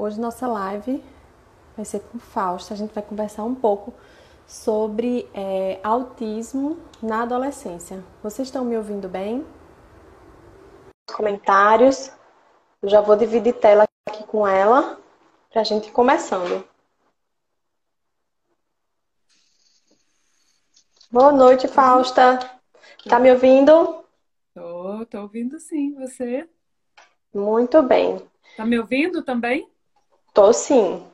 Hoje 0.00 0.20
nossa 0.20 0.46
live 0.46 1.02
vai 1.74 1.84
ser 1.84 1.98
com 1.98 2.20
Fausto. 2.20 2.72
A 2.72 2.76
gente 2.76 2.94
vai 2.94 3.02
conversar 3.02 3.42
um 3.42 3.54
pouco 3.56 3.92
sobre 4.46 5.28
é, 5.34 5.80
autismo 5.82 6.78
na 7.02 7.24
adolescência. 7.24 8.04
Vocês 8.22 8.46
estão 8.46 8.64
me 8.64 8.76
ouvindo 8.76 9.08
bem? 9.08 9.44
Comentários. 11.12 12.12
Eu 12.80 12.88
já 12.88 13.00
vou 13.00 13.16
dividir 13.16 13.54
tela 13.54 13.88
aqui 14.08 14.22
com 14.22 14.46
ela 14.46 15.00
para 15.50 15.62
a 15.62 15.64
gente 15.64 15.88
ir 15.88 15.92
começando. 15.92 16.64
Boa 21.10 21.32
noite, 21.32 21.66
Fausta. 21.66 22.38
Tá 23.08 23.18
me 23.18 23.32
ouvindo? 23.32 24.04
Tô, 24.54 25.04
tô 25.06 25.22
ouvindo 25.22 25.58
sim. 25.58 25.96
Você? 25.96 26.48
Muito 27.34 27.82
bem. 27.82 28.24
Tá 28.56 28.64
me 28.64 28.78
ouvindo 28.78 29.24
também? 29.24 29.68
Tô 30.38 30.52
sim. 30.52 31.04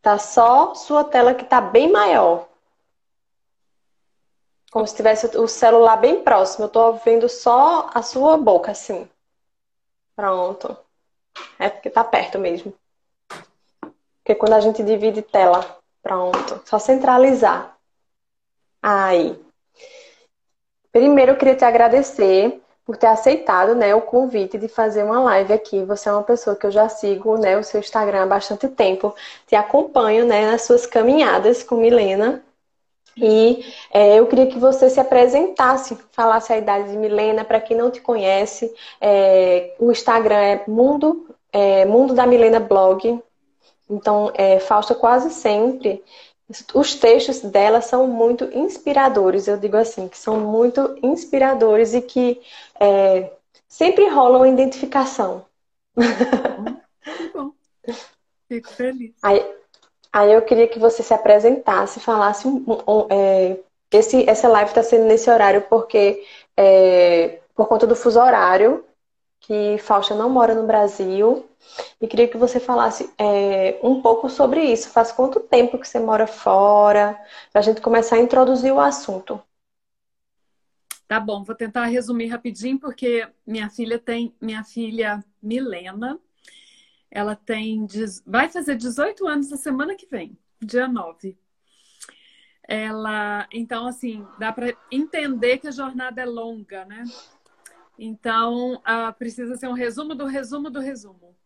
Tá 0.00 0.16
só 0.16 0.76
sua 0.76 1.02
tela 1.02 1.34
que 1.34 1.44
tá 1.44 1.60
bem 1.60 1.90
maior. 1.90 2.48
Como 4.70 4.86
se 4.86 4.94
tivesse 4.94 5.36
o 5.36 5.48
celular 5.48 5.96
bem 5.96 6.22
próximo. 6.22 6.66
Eu 6.66 6.68
tô 6.68 6.92
vendo 6.92 7.28
só 7.28 7.90
a 7.92 8.00
sua 8.00 8.36
boca, 8.36 8.70
assim. 8.70 9.10
Pronto. 10.14 10.76
É 11.58 11.68
porque 11.68 11.90
tá 11.90 12.04
perto 12.04 12.38
mesmo. 12.38 12.72
Porque 13.80 14.36
quando 14.36 14.52
a 14.52 14.60
gente 14.60 14.84
divide 14.84 15.20
tela, 15.20 15.80
pronto. 16.00 16.62
Só 16.64 16.78
centralizar. 16.78 17.76
Aí. 18.80 19.36
Primeiro 20.92 21.32
eu 21.32 21.36
queria 21.36 21.56
te 21.56 21.64
agradecer 21.64 22.61
por 22.84 22.96
ter 22.96 23.06
aceitado 23.06 23.74
né, 23.74 23.94
o 23.94 24.02
convite 24.02 24.58
de 24.58 24.68
fazer 24.68 25.04
uma 25.04 25.20
live 25.20 25.52
aqui. 25.52 25.84
Você 25.84 26.08
é 26.08 26.12
uma 26.12 26.22
pessoa 26.22 26.56
que 26.56 26.66
eu 26.66 26.70
já 26.70 26.88
sigo 26.88 27.36
né, 27.38 27.56
o 27.56 27.62
seu 27.62 27.80
Instagram 27.80 28.22
há 28.22 28.26
bastante 28.26 28.68
tempo, 28.68 29.14
te 29.46 29.54
acompanho 29.54 30.26
né, 30.26 30.50
nas 30.50 30.62
suas 30.62 30.86
caminhadas 30.86 31.62
com 31.62 31.76
Milena. 31.76 32.42
E 33.16 33.64
é, 33.92 34.18
eu 34.18 34.26
queria 34.26 34.46
que 34.46 34.58
você 34.58 34.88
se 34.88 34.98
apresentasse, 34.98 35.96
falasse 36.12 36.52
a 36.52 36.58
idade 36.58 36.90
de 36.90 36.96
Milena, 36.96 37.44
para 37.44 37.60
quem 37.60 37.76
não 37.76 37.90
te 37.90 38.00
conhece. 38.00 38.72
É, 39.00 39.74
o 39.78 39.92
Instagram 39.92 40.36
é 40.36 40.64
Mundo, 40.66 41.28
é, 41.52 41.84
Mundo 41.84 42.14
da 42.14 42.26
Milena 42.26 42.58
Blog. 42.58 43.20
Então, 43.88 44.32
é, 44.34 44.58
Fausta 44.58 44.94
quase 44.94 45.30
sempre 45.30 46.02
os 46.74 46.94
textos 46.94 47.40
dela 47.40 47.80
são 47.80 48.06
muito 48.06 48.44
inspiradores, 48.52 49.48
eu 49.48 49.56
digo 49.56 49.76
assim, 49.76 50.08
que 50.08 50.18
são 50.18 50.40
muito 50.40 50.98
inspiradores 51.02 51.94
e 51.94 52.02
que 52.02 52.40
é, 52.78 53.32
sempre 53.68 54.08
rolam 54.08 54.46
identificação. 54.46 55.46
bom. 57.34 57.52
Fico 58.48 58.68
feliz. 58.68 59.14
Aí, 59.22 59.44
aí 60.12 60.32
eu 60.32 60.42
queria 60.42 60.68
que 60.68 60.78
você 60.78 61.02
se 61.02 61.14
apresentasse, 61.14 62.00
falasse 62.00 62.46
um, 62.46 62.64
um, 62.68 63.06
é, 63.08 63.58
esse, 63.90 64.28
essa 64.28 64.48
live 64.48 64.70
está 64.70 64.82
sendo 64.82 65.04
nesse 65.04 65.30
horário 65.30 65.62
porque 65.62 66.22
é, 66.56 67.40
por 67.54 67.68
conta 67.68 67.86
do 67.86 67.96
fuso 67.96 68.20
horário, 68.20 68.84
que 69.40 69.78
Fausta 69.78 70.14
não 70.14 70.28
mora 70.28 70.54
no 70.54 70.66
Brasil 70.66 71.46
e 72.00 72.06
queria 72.06 72.28
que 72.28 72.36
você 72.36 72.58
falasse 72.60 73.12
é, 73.18 73.78
um 73.82 74.00
pouco 74.02 74.28
sobre 74.28 74.62
isso. 74.62 74.90
Faz 74.90 75.12
quanto 75.12 75.40
tempo 75.40 75.78
que 75.78 75.86
você 75.88 75.98
mora 75.98 76.26
fora? 76.26 77.18
Para 77.52 77.60
a 77.60 77.62
gente 77.62 77.80
começar 77.80 78.16
a 78.16 78.20
introduzir 78.20 78.72
o 78.72 78.80
assunto. 78.80 79.40
Tá 81.06 81.20
bom, 81.20 81.44
vou 81.44 81.54
tentar 81.54 81.84
resumir 81.86 82.28
rapidinho, 82.28 82.78
porque 82.78 83.28
minha 83.46 83.68
filha 83.68 83.98
tem, 83.98 84.34
minha 84.40 84.64
filha 84.64 85.22
Milena, 85.42 86.18
ela 87.10 87.36
tem, 87.36 87.86
vai 88.26 88.48
fazer 88.48 88.76
18 88.76 89.26
anos 89.28 89.50
na 89.50 89.58
semana 89.58 89.94
que 89.94 90.06
vem, 90.06 90.38
dia 90.58 90.88
9. 90.88 91.36
Ela, 92.66 93.46
então, 93.52 93.86
assim, 93.86 94.26
dá 94.38 94.50
para 94.52 94.74
entender 94.90 95.58
que 95.58 95.68
a 95.68 95.72
jornada 95.72 96.22
é 96.22 96.24
longa, 96.24 96.86
né? 96.86 97.04
Então, 97.98 98.76
uh, 98.76 99.12
precisa 99.18 99.56
ser 99.56 99.68
um 99.68 99.74
resumo 99.74 100.14
do 100.14 100.24
resumo 100.24 100.70
do 100.70 100.80
resumo. 100.80 101.36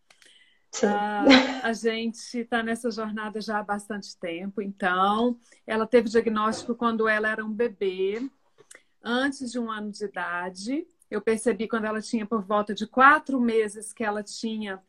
Uh, 0.85 1.63
a 1.63 1.73
gente 1.73 2.39
está 2.39 2.63
nessa 2.63 2.91
jornada 2.91 3.41
já 3.41 3.59
há 3.59 3.63
bastante 3.63 4.17
tempo. 4.19 4.61
Então, 4.61 5.39
ela 5.67 5.87
teve 5.87 6.09
diagnóstico 6.09 6.75
quando 6.75 7.09
ela 7.09 7.29
era 7.29 7.45
um 7.45 7.53
bebê, 7.53 8.29
antes 9.03 9.51
de 9.51 9.59
um 9.59 9.71
ano 9.71 9.91
de 9.91 10.05
idade. 10.05 10.87
Eu 11.11 11.21
percebi 11.21 11.69
quando 11.69 11.85
ela 11.85 12.01
tinha 12.01 12.27
por 12.27 12.43
volta 12.43 12.75
de 12.75 12.87
quatro 12.87 13.41
meses 13.41 13.93
que 13.93 14.05
ela 14.05 14.23
tinha 14.23 14.83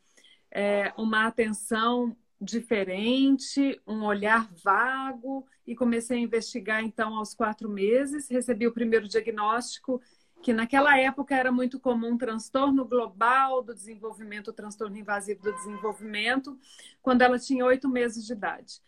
é, 0.50 0.92
uma 0.96 1.26
atenção 1.26 2.16
diferente, 2.40 3.80
um 3.86 4.04
olhar 4.04 4.48
vago, 4.62 5.46
e 5.66 5.74
comecei 5.74 6.18
a 6.18 6.20
investigar 6.20 6.82
então 6.82 7.14
aos 7.14 7.34
quatro 7.34 7.68
meses. 7.68 8.28
Recebi 8.28 8.66
o 8.66 8.72
primeiro 8.72 9.08
diagnóstico 9.08 10.00
que 10.42 10.52
naquela 10.52 10.98
época 10.98 11.34
era 11.34 11.50
muito 11.50 11.80
comum 11.80 12.16
transtorno 12.16 12.84
global 12.84 13.62
do 13.62 13.74
desenvolvimento, 13.74 14.52
transtorno 14.52 14.96
invasivo 14.96 15.42
do 15.42 15.52
desenvolvimento, 15.52 16.58
quando 17.02 17.22
ela 17.22 17.38
tinha 17.38 17.64
oito 17.64 17.88
meses 17.88 18.24
de 18.24 18.32
idade. 18.32 18.80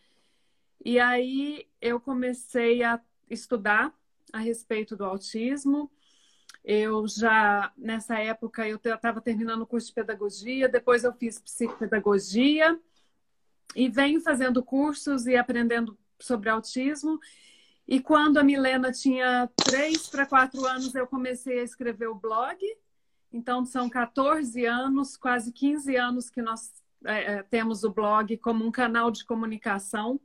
E 0.85 0.99
aí 0.99 1.67
eu 1.81 2.01
comecei 2.01 2.83
a 2.83 3.01
estudar 3.29 3.93
a 4.33 4.39
respeito 4.39 4.97
do 4.97 5.05
autismo. 5.05 5.91
Eu 6.65 7.07
já, 7.07 7.73
nessa 7.77 8.19
época, 8.19 8.69
eu 8.69 8.77
estava 8.77 9.21
terminando 9.21 9.63
o 9.63 9.67
curso 9.67 9.89
de 9.89 9.95
pedagogia, 9.95 10.69
depois 10.69 11.05
eu 11.05 11.13
fiz 11.13 11.41
psicopedagogia 11.41 12.79
e 13.75 13.89
venho 13.89 14.21
fazendo 14.21 14.63
cursos 14.63 15.27
e 15.27 15.37
aprendendo 15.37 15.99
sobre 16.19 16.49
autismo. 16.49 17.19
E 17.91 18.01
quando 18.01 18.37
a 18.37 18.45
Milena 18.45 18.93
tinha 18.93 19.51
3 19.57 20.07
para 20.11 20.25
4 20.25 20.65
anos, 20.65 20.95
eu 20.95 21.09
comecei 21.09 21.59
a 21.59 21.65
escrever 21.65 22.07
o 22.07 22.15
blog. 22.15 22.57
Então, 23.33 23.65
são 23.65 23.91
14 23.91 24.65
anos, 24.65 25.17
quase 25.17 25.51
15 25.51 25.97
anos 25.97 26.31
que 26.31 26.41
nós 26.41 26.73
é, 27.05 27.33
é, 27.33 27.43
temos 27.43 27.83
o 27.83 27.91
blog 27.91 28.37
como 28.37 28.65
um 28.65 28.71
canal 28.71 29.11
de 29.11 29.25
comunicação, 29.25 30.21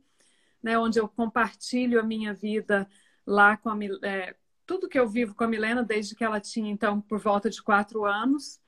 né, 0.62 0.78
onde 0.78 1.00
eu 1.00 1.08
compartilho 1.08 1.98
a 1.98 2.04
minha 2.04 2.32
vida 2.32 2.88
lá 3.26 3.56
com 3.56 3.68
a 3.70 3.76
é, 4.04 4.36
tudo 4.64 4.88
que 4.88 4.98
eu 4.98 5.08
vivo 5.08 5.34
com 5.34 5.42
a 5.42 5.48
Milena 5.48 5.82
desde 5.82 6.14
que 6.14 6.22
ela 6.22 6.38
tinha, 6.38 6.70
então, 6.70 7.00
por 7.00 7.18
volta 7.18 7.50
de 7.50 7.60
4 7.60 8.04
anos. 8.04 8.60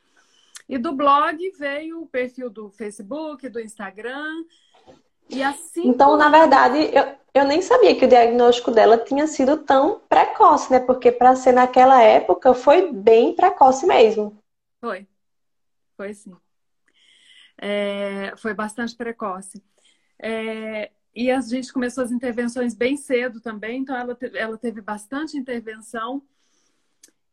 E 0.68 0.76
do 0.76 0.92
blog 0.92 1.38
veio 1.56 2.02
o 2.02 2.06
perfil 2.08 2.50
do 2.50 2.68
Facebook, 2.68 3.48
do 3.48 3.60
Instagram, 3.60 4.44
assim. 5.42 5.86
Então, 5.86 6.16
na 6.16 6.28
verdade, 6.28 6.90
eu, 6.92 7.16
eu 7.34 7.44
nem 7.44 7.62
sabia 7.62 7.96
que 7.96 8.04
o 8.04 8.08
diagnóstico 8.08 8.70
dela 8.70 8.98
tinha 8.98 9.26
sido 9.26 9.58
tão 9.58 10.00
precoce, 10.08 10.72
né? 10.72 10.80
Porque 10.80 11.12
para 11.12 11.36
ser 11.36 11.52
naquela 11.52 12.02
época 12.02 12.54
foi 12.54 12.92
bem 12.92 13.34
precoce 13.34 13.86
mesmo. 13.86 14.38
Foi. 14.80 15.06
Foi 15.96 16.14
sim. 16.14 16.36
É, 17.56 18.34
foi 18.36 18.54
bastante 18.54 18.96
precoce. 18.96 19.62
É, 20.18 20.90
e 21.14 21.30
a 21.30 21.40
gente 21.40 21.72
começou 21.72 22.04
as 22.04 22.12
intervenções 22.12 22.74
bem 22.74 22.96
cedo 22.96 23.40
também, 23.40 23.80
então 23.80 23.96
ela, 23.96 24.14
teve, 24.14 24.38
ela 24.38 24.56
teve 24.56 24.80
bastante 24.80 25.36
intervenção. 25.36 26.22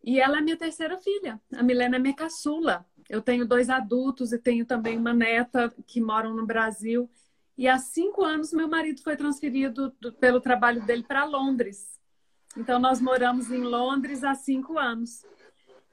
E 0.04 0.20
ela 0.20 0.38
é 0.38 0.42
minha 0.42 0.58
terceira 0.58 0.98
filha. 0.98 1.40
A 1.56 1.64
Milena 1.64 1.96
é 1.96 2.00
minha 2.00 2.16
caçula. 2.16 2.86
Eu 3.10 3.22
tenho 3.22 3.46
dois 3.48 3.70
adultos 3.70 4.32
e 4.32 4.40
tenho 4.40 4.66
também 4.66 4.98
uma 4.98 5.14
neta 5.14 5.74
que 5.86 6.02
moram 6.02 6.36
no 6.36 6.46
Brasil. 6.46 7.10
E 7.58 7.68
há 7.68 7.78
cinco 7.78 8.24
anos, 8.24 8.52
meu 8.52 8.68
marido 8.68 9.02
foi 9.02 9.16
transferido 9.16 9.94
do, 10.00 10.12
pelo 10.14 10.42
trabalho 10.42 10.82
dele 10.86 11.04
para 11.04 11.24
Londres. 11.24 12.00
Então, 12.58 12.80
nós 12.80 13.02
moramos 13.02 13.52
em 13.52 13.62
Londres 13.62 14.24
há 14.24 14.36
cinco 14.36 14.78
anos. 14.78 15.26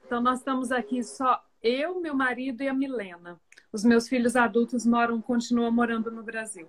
Então, 0.05 0.21
nós 0.21 0.39
estamos 0.39 0.71
aqui 0.71 1.03
só 1.03 1.41
eu, 1.61 1.99
meu 2.01 2.13
marido 2.13 2.61
e 2.61 2.67
a 2.67 2.73
Milena. 2.73 3.39
Os 3.71 3.83
meus 3.83 4.07
filhos 4.07 4.35
adultos 4.35 4.85
moram, 4.85 5.21
continuam 5.21 5.71
morando 5.71 6.11
no 6.11 6.23
Brasil. 6.23 6.67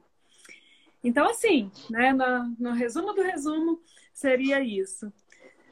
Então, 1.03 1.29
assim, 1.29 1.71
né, 1.91 2.13
no, 2.13 2.55
no 2.59 2.73
resumo 2.73 3.13
do 3.13 3.23
resumo, 3.23 3.81
seria 4.13 4.63
isso. 4.63 5.13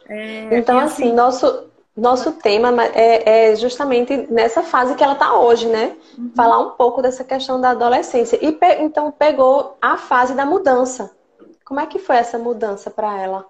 É, 0.07 0.59
então, 0.59 0.79
assim, 0.79 1.05
assim, 1.05 1.15
nosso, 1.15 1.71
nosso 1.97 2.33
tema 2.33 2.73
é, 2.87 3.51
é, 3.51 3.57
justamente 3.57 4.17
nessa 4.31 4.63
fase 4.63 4.95
que 4.95 5.05
ela 5.05 5.13
está 5.13 5.39
hoje, 5.39 5.69
né? 5.69 5.97
Uhum. 6.17 6.33
Falar 6.35 6.59
um 6.59 6.71
pouco 6.71 7.03
dessa 7.03 7.23
questão 7.23 7.61
da 7.61 7.71
adolescência. 7.71 8.39
E 8.43 8.51
pe 8.53 8.77
então 8.81 9.13
pegou 9.13 9.77
a 9.81 9.99
fase 9.99 10.35
da 10.35 10.47
mudança. 10.47 11.15
Como 11.65 11.81
é 11.81 11.87
que 11.87 11.99
foi 11.99 12.17
essa 12.17 12.39
mudança 12.39 12.91
para 12.91 13.21
ela? 13.21 13.47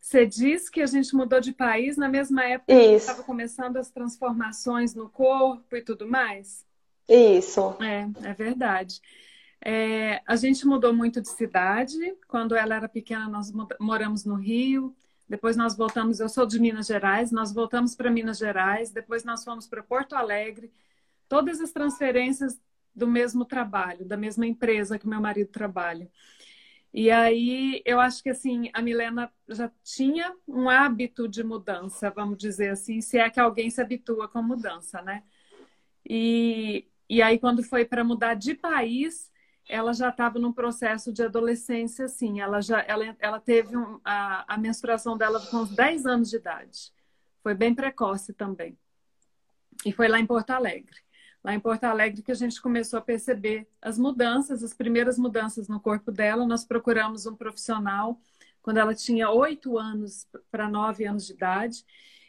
Você 0.00 0.26
diz 0.26 0.68
que 0.68 0.82
a 0.82 0.86
gente 0.86 1.14
mudou 1.14 1.40
de 1.40 1.52
país 1.52 1.96
na 1.96 2.08
mesma 2.08 2.44
época 2.44 2.72
Isso. 2.72 2.88
que 2.90 2.96
estava 2.96 3.22
começando 3.22 3.76
as 3.78 3.90
transformações 3.90 4.94
no 4.94 5.08
corpo 5.08 5.74
e 5.74 5.82
tudo 5.82 6.06
mais? 6.06 6.66
Isso. 7.08 7.74
É, 7.80 8.08
é 8.28 8.34
verdade. 8.34 9.00
É, 9.64 10.20
a 10.26 10.36
gente 10.36 10.66
mudou 10.66 10.92
muito 10.92 11.20
de 11.20 11.28
cidade. 11.28 11.96
Quando 12.28 12.54
ela 12.54 12.74
era 12.74 12.88
pequena, 12.88 13.28
nós 13.28 13.52
moramos 13.78 14.24
no 14.24 14.34
Rio. 14.34 14.94
Depois 15.32 15.56
nós 15.56 15.74
voltamos, 15.74 16.20
eu 16.20 16.28
sou 16.28 16.44
de 16.44 16.60
Minas 16.60 16.86
Gerais, 16.86 17.32
nós 17.32 17.54
voltamos 17.54 17.94
para 17.94 18.10
Minas 18.10 18.36
Gerais, 18.36 18.90
depois 18.90 19.24
nós 19.24 19.42
fomos 19.42 19.66
para 19.66 19.82
Porto 19.82 20.14
Alegre, 20.14 20.70
todas 21.26 21.58
as 21.58 21.72
transferências 21.72 22.60
do 22.94 23.06
mesmo 23.06 23.46
trabalho, 23.46 24.04
da 24.04 24.14
mesma 24.14 24.46
empresa 24.46 24.98
que 24.98 25.08
meu 25.08 25.22
marido 25.22 25.48
trabalha. 25.48 26.10
E 26.92 27.10
aí 27.10 27.80
eu 27.86 27.98
acho 27.98 28.22
que 28.22 28.28
assim 28.28 28.68
a 28.74 28.82
Milena 28.82 29.32
já 29.48 29.72
tinha 29.82 30.36
um 30.46 30.68
hábito 30.68 31.26
de 31.26 31.42
mudança, 31.42 32.10
vamos 32.10 32.36
dizer 32.36 32.68
assim, 32.68 33.00
se 33.00 33.16
é 33.16 33.30
que 33.30 33.40
alguém 33.40 33.70
se 33.70 33.80
habitua 33.80 34.28
com 34.28 34.42
mudança, 34.42 35.00
né? 35.00 35.22
E, 36.06 36.86
e 37.08 37.22
aí 37.22 37.38
quando 37.38 37.62
foi 37.62 37.86
para 37.86 38.04
mudar 38.04 38.34
de 38.34 38.52
país, 38.52 39.31
ela 39.72 39.92
já 39.92 40.10
estava 40.10 40.38
num 40.38 40.52
processo 40.52 41.12
de 41.12 41.22
adolescência, 41.22 42.04
assim, 42.04 42.40
ela 42.40 42.60
já 42.60 42.80
ela, 42.80 43.16
ela 43.18 43.40
teve 43.40 43.76
um, 43.76 44.00
a, 44.04 44.54
a 44.54 44.58
menstruação 44.58 45.16
dela 45.16 45.40
com 45.46 45.58
uns 45.58 45.70
10 45.70 46.06
anos 46.06 46.30
de 46.30 46.36
idade. 46.36 46.92
Foi 47.42 47.54
bem 47.54 47.74
precoce 47.74 48.32
também. 48.32 48.78
E 49.84 49.92
foi 49.92 50.08
lá 50.08 50.18
em 50.20 50.26
Porto 50.26 50.50
Alegre 50.50 51.02
lá 51.42 51.54
em 51.54 51.60
Porto 51.60 51.84
Alegre 51.84 52.22
que 52.22 52.32
a 52.32 52.36
gente 52.36 52.60
começou 52.60 52.98
a 52.98 53.02
perceber 53.02 53.66
as 53.80 53.98
mudanças, 53.98 54.62
as 54.62 54.72
primeiras 54.72 55.18
mudanças 55.18 55.68
no 55.68 55.80
corpo 55.80 56.12
dela. 56.12 56.46
Nós 56.46 56.64
procuramos 56.64 57.26
um 57.26 57.34
profissional 57.34 58.20
quando 58.60 58.78
ela 58.78 58.94
tinha 58.94 59.28
oito 59.30 59.76
anos 59.76 60.26
para 60.50 60.68
nove 60.68 61.04
anos 61.04 61.26
de 61.26 61.32
idade. 61.32 61.84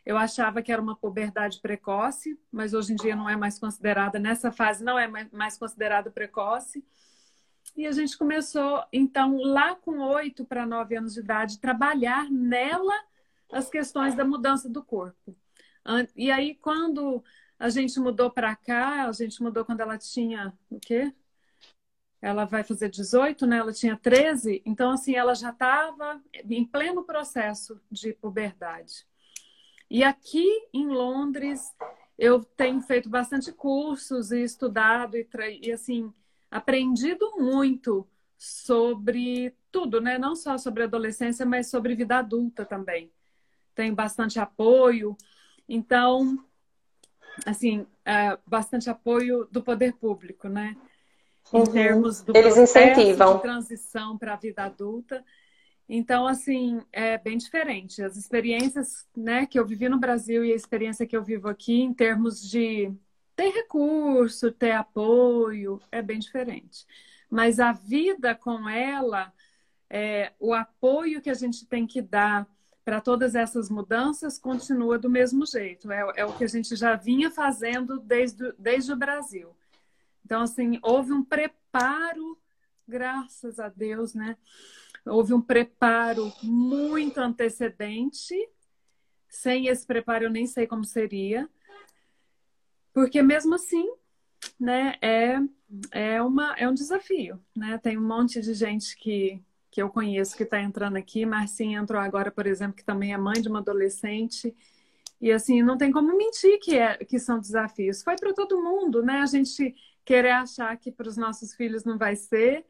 Eu 0.06 0.18
achava 0.18 0.62
que 0.62 0.72
era 0.72 0.82
uma 0.82 0.96
puberdade 0.96 1.62
precoce, 1.62 2.38
mas 2.52 2.74
hoje 2.74 2.94
em 2.94 2.96
dia 2.96 3.16
não 3.16 3.30
é 3.30 3.38
mais 3.38 3.58
considerada, 3.58 4.20
nessa 4.20 4.52
fase 4.52 4.84
não 4.84 5.00
é 5.00 5.08
mais 5.32 5.58
considerada 5.58 6.12
precoce. 6.12 6.84
E 7.76 7.88
a 7.88 7.92
gente 7.92 8.18
começou, 8.18 8.84
então, 8.94 9.38
lá 9.38 9.76
com 9.76 9.98
oito 10.00 10.46
para 10.46 10.66
nove 10.66 10.96
anos 10.96 11.14
de 11.14 11.22
idade, 11.22 11.60
trabalhar 11.60 12.30
nela 12.30 12.94
as 13.52 13.70
questões 13.70 14.16
da 14.16 14.24
mudança 14.24 14.70
do 14.70 14.84
corpo. 14.84 15.36
E 16.16 16.32
aí, 16.32 16.56
quando 16.56 17.24
a 17.58 17.70
gente 17.70 18.00
mudou 18.00 18.30
para 18.30 18.56
cá, 18.56 19.08
a 19.08 19.12
gente 19.12 19.42
mudou 19.42 19.66
quando 19.66 19.82
ela 19.82 19.98
tinha 19.98 20.54
o 20.70 20.80
quê? 20.80 21.14
Ela 22.22 22.46
vai 22.46 22.64
fazer 22.64 22.90
18, 22.90 23.46
né? 23.46 23.58
Ela 23.58 23.74
tinha 23.74 23.98
13, 23.98 24.62
então 24.66 24.92
assim, 24.92 25.16
ela 25.16 25.34
já 25.34 25.50
estava 25.50 26.22
em 26.50 26.66
pleno 26.66 27.04
processo 27.04 27.82
de 27.92 28.14
puberdade. 28.14 29.06
E 29.90 30.04
aqui 30.04 30.48
em 30.74 30.88
Londres, 30.88 31.62
eu 32.18 32.44
tenho 32.44 32.82
feito 32.82 33.10
bastante 33.10 33.52
cursos 33.52 34.32
e 34.32 34.44
estudado 34.44 35.18
e, 35.18 35.28
e 35.62 35.72
assim, 35.72 36.14
aprendido 36.54 37.34
muito 37.38 38.08
sobre 38.38 39.56
tudo, 39.72 40.00
né? 40.00 40.20
Não 40.20 40.36
só 40.36 40.58
sobre 40.58 40.84
adolescência, 40.84 41.46
mas 41.46 41.70
sobre 41.70 41.96
vida 41.96 42.18
adulta 42.18 42.64
também. 42.64 43.12
Tenho 43.74 43.96
bastante 43.96 44.40
apoio. 44.40 45.18
Então, 45.68 46.38
assim, 47.46 47.88
é, 48.06 48.38
bastante 48.46 48.88
apoio 48.90 49.48
do 49.52 49.64
poder 49.64 49.94
público, 49.94 50.48
né? 50.48 50.78
Em 51.52 51.58
uhum. 51.58 51.66
termos 51.66 52.22
do 52.22 52.38
Eles 52.38 52.56
incentivam. 52.56 53.38
de 53.38 53.42
transição 53.42 54.18
para 54.18 54.34
a 54.34 54.38
vida 54.38 54.64
adulta. 54.64 55.26
Então, 55.90 56.28
assim, 56.28 56.82
é 56.92 57.18
bem 57.18 57.38
diferente. 57.38 58.04
As 58.04 58.16
experiências 58.16 59.08
né, 59.18 59.48
que 59.48 59.60
eu 59.60 59.66
vivi 59.66 59.90
no 59.90 60.00
Brasil 60.00 60.46
e 60.46 60.54
a 60.54 60.56
experiência 60.56 61.08
que 61.08 61.18
eu 61.18 61.24
vivo 61.24 61.50
aqui, 61.50 61.82
em 61.82 61.94
termos 61.94 62.42
de 62.42 62.94
ter 63.36 63.50
recurso, 63.52 64.52
ter 64.52 64.72
apoio, 64.72 65.82
é 65.92 66.02
bem 66.02 66.20
diferente. 66.20 66.86
Mas 67.30 67.60
a 67.60 67.72
vida 67.72 68.36
com 68.36 68.70
ela, 68.70 69.34
é, 69.90 70.34
o 70.40 70.54
apoio 70.54 71.22
que 71.22 71.30
a 71.30 71.34
gente 71.34 71.66
tem 71.66 71.86
que 71.88 72.02
dar 72.02 72.48
para 72.84 73.00
todas 73.00 73.34
essas 73.34 73.70
mudanças 73.70 74.38
continua 74.38 75.00
do 75.00 75.10
mesmo 75.10 75.46
jeito. 75.46 75.92
É, 75.92 76.04
é, 76.18 76.26
o 76.26 76.34
que 76.34 76.44
a 76.44 76.48
gente 76.48 76.76
já 76.76 76.96
vinha 76.96 77.32
fazendo 77.32 78.00
desde, 78.00 78.52
desde 78.58 78.92
o 78.92 78.98
Brasil. 78.98 79.56
Então, 80.26 80.42
assim, 80.42 80.80
houve 80.82 81.12
um 81.12 81.24
preparo, 81.24 82.38
graças 82.88 83.60
a 83.60 83.70
Deus, 83.70 84.14
né? 84.14 84.38
Houve 85.06 85.34
um 85.34 85.42
preparo 85.42 86.32
muito 86.42 87.20
antecedente. 87.20 88.36
Sem 89.30 89.68
esse 89.68 89.86
preparo, 89.86 90.26
eu 90.26 90.30
nem 90.30 90.46
sei 90.46 90.68
como 90.68 90.86
seria. 90.86 91.50
Porque 92.94 93.22
mesmo 93.22 93.56
assim, 93.56 93.88
né, 94.60 94.96
é, 95.02 95.40
é, 95.92 96.22
uma, 96.22 96.54
é 96.58 96.68
um 96.70 96.74
desafio, 96.74 97.40
né? 97.56 97.78
Tem 97.78 97.98
um 97.98 98.08
monte 98.08 98.42
de 98.42 98.54
gente 98.54 98.96
que 98.98 99.42
que 99.74 99.82
eu 99.82 99.90
conheço 99.90 100.38
que 100.38 100.44
está 100.44 100.62
entrando 100.62 100.98
aqui. 100.98 101.26
Marcinha 101.26 101.80
entrou 101.80 102.00
agora, 102.00 102.30
por 102.30 102.46
exemplo, 102.46 102.76
que 102.76 102.86
também 102.86 103.12
é 103.12 103.18
mãe 103.18 103.42
de 103.42 103.50
uma 103.50 103.58
adolescente. 103.58 104.56
E 105.20 105.32
assim, 105.32 105.64
não 105.64 105.80
tem 105.80 105.92
como 105.92 106.16
mentir 106.16 106.60
que, 106.60 106.78
é, 106.78 106.98
que 106.98 107.18
são 107.18 107.40
desafios. 107.40 108.04
Foi 108.04 108.16
para 108.16 108.36
todo 108.36 108.62
mundo, 108.62 109.02
né? 109.02 109.22
A 109.22 109.26
gente 109.26 109.74
querer 110.06 110.30
achar 110.30 110.78
que 110.78 110.92
para 110.92 111.08
os 111.08 111.18
nossos 111.18 111.56
filhos 111.56 111.84
não 111.84 111.98
vai 111.98 112.16
ser 112.16 112.64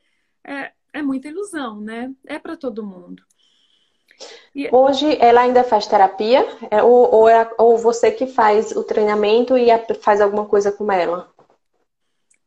é, 0.45 0.71
é 0.93 1.01
muita 1.01 1.27
ilusão, 1.27 1.81
né? 1.81 2.09
É 2.25 2.39
para 2.39 2.55
todo 2.55 2.85
mundo. 2.85 3.21
E... 4.55 4.69
Hoje 4.71 5.17
ela 5.19 5.41
ainda 5.41 5.63
faz 5.63 5.87
terapia? 5.87 6.45
É, 6.69 6.81
ou, 6.83 7.13
ou, 7.13 7.29
é, 7.29 7.49
ou 7.57 7.77
você 7.77 8.11
que 8.11 8.27
faz 8.27 8.71
o 8.71 8.83
treinamento 8.83 9.57
e 9.57 9.67
faz 10.01 10.21
alguma 10.21 10.45
coisa 10.45 10.71
com 10.71 10.91
ela? 10.91 11.31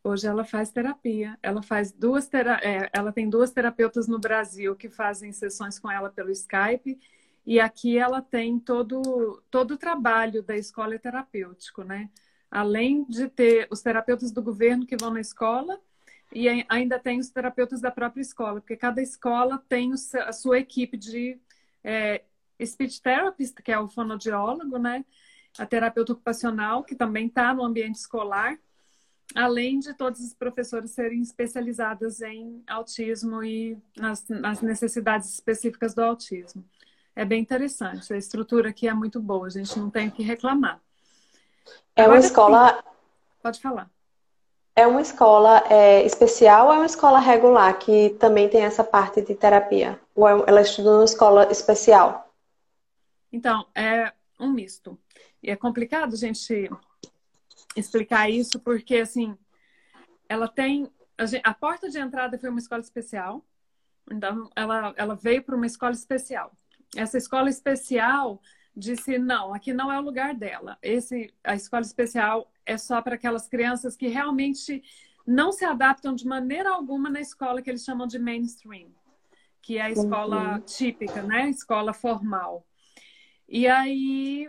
Hoje 0.04 0.26
ela 0.26 0.44
faz 0.44 0.70
terapia. 0.70 1.36
Ela 1.42 1.62
faz 1.62 1.90
duas 1.90 2.28
tera... 2.28 2.60
É, 2.62 2.88
ela 2.92 3.12
tem 3.12 3.28
duas 3.28 3.50
terapeutas 3.50 4.06
no 4.06 4.18
Brasil 4.18 4.76
que 4.76 4.88
fazem 4.88 5.32
sessões 5.32 5.78
com 5.78 5.90
ela 5.90 6.08
pelo 6.08 6.30
Skype. 6.30 6.98
E 7.44 7.60
aqui 7.60 7.96
ela 7.96 8.20
tem 8.20 8.58
todo, 8.58 9.42
todo 9.50 9.72
o 9.72 9.78
trabalho 9.78 10.42
da 10.42 10.56
escola 10.56 10.98
terapêutico, 10.98 11.82
né? 11.84 12.10
Além 12.50 13.04
de 13.04 13.28
ter 13.28 13.68
os 13.70 13.82
terapeutas 13.82 14.32
do 14.32 14.42
governo 14.42 14.86
que 14.86 14.96
vão 14.96 15.10
na 15.10 15.20
escola, 15.20 15.78
e 16.32 16.48
ainda 16.68 16.98
tem 16.98 17.20
os 17.20 17.30
terapeutas 17.30 17.80
da 17.80 17.90
própria 17.90 18.20
escola, 18.20 18.60
porque 18.60 18.76
cada 18.76 19.00
escola 19.00 19.62
tem 19.68 19.92
a 19.92 20.32
sua 20.32 20.58
equipe 20.58 20.96
de 20.96 21.38
é, 21.86 22.22
speech 22.64 23.00
therapist, 23.00 23.54
que 23.62 23.70
é 23.70 23.78
o 23.78 23.86
fonoaudiólogo, 23.86 24.76
né? 24.76 25.04
A 25.56 25.64
terapeuta 25.64 26.12
ocupacional, 26.12 26.82
que 26.82 26.96
também 26.96 27.28
está 27.28 27.54
no 27.54 27.64
ambiente 27.64 27.94
escolar, 27.94 28.58
além 29.34 29.78
de 29.78 29.94
todos 29.94 30.20
os 30.20 30.34
professores 30.34 30.90
serem 30.90 31.22
especializados 31.22 32.20
em 32.20 32.62
autismo 32.66 33.42
e 33.42 33.78
nas, 33.96 34.26
nas, 34.28 34.60
necessidades 34.60 35.32
específicas 35.32 35.94
do 35.94 36.02
autismo. 36.02 36.64
É 37.14 37.24
bem 37.24 37.40
interessante, 37.40 38.12
a 38.12 38.16
estrutura 38.16 38.70
aqui 38.70 38.88
é 38.88 38.92
muito 38.92 39.20
boa, 39.20 39.46
a 39.46 39.50
gente 39.50 39.78
não 39.78 39.88
tem 39.88 40.08
o 40.08 40.10
que 40.10 40.22
reclamar. 40.22 40.80
É 41.94 42.02
Agora, 42.02 42.18
uma 42.18 42.26
escola. 42.26 42.84
Pode 43.42 43.60
falar. 43.60 43.90
É 44.78 44.86
uma 44.86 45.00
escola 45.00 45.64
é, 45.70 46.04
especial 46.04 46.66
ou 46.66 46.74
é 46.74 46.76
uma 46.76 46.84
escola 46.84 47.18
regular 47.18 47.78
que 47.78 48.10
também 48.20 48.46
tem 48.46 48.62
essa 48.62 48.84
parte 48.84 49.22
de 49.22 49.34
terapia? 49.34 49.98
Ou 50.14 50.28
é, 50.28 50.32
ela 50.46 50.60
estuda 50.60 50.92
numa 50.92 51.04
escola 51.04 51.50
especial? 51.50 52.30
Então, 53.32 53.66
é 53.74 54.12
um 54.38 54.50
misto. 54.50 54.98
E 55.42 55.50
é 55.50 55.56
complicado 55.56 56.12
a 56.12 56.16
gente 56.16 56.68
explicar 57.74 58.28
isso, 58.28 58.60
porque 58.60 58.96
assim, 58.96 59.36
ela 60.28 60.46
tem. 60.46 60.90
A, 61.16 61.24
gente, 61.24 61.42
a, 61.42 61.54
porta 61.54 61.88
de 61.88 61.98
entrada 61.98 62.38
foi 62.38 62.50
uma 62.50 62.58
escola 62.58 62.82
especial, 62.82 63.42
então 64.10 64.50
ela, 64.54 64.92
ela 64.96 65.14
veio 65.14 65.42
para 65.42 65.56
uma 65.56 65.66
escola 65.66 65.92
especial. 65.92 66.52
Essa 66.94 67.16
escola 67.16 67.48
especial 67.48 68.40
disse: 68.76 69.18
não, 69.18 69.54
aqui 69.54 69.72
não 69.72 69.90
é 69.90 69.98
o 69.98 70.02
lugar 70.02 70.34
dela. 70.34 70.78
Esse, 70.82 71.32
a 71.42 71.54
escola 71.54 71.82
especial 71.82 72.52
é 72.64 72.76
só 72.76 73.00
para 73.00 73.14
aquelas 73.14 73.48
crianças 73.48 73.96
que 73.96 74.08
realmente 74.08 74.82
não 75.26 75.50
se 75.50 75.64
adaptam 75.64 76.14
de 76.14 76.26
maneira 76.26 76.70
alguma 76.70 77.08
na 77.08 77.20
escola 77.20 77.62
que 77.62 77.70
eles 77.70 77.84
chamam 77.84 78.06
de 78.06 78.18
mainstream, 78.18 78.90
que 79.62 79.78
é 79.78 79.82
a 79.82 79.90
escola 79.90 80.54
uhum. 80.54 80.60
típica, 80.60 81.22
né? 81.22 81.48
Escola 81.48 81.92
formal. 81.92 82.66
E 83.48 83.66
aí 83.66 84.48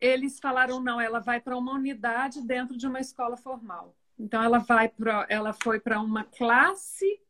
eles 0.00 0.38
falaram 0.38 0.80
não, 0.80 1.00
ela 1.00 1.18
vai 1.18 1.40
para 1.40 1.56
uma 1.56 1.72
unidade 1.72 2.40
dentro 2.42 2.76
de 2.76 2.86
uma 2.86 3.00
escola 3.00 3.36
formal. 3.36 3.96
Então 4.18 4.42
ela 4.42 4.58
vai 4.58 4.88
para, 4.88 5.26
ela 5.28 5.52
foi 5.52 5.80
para 5.80 6.00
uma 6.00 6.24
classe 6.24 7.20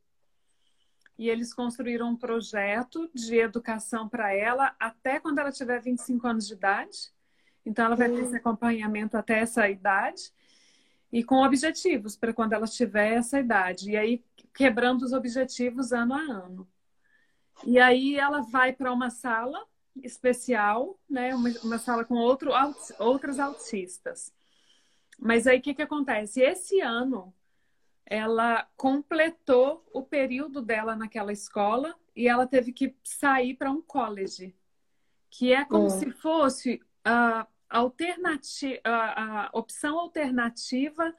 e 1.18 1.28
eles 1.28 1.52
construíram 1.52 2.10
um 2.10 2.16
projeto 2.16 3.10
de 3.12 3.37
educação 3.37 4.08
para 4.08 4.32
ela 4.32 4.75
até 4.78 5.18
quando 5.18 5.40
ela 5.40 5.50
tiver 5.50 5.80
25 5.80 6.26
anos 6.26 6.46
de 6.46 6.54
idade. 6.54 7.12
Então 7.66 7.87
ela 7.87 7.96
vai 7.96 8.08
ter 8.08 8.20
esse 8.20 8.37
acompanhamento 8.37 9.16
até 9.16 9.40
essa 9.40 9.68
idade 9.68 10.32
e 11.12 11.25
com 11.25 11.42
objetivos 11.42 12.16
para 12.16 12.32
quando 12.32 12.52
ela 12.52 12.68
tiver 12.68 13.14
essa 13.14 13.40
idade. 13.40 13.90
E 13.90 13.96
aí 13.96 14.25
quebrando 14.54 15.02
os 15.02 15.12
objetivos 15.12 15.92
ano 15.92 16.14
a 16.14 16.20
ano. 16.20 16.68
E 17.66 17.80
aí 17.80 18.16
ela 18.16 18.40
vai 18.42 18.72
para 18.72 18.92
uma 18.92 19.10
sala 19.10 19.66
especial, 19.96 20.96
né? 21.10 21.34
Uma, 21.34 21.50
uma 21.64 21.78
sala 21.78 22.04
com 22.04 22.14
outro, 22.14 22.52
outras 23.00 23.40
autistas. 23.40 24.32
Mas 25.18 25.48
aí 25.48 25.58
o 25.58 25.62
que, 25.62 25.75
que 25.75 25.82
acontece? 25.82 26.40
Esse 26.40 26.80
ano 26.80 27.34
ela 28.10 28.66
completou 28.74 29.86
o 29.92 30.02
período 30.02 30.62
dela 30.62 30.96
naquela 30.96 31.30
escola 31.30 31.94
e 32.16 32.26
ela 32.26 32.46
teve 32.46 32.72
que 32.72 32.96
sair 33.04 33.54
para 33.54 33.70
um 33.70 33.82
college, 33.82 34.56
que 35.30 35.52
é 35.52 35.62
como 35.64 35.84
hum. 35.84 35.90
se 35.90 36.10
fosse 36.10 36.80
uh, 37.06 37.46
alternativa, 37.68 38.80
a, 38.82 39.44
a 39.44 39.50
opção 39.52 39.98
alternativa 39.98 41.14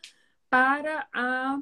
para 0.50 1.08
a 1.13 1.62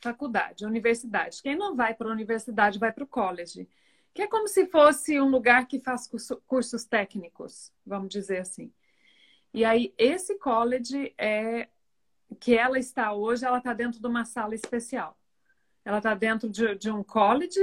faculdade, 0.00 0.64
a 0.64 0.68
universidade. 0.68 1.42
Quem 1.42 1.56
não 1.56 1.74
vai 1.74 1.94
para 1.94 2.08
a 2.08 2.12
universidade 2.12 2.78
vai 2.78 2.92
para 2.92 3.02
o 3.02 3.08
college, 3.08 3.68
que 4.14 4.22
é 4.22 4.28
como 4.28 4.46
se 4.46 4.66
fosse 4.66 5.20
um 5.20 5.28
lugar 5.28 5.66
que 5.66 5.80
faz 5.80 6.06
curso, 6.06 6.40
cursos 6.46 6.84
técnicos, 6.84 7.72
vamos 7.84 8.08
dizer 8.08 8.38
assim. 8.38 8.72
E 9.52 9.64
aí, 9.64 9.92
esse 9.98 10.38
college 10.38 11.12
é 11.18 11.68
que 12.34 12.56
ela 12.56 12.78
está 12.78 13.12
hoje, 13.12 13.44
ela 13.44 13.58
está 13.58 13.72
dentro 13.72 14.00
de 14.00 14.06
uma 14.06 14.24
sala 14.24 14.54
especial. 14.54 15.18
Ela 15.84 15.98
está 15.98 16.14
dentro 16.14 16.48
de, 16.48 16.74
de, 16.76 16.90
um 16.90 17.02
college, 17.02 17.60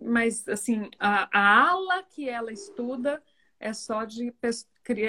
mas 0.00 0.48
assim, 0.48 0.88
a, 0.98 1.28
a, 1.32 1.68
ala 1.70 2.02
que 2.02 2.28
ela 2.28 2.52
estuda 2.52 3.22
é 3.60 3.72
só 3.72 4.04
de 4.04 4.34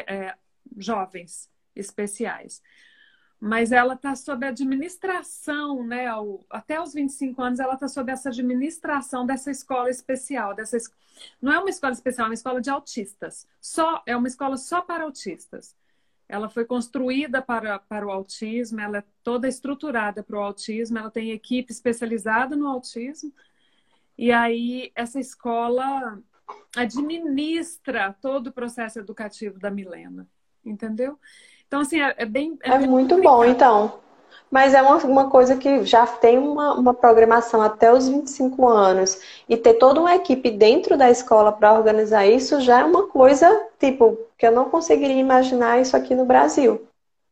é, 0.07 0.35
jovens 0.77 1.49
especiais. 1.75 2.61
Mas 3.39 3.71
ela 3.71 3.93
está 3.93 4.13
sob 4.17 4.45
administração, 4.45 5.85
né? 5.85 6.07
Até 6.49 6.81
os 6.81 6.93
25 6.93 7.41
anos, 7.41 7.59
ela 7.61 7.75
está 7.75 7.87
sob 7.87 8.11
essa 8.11 8.27
administração 8.29 9.25
dessa 9.25 9.49
escola 9.49 9.89
especial. 9.89 10.53
Dessa, 10.53 10.77
não 11.41 11.53
é 11.53 11.59
uma 11.59 11.69
escola 11.69 11.93
especial, 11.93 12.25
é 12.25 12.29
uma 12.29 12.33
escola 12.33 12.59
de 12.59 12.69
autistas. 12.69 13.47
Só, 13.61 14.03
é 14.05 14.17
uma 14.17 14.27
escola 14.27 14.57
só 14.57 14.81
para 14.81 15.05
autistas. 15.05 15.73
Ela 16.29 16.48
foi 16.48 16.63
construída 16.63 17.41
para, 17.41 17.79
para 17.79 18.05
o 18.05 18.12
autismo, 18.12 18.79
ela 18.79 19.00
é 19.00 19.03
toda 19.24 19.48
estruturada 19.48 20.21
para 20.21 20.38
o 20.38 20.41
autismo, 20.41 21.00
ela 21.00 21.09
tem 21.09 21.31
equipe 21.31 21.71
especializada 21.71 22.55
no 22.55 22.67
autismo. 22.67 23.33
E 24.15 24.31
aí, 24.31 24.91
essa 24.95 25.19
escola 25.19 26.21
administra 26.75 28.15
todo 28.21 28.48
o 28.48 28.51
processo 28.51 29.00
educativo 29.00 29.57
da 29.59 29.71
Milena, 29.71 30.27
entendeu? 30.63 31.19
Então, 31.67 31.81
assim, 31.81 32.00
é, 32.00 32.13
é 32.17 32.25
bem. 32.25 32.57
É, 32.63 32.71
é 32.71 32.77
bem 32.77 32.88
muito 32.88 33.15
complicado. 33.15 33.36
bom, 33.36 33.45
então. 33.45 34.08
Mas 34.49 34.73
é 34.73 34.81
uma, 34.81 34.97
uma 34.97 35.29
coisa 35.29 35.55
que 35.55 35.85
já 35.85 36.07
tem 36.07 36.37
uma, 36.37 36.73
uma 36.73 36.93
programação 36.93 37.61
até 37.61 37.93
os 37.93 38.07
25 38.07 38.67
anos. 38.67 39.21
E 39.47 39.55
ter 39.55 39.75
toda 39.75 39.99
uma 39.99 40.15
equipe 40.15 40.49
dentro 40.49 40.97
da 40.97 41.09
escola 41.09 41.51
para 41.51 41.73
organizar 41.73 42.25
isso 42.25 42.59
já 42.59 42.79
é 42.79 42.83
uma 42.83 43.07
coisa, 43.07 43.47
tipo, 43.79 44.17
que 44.37 44.47
eu 44.47 44.51
não 44.51 44.69
conseguiria 44.69 45.19
imaginar 45.19 45.79
isso 45.79 45.95
aqui 45.95 46.15
no 46.15 46.25
Brasil. 46.25 46.87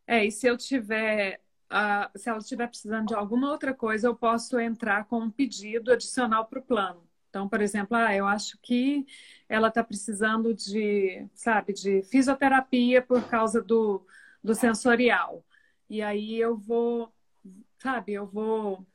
É, 0.05 0.25
e 0.25 0.31
se 0.31 0.47
eu 0.47 0.57
tiver. 0.57 1.39
Uh, 1.69 2.17
se 2.17 2.29
ela 2.29 2.37
estiver 2.37 2.65
precisando 2.65 3.07
de 3.07 3.13
alguma 3.13 3.51
outra 3.51 3.73
coisa, 3.73 4.07
eu 4.07 4.15
posso 4.15 4.57
entrar 4.57 5.03
com 5.03 5.19
um 5.19 5.29
pedido 5.29 5.91
adicional 5.91 6.45
para 6.45 6.59
o 6.59 6.61
plano. 6.61 7.03
Então, 7.29 7.49
por 7.49 7.61
exemplo, 7.61 7.97
ah, 7.97 8.15
eu 8.15 8.25
acho 8.25 8.57
que 8.61 9.05
ela 9.49 9.67
está 9.67 9.83
precisando 9.83 10.53
de, 10.53 11.27
sabe, 11.33 11.73
de 11.73 12.01
fisioterapia 12.03 13.01
por 13.01 13.21
causa 13.29 13.61
do, 13.61 14.05
do 14.41 14.55
sensorial. 14.55 15.43
E 15.89 16.01
aí 16.01 16.37
eu 16.37 16.57
vou, 16.57 17.11
sabe, 17.79 18.13
eu 18.13 18.25
vou 18.25 18.85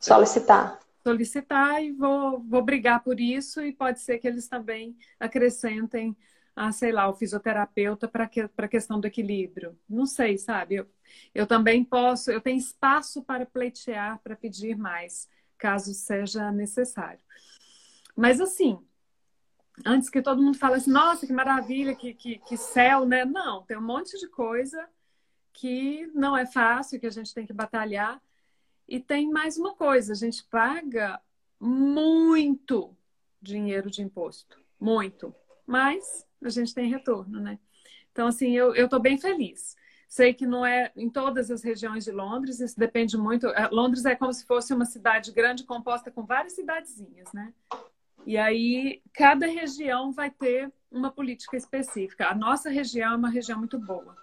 solicitar. 0.00 0.80
Solicitar 1.02 1.82
e 1.82 1.92
vou, 1.92 2.40
vou 2.40 2.62
brigar 2.62 3.02
por 3.02 3.20
isso, 3.20 3.60
e 3.60 3.72
pode 3.72 4.00
ser 4.00 4.18
que 4.18 4.26
eles 4.26 4.48
também 4.48 4.96
acrescentem, 5.18 6.16
a, 6.54 6.70
sei 6.72 6.92
lá, 6.92 7.08
o 7.08 7.14
fisioterapeuta 7.14 8.08
para 8.08 8.26
que, 8.26 8.40
a 8.40 8.68
questão 8.68 9.00
do 9.00 9.06
equilíbrio. 9.06 9.78
Não 9.88 10.06
sei, 10.06 10.36
sabe? 10.36 10.76
Eu, 10.76 10.86
eu 11.34 11.46
também 11.46 11.84
posso, 11.84 12.30
eu 12.30 12.40
tenho 12.40 12.58
espaço 12.58 13.22
para 13.22 13.46
pleitear, 13.46 14.18
para 14.22 14.36
pedir 14.36 14.76
mais, 14.76 15.28
caso 15.56 15.94
seja 15.94 16.50
necessário. 16.50 17.20
Mas 18.16 18.40
assim, 18.40 18.78
antes 19.86 20.10
que 20.10 20.20
todo 20.20 20.42
mundo 20.42 20.58
fale 20.58 20.74
assim, 20.74 20.90
nossa, 20.90 21.26
que 21.26 21.32
maravilha, 21.32 21.94
que, 21.94 22.14
que, 22.14 22.38
que 22.38 22.56
céu, 22.56 23.04
né? 23.04 23.24
Não, 23.24 23.62
tem 23.62 23.76
um 23.76 23.82
monte 23.82 24.18
de 24.18 24.28
coisa 24.28 24.88
que 25.52 26.10
não 26.14 26.36
é 26.36 26.46
fácil, 26.46 26.98
que 26.98 27.06
a 27.06 27.10
gente 27.10 27.34
tem 27.34 27.46
que 27.46 27.52
batalhar. 27.52 28.20
E 28.88 28.98
tem 28.98 29.30
mais 29.30 29.56
uma 29.56 29.74
coisa: 29.74 30.12
a 30.12 30.16
gente 30.16 30.44
paga 30.44 31.20
muito 31.60 32.96
dinheiro 33.40 33.90
de 33.90 34.02
imposto. 34.02 34.58
Muito. 34.80 35.34
Mas 35.66 36.26
a 36.42 36.48
gente 36.48 36.74
tem 36.74 36.90
retorno, 36.90 37.40
né? 37.40 37.58
Então, 38.10 38.26
assim, 38.26 38.56
eu 38.56 38.74
estou 38.74 39.00
bem 39.00 39.16
feliz. 39.16 39.76
Sei 40.08 40.34
que 40.34 40.44
não 40.46 40.66
é 40.66 40.92
em 40.94 41.08
todas 41.08 41.50
as 41.50 41.62
regiões 41.62 42.04
de 42.04 42.12
Londres, 42.12 42.60
isso 42.60 42.78
depende 42.78 43.16
muito. 43.16 43.46
É, 43.46 43.68
Londres 43.68 44.04
é 44.04 44.14
como 44.14 44.32
se 44.32 44.44
fosse 44.44 44.74
uma 44.74 44.84
cidade 44.84 45.32
grande 45.32 45.64
composta 45.64 46.10
com 46.10 46.26
várias 46.26 46.52
cidadezinhas, 46.52 47.32
né? 47.32 47.54
E 48.26 48.36
aí, 48.36 49.00
cada 49.14 49.46
região 49.46 50.12
vai 50.12 50.30
ter 50.30 50.70
uma 50.90 51.10
política 51.10 51.56
específica. 51.56 52.28
A 52.28 52.34
nossa 52.34 52.68
região 52.68 53.14
é 53.14 53.16
uma 53.16 53.30
região 53.30 53.58
muito 53.58 53.78
boa. 53.78 54.14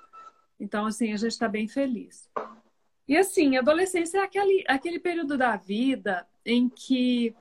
Então, 0.59 0.85
assim, 0.85 1.13
a 1.13 1.17
gente 1.17 1.31
está 1.31 1.47
bem 1.47 1.67
feliz. 1.67 2.29
E 3.07 3.17
assim, 3.17 3.57
adolescência 3.57 4.19
é 4.19 4.21
aquele, 4.21 4.63
aquele 4.67 4.99
período 4.99 5.37
da 5.37 5.55
vida 5.55 6.27
em 6.45 6.69
que 6.69 7.35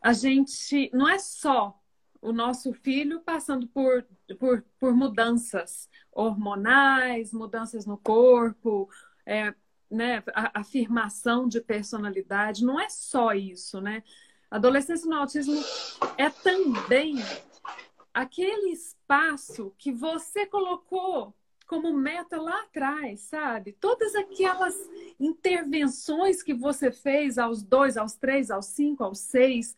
a 0.00 0.12
gente 0.12 0.90
não 0.92 1.08
é 1.08 1.18
só 1.18 1.76
o 2.20 2.32
nosso 2.32 2.72
filho 2.72 3.20
passando 3.20 3.66
por, 3.66 4.06
por, 4.38 4.64
por 4.78 4.94
mudanças 4.94 5.88
hormonais, 6.12 7.32
mudanças 7.32 7.86
no 7.86 7.98
corpo, 7.98 8.88
é, 9.26 9.52
né, 9.90 10.22
a, 10.34 10.60
afirmação 10.60 11.48
de 11.48 11.60
personalidade, 11.60 12.64
não 12.64 12.80
é 12.80 12.88
só 12.88 13.32
isso, 13.32 13.80
né? 13.80 14.02
Adolescência 14.50 15.08
no 15.08 15.16
autismo 15.16 15.60
é 16.16 16.30
também 16.30 17.16
aquele 18.12 18.70
espaço 18.70 19.74
que 19.76 19.90
você 19.90 20.46
colocou 20.46 21.34
como 21.66 21.92
meta 21.92 22.40
lá 22.40 22.62
atrás, 22.62 23.20
sabe? 23.20 23.72
Todas 23.72 24.14
aquelas 24.14 24.74
intervenções 25.18 26.42
que 26.42 26.52
você 26.52 26.90
fez 26.92 27.38
aos 27.38 27.62
dois, 27.62 27.96
aos 27.96 28.14
três, 28.14 28.50
aos 28.50 28.66
cinco, 28.66 29.04
aos 29.04 29.18
seis, 29.18 29.76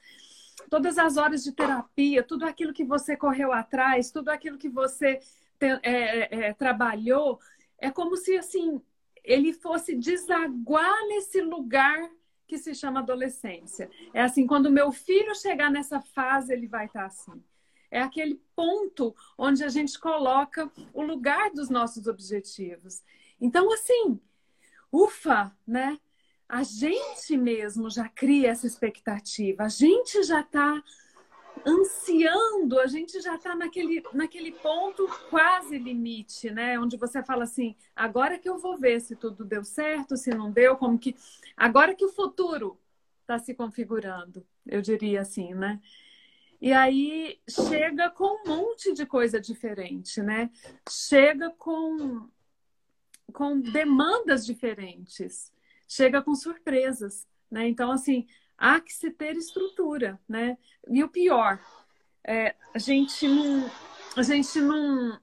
todas 0.69 0.99
as 0.99 1.17
horas 1.17 1.45
de 1.45 1.53
terapia, 1.53 2.23
tudo 2.23 2.45
aquilo 2.45 2.73
que 2.73 2.85
você 2.85 3.17
correu 3.17 3.53
atrás, 3.53 4.11
tudo 4.11 4.31
aquilo 4.31 4.59
que 4.59 4.69
você 4.69 5.21
te, 5.59 5.67
é, 5.67 5.81
é, 5.83 6.29
é, 6.47 6.53
trabalhou, 6.53 7.41
é 7.79 7.91
como 7.91 8.17
se 8.17 8.37
assim 8.37 8.81
ele 9.23 9.53
fosse 9.53 9.97
desaguar 9.97 11.07
nesse 11.09 11.41
lugar 11.41 12.11
que 12.47 12.59
se 12.59 12.75
chama 12.75 13.01
adolescência. 13.01 13.91
É 14.15 14.23
assim, 14.23 14.47
quando 14.47 14.71
meu 14.71 14.93
filho 14.93 15.35
chegar 15.35 15.69
nessa 15.69 16.01
fase, 16.01 16.53
ele 16.53 16.69
vai 16.69 16.87
estar 16.87 17.07
assim 17.07 17.43
é 17.97 18.03
aquele 18.03 18.39
ponto 18.55 19.17
onde 19.39 19.65
a 19.65 19.69
gente 19.71 19.99
coloca 19.99 20.71
o 20.93 21.03
lugar 21.03 21.51
dos 21.51 21.71
nossos 21.71 22.07
objetivos. 22.07 23.03
Então, 23.41 23.73
assim, 23.73 24.21
ufa, 24.93 25.51
né? 25.67 25.99
A 26.47 26.63
gente 26.63 27.37
mesmo 27.39 27.89
já 27.89 28.07
cria 28.07 28.51
essa 28.51 28.67
expectativa, 28.67 29.65
a 29.65 29.69
gente 29.69 30.23
já 30.23 30.41
está 30.41 30.85
ansiando, 31.67 32.79
a 32.79 32.87
gente 32.87 33.19
já 33.21 33.35
está 33.37 33.55
naquele, 33.55 34.03
naquele 34.13 34.53
ponto 34.53 35.09
quase 35.31 35.79
limite, 35.79 36.51
né? 36.51 36.79
Onde 36.79 36.99
você 36.99 37.23
fala 37.23 37.45
assim, 37.45 37.75
agora 37.97 38.39
que 38.39 38.49
eu 38.49 38.59
vou 38.59 38.77
ver 38.77 39.01
se 39.01 39.17
tudo 39.17 39.43
deu 39.43 39.65
certo, 39.65 40.19
se 40.19 40.31
não 40.31 40.53
deu, 40.53 40.77
como 40.77 40.99
que. 40.99 41.17
Agora 41.57 41.95
que 41.95 42.05
o 42.05 42.13
futuro 42.13 42.79
está 43.23 43.39
se 43.39 43.55
configurando, 43.55 44.47
eu 44.67 44.83
diria 44.83 45.23
assim, 45.23 45.55
né? 45.55 45.81
E 46.61 46.73
aí 46.73 47.39
chega 47.49 48.11
com 48.11 48.25
um 48.25 48.49
monte 48.49 48.93
de 48.93 49.05
coisa 49.05 49.41
diferente, 49.41 50.23
né? 50.23 50.51
Chega 50.89 51.51
com, 51.51 52.29
com 53.33 53.61
demandas 53.61 54.45
diferentes, 54.47 55.53
chega 55.87 56.23
com 56.23 56.35
surpresas, 56.35 57.27
né? 57.51 57.69
Então, 57.69 57.91
assim, 57.91 58.27
há 58.57 58.81
que 58.81 58.93
se 58.93 59.11
ter 59.11 59.37
estrutura, 59.37 60.19
né? 60.29 60.57
E 60.89 61.05
o 61.05 61.09
pior, 61.09 61.61
é, 62.25 62.55
a 62.75 62.79
gente 62.79 63.29
não, 63.29 63.71
a 64.17 64.23
gente 64.23 64.61
não, 64.61 65.21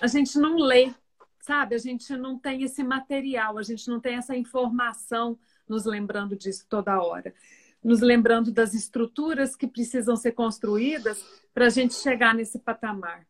a 0.00 0.06
gente 0.06 0.38
não 0.38 0.56
lê, 0.56 0.94
sabe? 1.40 1.74
A 1.74 1.78
gente 1.78 2.16
não 2.16 2.38
tem 2.38 2.62
esse 2.62 2.82
material, 2.82 3.58
a 3.58 3.62
gente 3.62 3.86
não 3.88 4.00
tem 4.00 4.16
essa 4.16 4.34
informação 4.34 5.38
nos 5.68 5.84
lembrando 5.84 6.34
disso 6.34 6.66
toda 6.68 7.02
hora 7.02 7.34
nos 7.82 8.00
lembrando 8.00 8.52
das 8.52 8.74
estruturas 8.74 9.56
que 9.56 9.66
precisam 9.66 10.16
ser 10.16 10.32
construídas 10.32 11.24
para 11.54 11.66
a 11.66 11.70
gente 11.70 11.94
chegar 11.94 12.34
nesse 12.34 12.58
patamar. 12.58 13.26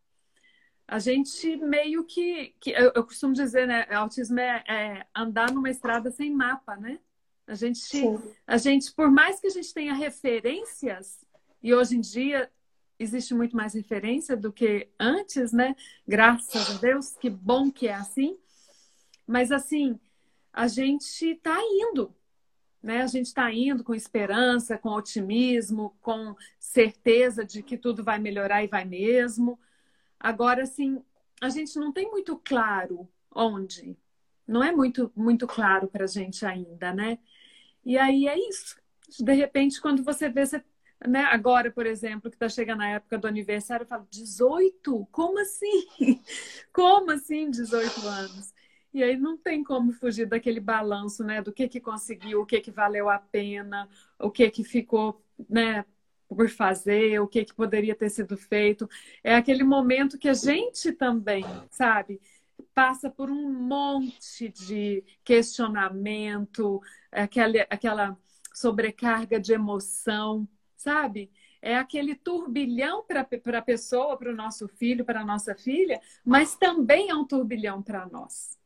A 0.86 0.98
gente 0.98 1.56
meio 1.56 2.04
que, 2.04 2.54
que 2.60 2.70
eu, 2.70 2.92
eu, 2.94 3.04
costumo 3.04 3.32
dizer, 3.32 3.66
né, 3.66 3.86
autismo 3.94 4.40
é, 4.40 4.64
é, 4.68 5.06
andar 5.14 5.52
numa 5.52 5.70
estrada 5.70 6.10
sem 6.10 6.34
mapa, 6.34 6.76
né? 6.76 6.98
A 7.46 7.54
gente, 7.54 8.00
a 8.46 8.56
gente, 8.56 8.92
por 8.92 9.10
mais 9.10 9.40
que 9.40 9.46
a 9.46 9.50
gente 9.50 9.72
tenha 9.72 9.94
referências, 9.94 11.24
e 11.62 11.72
hoje 11.74 11.96
em 11.96 12.00
dia 12.00 12.50
existe 12.98 13.34
muito 13.34 13.56
mais 13.56 13.74
referência 13.74 14.36
do 14.36 14.52
que 14.52 14.88
antes, 14.98 15.52
né? 15.52 15.74
Graças 16.06 16.70
a 16.70 16.78
Deus, 16.78 17.16
que 17.16 17.30
bom 17.30 17.70
que 17.70 17.88
é 17.88 17.94
assim. 17.94 18.36
Mas 19.26 19.50
assim, 19.50 19.98
a 20.52 20.66
gente 20.66 21.24
está 21.24 21.56
indo, 21.62 22.14
né? 22.82 23.02
A 23.02 23.06
gente 23.06 23.26
está 23.26 23.52
indo 23.52 23.84
com 23.84 23.94
esperança, 23.94 24.78
com 24.78 24.90
otimismo, 24.90 25.96
com 26.00 26.34
certeza 26.58 27.44
de 27.44 27.62
que 27.62 27.76
tudo 27.76 28.02
vai 28.02 28.18
melhorar 28.18 28.64
e 28.64 28.68
vai 28.68 28.84
mesmo. 28.84 29.58
Agora, 30.18 30.62
assim, 30.62 31.02
a 31.40 31.48
gente 31.48 31.78
não 31.78 31.92
tem 31.92 32.10
muito 32.10 32.36
claro 32.38 33.08
onde. 33.34 33.96
Não 34.46 34.62
é 34.62 34.72
muito, 34.72 35.12
muito 35.14 35.46
claro 35.46 35.88
para 35.88 36.04
a 36.04 36.08
gente 36.08 36.44
ainda, 36.44 36.92
né? 36.92 37.18
E 37.84 37.96
aí 37.96 38.26
é 38.26 38.38
isso. 38.48 38.76
De 39.18 39.32
repente, 39.32 39.80
quando 39.80 40.02
você 40.02 40.28
vê, 40.28 40.44
você, 40.44 40.62
né? 41.06 41.22
agora, 41.24 41.70
por 41.70 41.86
exemplo, 41.86 42.30
que 42.30 42.36
está 42.36 42.48
chegando 42.48 42.82
a 42.82 42.88
época 42.88 43.18
do 43.18 43.26
aniversário, 43.26 43.84
eu 43.84 43.88
falo, 43.88 44.06
18? 44.10 45.08
Como 45.10 45.38
assim? 45.38 45.86
Como 46.72 47.10
assim 47.10 47.50
18 47.50 48.06
anos? 48.06 48.52
E 48.92 49.02
aí 49.02 49.16
não 49.16 49.36
tem 49.36 49.62
como 49.62 49.92
fugir 49.92 50.26
daquele 50.26 50.60
balanço, 50.60 51.22
né? 51.24 51.40
Do 51.40 51.52
que 51.52 51.68
que 51.68 51.80
conseguiu, 51.80 52.42
o 52.42 52.46
que 52.46 52.60
que 52.60 52.70
valeu 52.70 53.08
a 53.08 53.18
pena, 53.18 53.88
o 54.18 54.30
que 54.30 54.50
que 54.50 54.64
ficou, 54.64 55.22
né? 55.48 55.84
Por 56.28 56.48
fazer, 56.48 57.20
o 57.20 57.28
que 57.28 57.44
que 57.44 57.54
poderia 57.54 57.94
ter 57.94 58.10
sido 58.10 58.36
feito. 58.36 58.88
É 59.22 59.34
aquele 59.34 59.64
momento 59.64 60.18
que 60.18 60.28
a 60.28 60.34
gente 60.34 60.92
também, 60.92 61.44
sabe? 61.70 62.20
Passa 62.74 63.10
por 63.10 63.30
um 63.30 63.52
monte 63.52 64.48
de 64.48 65.04
questionamento, 65.24 66.80
aquela, 67.12 67.66
aquela 67.70 68.18
sobrecarga 68.52 69.40
de 69.40 69.52
emoção, 69.52 70.48
sabe? 70.76 71.30
É 71.62 71.76
aquele 71.76 72.14
turbilhão 72.14 73.04
para 73.04 73.20
a 73.58 73.62
pessoa, 73.62 74.16
para 74.16 74.30
o 74.30 74.36
nosso 74.36 74.66
filho, 74.66 75.04
para 75.04 75.20
a 75.20 75.24
nossa 75.24 75.54
filha, 75.54 76.00
mas 76.24 76.56
também 76.56 77.10
é 77.10 77.14
um 77.14 77.24
turbilhão 77.24 77.82
para 77.82 78.06
nós. 78.06 78.59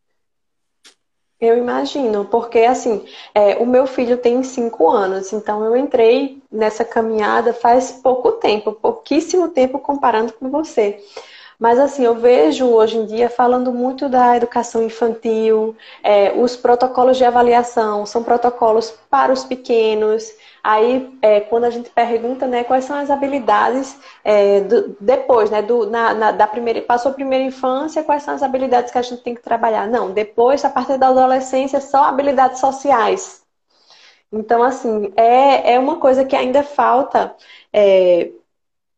Eu 1.40 1.58
imagino, 1.58 2.24
porque 2.26 2.60
assim, 2.60 3.04
é, 3.34 3.56
o 3.56 3.66
meu 3.66 3.86
filho 3.86 4.16
tem 4.16 4.42
cinco 4.42 4.88
anos, 4.88 5.32
então 5.32 5.64
eu 5.64 5.76
entrei 5.76 6.42
nessa 6.50 6.84
caminhada 6.84 7.52
faz 7.52 7.92
pouco 7.92 8.32
tempo, 8.32 8.72
pouquíssimo 8.72 9.48
tempo 9.48 9.78
comparando 9.78 10.32
com 10.32 10.48
você. 10.48 10.98
Mas 11.58 11.78
assim, 11.78 12.04
eu 12.04 12.14
vejo 12.14 12.66
hoje 12.66 12.96
em 12.99 13.06
dia 13.06 13.30
falando 13.30 13.73
muito 13.73 14.08
da 14.08 14.37
educação 14.37 14.82
infantil, 14.82 15.76
é, 16.02 16.32
os 16.32 16.56
protocolos 16.56 17.16
de 17.16 17.25
avaliação 17.25 18.04
são 18.06 18.23
protocolos 18.23 18.90
para 19.11 19.32
os 19.32 19.44
pequenos. 19.44 20.32
Aí, 20.62 21.16
é, 21.23 21.40
quando 21.40 21.64
a 21.64 21.70
gente 21.70 21.90
pergunta, 21.90 22.46
né, 22.46 22.64
quais 22.64 22.84
são 22.84 22.96
as 22.96 23.11
habilidades 23.11 23.99
é, 24.25 24.61
do, 24.62 24.96
depois, 25.00 25.50
né, 25.50 25.61
do, 25.62 25.87
na, 25.90 26.14
na, 26.14 26.32
da 26.32 26.46
primeira, 26.46 26.80
passou 26.82 27.11
a 27.12 27.14
primeira 27.14 27.44
infância, 27.44 28.02
quais 28.02 28.23
são 28.23 28.34
as 28.34 28.42
habilidades 28.42 28.90
que 28.90 28.99
a 28.99 29.02
gente 29.02 29.23
tem 29.23 29.34
que 29.34 29.42
trabalhar? 29.42 29.87
Não, 29.87 30.11
depois, 30.12 30.64
a 30.64 30.70
partir 30.70 30.99
da 30.99 31.08
adolescência, 31.08 31.80
só 31.80 32.04
habilidades 32.04 32.61
sociais. 32.61 33.42
Então, 34.32 34.62
assim, 34.62 35.12
é, 35.16 35.75
é 35.75 35.78
uma 35.78 35.99
coisa 36.00 36.25
que 36.25 36.34
ainda 36.37 36.62
falta. 36.62 37.34
É, 37.73 38.30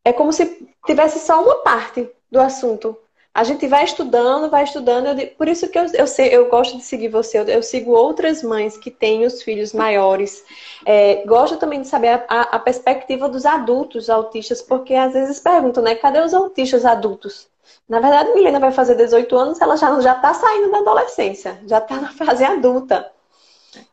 é 0.05 0.13
como 0.13 0.31
se 0.33 0.67
tivesse 0.85 1.19
só 1.19 1.43
uma 1.43 1.63
parte 1.63 2.09
do 2.31 2.39
assunto. 2.39 2.97
A 3.37 3.43
gente 3.43 3.67
vai 3.67 3.83
estudando, 3.83 4.49
vai 4.49 4.63
estudando. 4.63 5.15
por 5.37 5.47
isso 5.47 5.69
que 5.69 5.77
eu, 5.77 5.85
eu, 5.93 6.07
sei, 6.07 6.29
eu 6.29 6.49
gosto 6.49 6.75
de 6.75 6.83
seguir 6.83 7.09
você. 7.09 7.37
Eu, 7.37 7.43
eu 7.43 7.61
sigo 7.61 7.91
outras 7.91 8.41
mães 8.41 8.75
que 8.77 8.89
têm 8.89 9.27
os 9.27 9.43
filhos 9.43 9.73
maiores. 9.73 10.43
É, 10.83 11.23
gosto 11.23 11.57
também 11.57 11.81
de 11.81 11.87
saber 11.87 12.23
a, 12.27 12.41
a, 12.55 12.57
perspectiva 12.57 13.29
dos 13.29 13.45
adultos 13.45 14.09
autistas, 14.09 14.59
porque 14.59 14.95
às 14.95 15.13
vezes 15.13 15.39
perguntam, 15.39 15.83
né? 15.83 15.93
Cadê 15.93 16.19
os 16.19 16.33
autistas 16.33 16.83
adultos? 16.83 17.47
Na 17.87 17.99
verdade, 17.99 18.33
Milena 18.33 18.59
vai 18.59 18.71
fazer 18.71 18.95
18 18.95 19.37
anos, 19.37 19.61
ela 19.61 19.77
já 19.77 20.15
está 20.15 20.33
saindo 20.33 20.71
da 20.71 20.79
adolescência, 20.79 21.59
já 21.67 21.77
está 21.77 21.95
na 22.01 22.11
fase 22.11 22.43
adulta. 22.43 23.11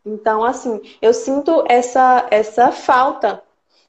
Então, 0.07 0.43
assim, 0.43 0.81
eu 1.03 1.13
sinto 1.13 1.63
essa 1.69 2.27
essa 2.31 2.73
falta 2.73 3.43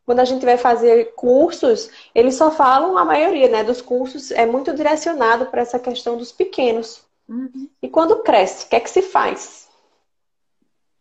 quando 0.06 0.20
a 0.20 0.26
gente 0.26 0.46
vai 0.46 0.58
fazer 0.58 1.14
cursos, 1.16 1.90
eles 2.14 2.36
só 2.36 2.52
falam, 2.52 2.98
a 2.98 3.04
maioria 3.04 3.50
né, 3.50 3.64
dos 3.64 3.82
cursos 3.82 4.32
é 4.32 4.46
muito 4.46 4.74
direcionado 4.74 5.48
para 5.48 5.62
essa 5.62 5.80
questão 5.80 6.16
dos 6.16 6.32
pequenos. 6.32 7.02
Uhum. 7.28 7.68
E 7.82 7.90
quando 7.90 8.22
cresce, 8.22 8.66
o 8.66 8.70
que 8.70 8.76
é 8.76 8.80
que 8.80 8.90
se 8.90 9.02
faz? 9.02 9.68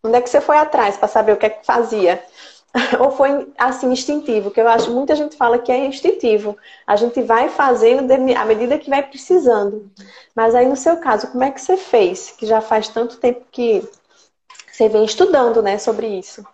Onde 0.03 0.17
é 0.17 0.21
que 0.23 0.31
você 0.31 0.41
foi 0.41 0.57
atrás 0.57 0.97
para 0.97 1.09
saber 1.09 1.33
o 1.33 1.37
que 1.37 1.47
é 1.47 1.51
que 1.51 1.67
fazia? 1.67 2.25
Ou 2.99 3.11
foi 3.11 3.53
assim 3.59 3.93
instintivo? 3.93 4.51
Que 4.51 4.61
eu 4.61 4.69
acho 4.69 4.91
muita 4.91 5.15
gente 5.15 5.37
fala 5.37 5.59
que 5.59 5.71
é 5.71 5.87
instintivo. 5.87 6.57
A 6.87 6.97
gente 6.97 7.23
vai 7.23 7.49
fazendo 7.49 8.11
à 8.11 8.45
medida 8.45 8.79
que 8.79 8.91
vai 8.91 9.03
precisando. 9.03 9.91
Mas 10.35 10.55
aí 10.55 10.67
no 10.67 10.77
seu 10.77 10.97
caso, 10.97 11.29
como 11.29 11.45
é 11.45 11.51
que 11.51 11.61
você 11.61 11.77
fez? 11.77 12.31
Que 12.31 12.47
já 12.47 12.61
faz 12.61 12.89
tanto 12.89 13.19
tempo 13.19 13.45
que 13.51 13.87
você 14.71 14.89
vem 14.89 15.05
estudando, 15.05 15.63
né, 15.63 15.79
sobre 15.79 16.07
isso. 16.07 16.45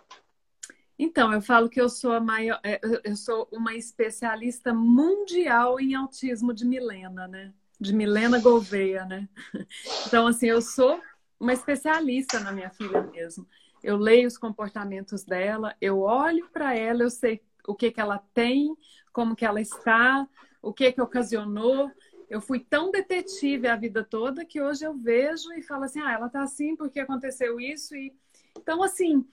Então, 1.03 1.33
eu 1.33 1.41
falo 1.41 1.67
que 1.67 1.81
eu 1.81 1.89
sou 1.89 2.11
a 2.11 2.19
maior, 2.19 2.59
é, 2.63 2.79
eu 3.03 3.15
sou 3.15 3.47
uma 3.51 3.73
especialista 3.73 4.71
mundial 4.71 5.79
em 5.79 5.95
autismo 5.95 6.53
de 6.53 6.63
Milena, 6.63 7.27
né? 7.27 7.51
De 7.79 7.91
Milena 7.91 8.39
Gouveia, 8.39 9.03
né? 9.05 9.27
Então, 10.05 10.27
assim, 10.27 10.45
eu 10.45 10.61
sou 10.61 11.01
uma 11.39 11.53
especialista 11.53 12.39
na 12.39 12.51
minha 12.51 12.69
filha 12.69 13.01
mesmo. 13.01 13.47
Eu 13.81 13.97
leio 13.97 14.27
os 14.27 14.37
comportamentos 14.37 15.23
dela, 15.23 15.75
eu 15.81 16.01
olho 16.01 16.47
para 16.53 16.77
ela, 16.77 17.01
eu 17.01 17.09
sei 17.09 17.41
o 17.67 17.73
que 17.73 17.89
que 17.89 17.99
ela 17.99 18.19
tem, 18.31 18.77
como 19.11 19.35
que 19.35 19.43
ela 19.43 19.59
está, 19.59 20.29
o 20.61 20.71
que 20.71 20.91
que 20.91 21.01
ocasionou. 21.01 21.89
Eu 22.29 22.39
fui 22.39 22.59
tão 22.59 22.91
detetive 22.91 23.67
a 23.67 23.75
vida 23.75 24.03
toda 24.03 24.45
que 24.45 24.61
hoje 24.61 24.85
eu 24.85 24.93
vejo 24.93 25.51
e 25.53 25.63
falo 25.63 25.85
assim, 25.85 25.99
ah, 25.99 26.11
ela 26.11 26.29
tá 26.29 26.43
assim 26.43 26.75
porque 26.75 26.99
aconteceu 26.99 27.59
isso 27.59 27.95
e 27.95 28.13
então 28.55 28.83
assim, 28.83 29.25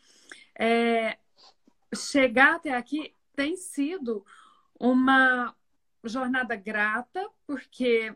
é, 0.59 1.19
chegar 1.95 2.57
até 2.57 2.75
aqui 2.75 3.15
tem 3.35 3.57
sido 3.57 4.25
uma 4.79 5.55
jornada 6.05 6.55
grata, 6.57 7.29
porque 7.47 8.15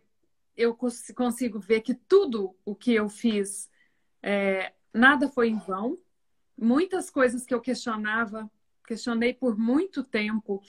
eu 0.57 0.77
consigo 1.15 1.59
ver 1.59 1.81
que 1.81 1.95
tudo 1.95 2.57
o 2.65 2.75
que 2.75 2.95
eu 2.95 3.09
fiz, 3.09 3.71
é, 4.23 4.73
nada 4.93 5.29
foi 5.29 5.49
em 5.49 5.59
vão. 5.59 5.99
Muitas 6.57 7.11
coisas 7.11 7.47
que 7.47 7.55
eu 7.55 7.61
questionava, 7.61 8.51
questionei 8.87 9.33
por 9.33 9.57
muito 9.57 10.05
tempo, 10.05 10.63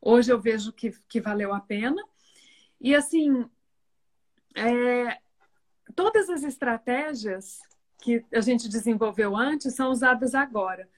hoje 0.00 0.32
eu 0.32 0.40
vejo 0.40 0.72
que, 0.72 0.90
que 1.08 1.20
valeu 1.20 1.52
a 1.52 1.60
pena. 1.60 2.02
E 2.80 2.94
assim, 2.94 3.48
é, 4.54 5.18
todas 5.94 6.30
as 6.30 6.42
estratégias 6.42 7.60
que 7.98 8.24
a 8.32 8.40
gente 8.40 8.68
desenvolveu 8.68 9.36
antes 9.36 9.74
são 9.74 9.90
usadas 9.90 10.34
agora. 10.34 10.88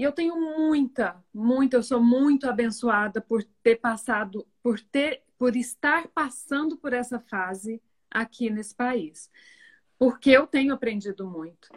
E 0.00 0.02
eu 0.02 0.12
tenho 0.12 0.34
muita, 0.34 1.22
muita, 1.30 1.76
eu 1.76 1.82
sou 1.82 2.02
muito 2.02 2.48
abençoada 2.48 3.20
por 3.20 3.44
ter 3.62 3.76
passado, 3.76 4.48
por 4.62 4.80
ter, 4.80 5.22
por 5.36 5.54
estar 5.54 6.08
passando 6.08 6.74
por 6.78 6.94
essa 6.94 7.20
fase 7.20 7.82
aqui 8.10 8.48
nesse 8.48 8.74
país. 8.74 9.30
Porque 9.98 10.30
eu 10.30 10.46
tenho 10.46 10.72
aprendido 10.72 11.26
muito. 11.26 11.68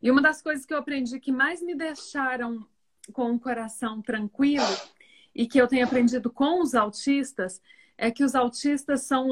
E 0.00 0.10
uma 0.10 0.22
das 0.22 0.40
coisas 0.40 0.64
que 0.64 0.72
eu 0.72 0.78
aprendi 0.78 1.20
que 1.20 1.30
mais 1.30 1.60
me 1.60 1.74
deixaram 1.74 2.66
com 3.12 3.32
o 3.32 3.38
coração 3.38 4.00
tranquilo 4.00 4.64
e 5.34 5.46
que 5.46 5.60
eu 5.60 5.68
tenho 5.68 5.84
aprendido 5.84 6.30
com 6.30 6.62
os 6.62 6.74
autistas 6.74 7.60
é 7.98 8.10
que 8.10 8.24
os 8.24 8.34
autistas 8.34 9.02
são 9.02 9.28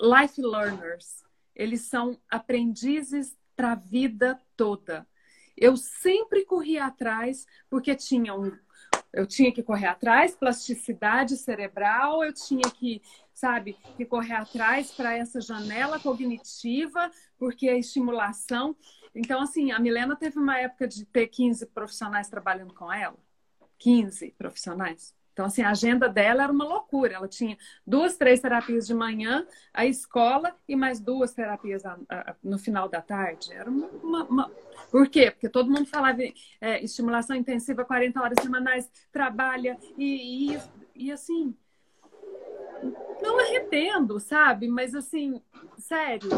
life 0.00 0.40
learners. 0.40 1.24
Eles 1.52 1.80
são 1.80 2.16
aprendizes 2.30 3.36
para 3.56 3.72
a 3.72 3.74
vida 3.74 4.40
toda. 4.56 5.04
Eu 5.60 5.76
sempre 5.76 6.44
corri 6.44 6.78
atrás 6.78 7.46
porque 7.68 7.94
tinha 7.94 8.34
um, 8.34 8.52
eu 9.12 9.26
tinha 9.26 9.52
que 9.52 9.62
correr 9.62 9.86
atrás, 9.86 10.36
plasticidade 10.36 11.36
cerebral, 11.36 12.22
eu 12.22 12.32
tinha 12.32 12.70
que, 12.70 13.02
sabe, 13.32 13.76
que 13.96 14.04
correr 14.04 14.34
atrás 14.34 14.90
para 14.92 15.16
essa 15.16 15.40
janela 15.40 15.98
cognitiva, 15.98 17.10
porque 17.38 17.68
a 17.68 17.76
estimulação. 17.76 18.76
Então, 19.14 19.40
assim, 19.40 19.72
a 19.72 19.78
Milena 19.78 20.14
teve 20.14 20.38
uma 20.38 20.58
época 20.58 20.86
de 20.86 21.04
ter 21.06 21.26
15 21.28 21.66
profissionais 21.66 22.28
trabalhando 22.28 22.74
com 22.74 22.92
ela. 22.92 23.16
15 23.78 24.34
profissionais. 24.36 25.14
Então, 25.38 25.46
assim, 25.46 25.62
a 25.62 25.70
agenda 25.70 26.08
dela 26.08 26.42
era 26.42 26.52
uma 26.52 26.64
loucura. 26.64 27.14
Ela 27.14 27.28
tinha 27.28 27.56
duas, 27.86 28.16
três 28.16 28.40
terapias 28.40 28.88
de 28.88 28.92
manhã, 28.92 29.46
a 29.72 29.86
escola 29.86 30.52
e 30.66 30.74
mais 30.74 30.98
duas 30.98 31.32
terapias 31.32 31.84
no 32.42 32.58
final 32.58 32.88
da 32.88 33.00
tarde. 33.00 33.52
Era 33.52 33.70
uma. 33.70 33.86
uma, 34.02 34.24
uma... 34.24 34.52
Por 34.90 35.08
quê? 35.08 35.30
Porque 35.30 35.48
todo 35.48 35.70
mundo 35.70 35.86
falava 35.86 36.20
é, 36.60 36.82
estimulação 36.82 37.36
intensiva 37.36 37.84
40 37.84 38.20
horas 38.20 38.38
semanais, 38.42 38.90
trabalha 39.12 39.78
e, 39.96 40.54
e, 40.54 40.60
e 40.96 41.12
assim. 41.12 41.54
Não 43.22 43.38
arrependo, 43.38 44.18
sabe? 44.18 44.66
Mas 44.66 44.92
assim, 44.92 45.40
sério. 45.78 46.30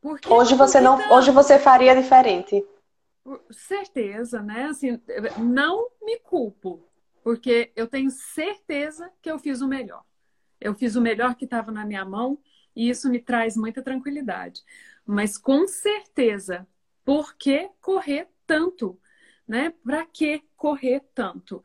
Porque, 0.00 0.32
hoje 0.32 0.54
você 0.54 0.80
não, 0.80 0.98
não, 0.98 1.16
hoje 1.16 1.32
você 1.32 1.58
faria 1.58 1.96
diferente. 1.96 2.64
Certeza, 3.50 4.40
né? 4.40 4.66
Assim, 4.66 5.00
não 5.36 5.88
me 6.00 6.20
culpo, 6.20 6.87
porque 7.28 7.70
eu 7.76 7.86
tenho 7.86 8.10
certeza 8.10 9.12
que 9.20 9.30
eu 9.30 9.38
fiz 9.38 9.60
o 9.60 9.68
melhor. 9.68 10.02
Eu 10.58 10.74
fiz 10.74 10.96
o 10.96 11.00
melhor 11.02 11.34
que 11.34 11.44
estava 11.44 11.70
na 11.70 11.84
minha 11.84 12.02
mão 12.02 12.38
e 12.74 12.88
isso 12.88 13.10
me 13.10 13.20
traz 13.20 13.54
muita 13.54 13.82
tranquilidade. 13.82 14.64
Mas 15.04 15.36
com 15.36 15.68
certeza, 15.68 16.66
por 17.04 17.36
que 17.36 17.68
correr 17.82 18.30
tanto? 18.46 18.98
Né? 19.46 19.74
Para 19.84 20.06
que 20.06 20.42
correr 20.56 21.00
tanto? 21.14 21.62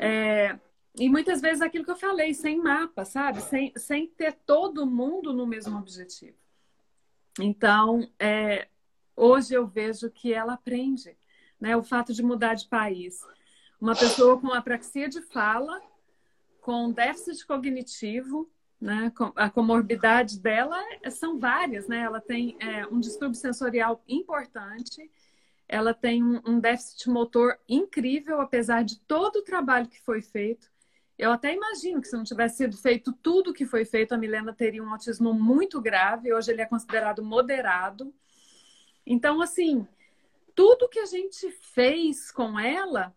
É, 0.00 0.58
e 0.98 1.06
muitas 1.10 1.42
vezes 1.42 1.60
aquilo 1.60 1.84
que 1.84 1.90
eu 1.90 1.96
falei, 1.96 2.32
sem 2.32 2.56
mapa, 2.56 3.04
sabe? 3.04 3.42
Sem, 3.42 3.74
sem 3.76 4.06
ter 4.06 4.32
todo 4.46 4.86
mundo 4.86 5.34
no 5.34 5.46
mesmo 5.46 5.76
objetivo. 5.76 6.38
Então, 7.38 8.10
é, 8.18 8.68
hoje 9.14 9.52
eu 9.52 9.66
vejo 9.66 10.10
que 10.10 10.32
ela 10.32 10.54
aprende, 10.54 11.14
né? 11.60 11.76
O 11.76 11.82
fato 11.82 12.14
de 12.14 12.22
mudar 12.22 12.54
de 12.54 12.66
país. 12.66 13.20
Uma 13.84 13.94
pessoa 13.94 14.40
com 14.40 14.50
apraxia 14.50 15.10
de 15.10 15.20
fala, 15.20 15.78
com 16.62 16.90
déficit 16.90 17.46
cognitivo, 17.46 18.50
né? 18.80 19.12
A 19.36 19.50
comorbidade 19.50 20.40
dela 20.40 20.82
são 21.10 21.38
várias, 21.38 21.86
né? 21.86 21.98
Ela 21.98 22.18
tem 22.18 22.56
é, 22.60 22.86
um 22.86 22.98
distúrbio 22.98 23.38
sensorial 23.38 24.02
importante, 24.08 25.10
ela 25.68 25.92
tem 25.92 26.24
um, 26.24 26.40
um 26.46 26.58
déficit 26.58 27.10
motor 27.10 27.58
incrível, 27.68 28.40
apesar 28.40 28.84
de 28.84 28.98
todo 29.00 29.40
o 29.40 29.44
trabalho 29.44 29.86
que 29.86 30.00
foi 30.00 30.22
feito. 30.22 30.66
Eu 31.18 31.30
até 31.30 31.52
imagino 31.52 32.00
que 32.00 32.08
se 32.08 32.16
não 32.16 32.24
tivesse 32.24 32.56
sido 32.56 32.78
feito 32.78 33.12
tudo 33.12 33.50
o 33.50 33.54
que 33.54 33.66
foi 33.66 33.84
feito, 33.84 34.14
a 34.14 34.16
Milena 34.16 34.54
teria 34.54 34.82
um 34.82 34.90
autismo 34.90 35.34
muito 35.34 35.78
grave. 35.78 36.32
Hoje 36.32 36.50
ele 36.50 36.62
é 36.62 36.66
considerado 36.66 37.22
moderado. 37.22 38.14
Então, 39.04 39.42
assim, 39.42 39.86
tudo 40.54 40.88
que 40.88 41.00
a 41.00 41.06
gente 41.06 41.50
fez 41.50 42.30
com 42.32 42.58
ela, 42.58 43.14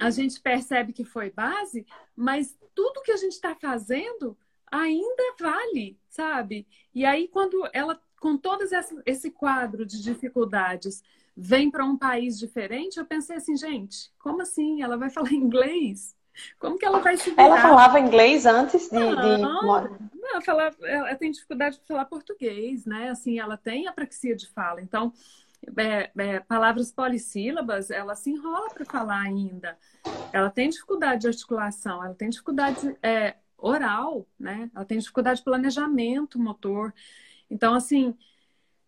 a 0.00 0.10
gente 0.10 0.40
percebe 0.40 0.92
que 0.92 1.04
foi 1.04 1.30
base, 1.30 1.86
mas 2.16 2.56
tudo 2.74 3.02
que 3.02 3.12
a 3.12 3.16
gente 3.16 3.32
está 3.32 3.54
fazendo 3.54 4.36
ainda 4.70 5.34
vale, 5.38 5.98
sabe? 6.08 6.66
E 6.94 7.04
aí, 7.04 7.28
quando 7.28 7.68
ela, 7.72 8.00
com 8.20 8.36
todo 8.36 8.64
esse 9.06 9.30
quadro 9.30 9.86
de 9.86 10.02
dificuldades, 10.02 11.02
vem 11.36 11.70
para 11.70 11.84
um 11.84 11.96
país 11.96 12.38
diferente, 12.38 12.98
eu 12.98 13.04
pensei 13.04 13.36
assim, 13.36 13.56
gente, 13.56 14.10
como 14.18 14.42
assim? 14.42 14.82
Ela 14.82 14.96
vai 14.96 15.10
falar 15.10 15.32
inglês? 15.32 16.14
Como 16.58 16.76
que 16.76 16.84
ela 16.84 16.98
vai 16.98 17.16
se 17.16 17.30
virar? 17.30 17.44
Ela 17.44 17.60
falava 17.60 18.00
inglês 18.00 18.44
antes 18.44 18.88
de, 18.88 18.98
não, 18.98 19.14
de... 19.14 19.42
Não, 19.42 19.94
ela, 20.30 20.40
fala, 20.40 20.74
ela 20.82 21.14
tem 21.14 21.30
dificuldade 21.30 21.78
de 21.78 21.86
falar 21.86 22.06
português, 22.06 22.84
né? 22.84 23.10
Assim, 23.10 23.38
ela 23.38 23.56
tem 23.56 23.86
apraxia 23.86 24.34
de 24.34 24.48
fala. 24.48 24.80
Então, 24.80 25.12
é, 25.76 26.10
é, 26.16 26.40
palavras 26.40 26.90
polissílabas, 26.92 27.90
ela 27.90 28.14
se 28.14 28.30
enrola 28.30 28.70
para 28.70 28.84
falar 28.84 29.20
ainda. 29.20 29.78
Ela 30.32 30.50
tem 30.50 30.68
dificuldade 30.68 31.22
de 31.22 31.28
articulação, 31.28 32.04
ela 32.04 32.14
tem 32.14 32.28
dificuldade 32.28 32.96
é, 33.02 33.36
oral, 33.56 34.26
né? 34.38 34.70
Ela 34.74 34.84
tem 34.84 34.98
dificuldade 34.98 35.38
de 35.38 35.44
planejamento 35.44 36.38
motor. 36.38 36.92
Então, 37.50 37.74
assim, 37.74 38.16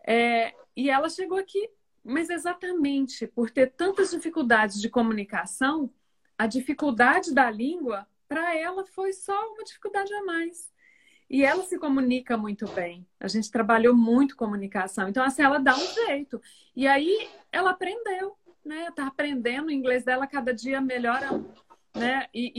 é, 0.07 0.55
e 0.77 0.91
ela 0.91 1.09
chegou 1.09 1.39
aqui, 1.39 1.69
mas 2.05 2.31
exatamente 2.31 3.27
por 3.27 3.51
ter 3.51 3.73
tantas 3.73 4.11
dificuldades 4.11 4.81
de 4.81 4.89
comunicação, 4.89 5.91
a 6.39 6.47
dificuldade 6.47 7.33
da 7.33 7.51
língua, 7.51 8.07
para 8.29 8.55
ela 8.57 8.85
foi 8.85 9.12
só 9.12 9.53
uma 9.53 9.65
dificuldade 9.65 10.12
a 10.12 10.25
mais. 10.25 10.71
E 11.29 11.45
ela 11.45 11.62
se 11.65 11.79
comunica 11.79 12.37
muito 12.37 12.69
bem. 12.69 13.07
A 13.19 13.27
gente 13.27 13.51
trabalhou 13.51 13.95
muito 13.95 14.37
comunicação. 14.37 15.09
Então, 15.09 15.25
assim, 15.25 15.43
ela 15.43 15.59
dá 15.59 15.75
um 15.75 16.07
jeito. 16.07 16.41
E 16.75 16.87
aí, 16.87 17.29
ela 17.51 17.71
aprendeu, 17.71 18.37
né? 18.65 18.91
Tá 18.93 19.07
aprendendo 19.07 19.69
o 19.69 19.73
inglês 19.73 20.05
dela 20.05 20.27
cada 20.27 20.55
dia 20.55 20.81
melhora, 20.81 21.33
né? 21.95 22.27
E, 22.33 22.53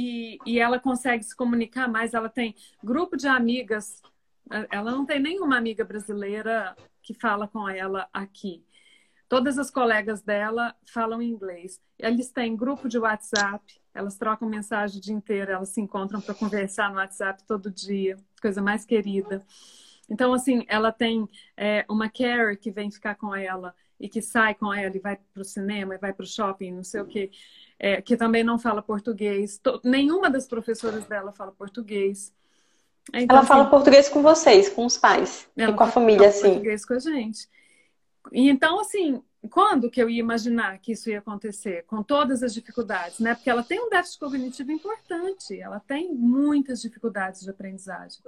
e, 0.45 0.53
e 0.53 0.60
ela 0.60 0.80
consegue 0.80 1.23
se 1.23 1.36
comunicar 1.36 1.88
mais. 1.88 2.13
Ela 2.13 2.30
tem 2.30 2.56
grupo 2.84 3.15
de 3.15 3.27
amigas. 3.27 4.01
Ela 4.69 4.91
não 4.91 5.06
tem 5.06 5.19
nenhuma 5.19 5.58
amiga 5.58 5.86
brasileira 5.86 6.75
que 7.01 7.13
fala 7.13 7.47
com 7.47 7.69
ela 7.69 8.10
aqui. 8.12 8.65
Todas 9.30 9.58
as 9.58 9.69
colegas 9.69 10.21
dela 10.21 10.75
falam 10.86 11.21
inglês. 11.21 11.82
Eles 11.99 12.32
têm 12.32 12.56
grupo 12.56 12.88
de 12.88 12.97
WhatsApp, 12.97 13.82
elas 13.93 14.17
trocam 14.17 14.47
mensagem 14.47 14.99
o 14.99 15.01
dia 15.01 15.13
inteiro, 15.13 15.51
elas 15.51 15.69
se 15.69 15.82
encontram 15.82 16.21
para 16.21 16.34
conversar 16.34 16.89
no 16.89 16.97
WhatsApp 16.97 17.43
todo 17.45 17.69
dia, 17.69 18.17
coisa 18.41 18.62
mais 18.62 18.86
querida. 18.86 19.45
Então, 20.10 20.34
assim, 20.34 20.65
ela 20.67 20.91
tem 20.91 21.28
é, 21.56 21.86
uma 21.89 22.10
care 22.10 22.58
que 22.58 22.71
vem 22.71 22.89
ficar 22.89 23.15
com 23.15 23.36
ela 23.36 23.76
e 24.00 24.08
que 24.08 24.21
sai 24.21 24.54
com 24.54 24.73
ela 24.73 24.95
e 24.95 25.00
vai 25.00 25.17
para 25.34 25.41
o 25.41 25.45
cinema 25.45 25.95
e 25.95 25.97
vai 25.97 26.13
para 26.13 26.23
o 26.23 26.28
shopping, 26.28 26.71
não 26.71 26.84
sei 26.84 27.02
o 27.02 27.06
quê, 27.06 27.32
é, 27.80 28.02
que 28.02 28.15
também 28.15 28.43
não 28.43 28.58
fala 28.58 28.82
português. 28.82 29.60
nenhuma 29.84 30.30
das 30.30 30.47
professoras 30.47 31.06
dela 31.06 31.32
fala 31.32 31.52
português. 31.52 32.34
Então, 33.13 33.36
ela 33.36 33.39
assim, 33.39 33.47
fala 33.47 33.69
português 33.69 34.10
com 34.10 34.21
vocês, 34.21 34.69
com 34.69 34.86
os 34.86 34.97
pais, 34.97 35.47
e 35.56 35.71
com 35.73 35.84
a 35.84 35.88
família, 35.88 36.28
assim. 36.28 36.52
português 36.52 36.86
com 36.86 36.93
a 36.93 37.00
gente. 37.00 37.47
E 38.32 38.50
então, 38.50 38.80
assim, 38.80 39.21
quando 39.47 39.89
que 39.89 40.01
eu 40.01 40.10
ia 40.10 40.19
imaginar 40.19 40.79
que 40.79 40.91
isso 40.91 41.10
ia 41.10 41.19
acontecer? 41.19 41.83
Com 41.86 42.03
todas 42.03 42.43
as 42.43 42.53
dificuldades, 42.53 43.19
né? 43.19 43.36
Porque 43.36 43.49
ela 43.49 43.63
tem 43.63 43.79
um 43.79 43.89
déficit 43.89 44.19
cognitivo 44.19 44.71
importante, 44.71 45.60
ela 45.60 45.79
tem 45.79 46.13
muitas 46.13 46.81
dificuldades 46.81 47.41
de 47.41 47.49
aprendizagem. 47.49 48.21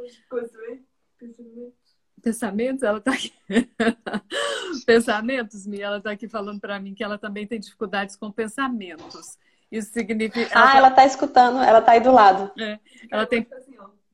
Pensamentos, 2.22 2.84
ela 2.84 3.00
tá 3.00 3.14
aqui. 3.14 3.34
pensamentos, 4.86 5.66
Mi, 5.66 5.82
ela 5.82 6.02
tá 6.02 6.12
aqui 6.12 6.28
falando 6.28 6.60
para 6.60 6.80
mim 6.80 6.94
que 6.94 7.04
ela 7.04 7.18
também 7.18 7.48
tem 7.48 7.60
dificuldades 7.60 8.16
com 8.16 8.32
pensamentos. 8.32 9.38
Isso 9.72 9.92
significa. 9.92 10.54
Ela 10.54 10.64
ah, 10.64 10.72
tá... 10.72 10.78
ela 10.78 10.92
tá 10.92 11.06
escutando, 11.06 11.60
ela 11.60 11.82
tá 11.82 11.94
aí 11.94 12.02
do 12.02 12.12
lado. 12.12 12.52
É, 12.60 12.80
ela 13.10 13.26
tem, 13.26 13.48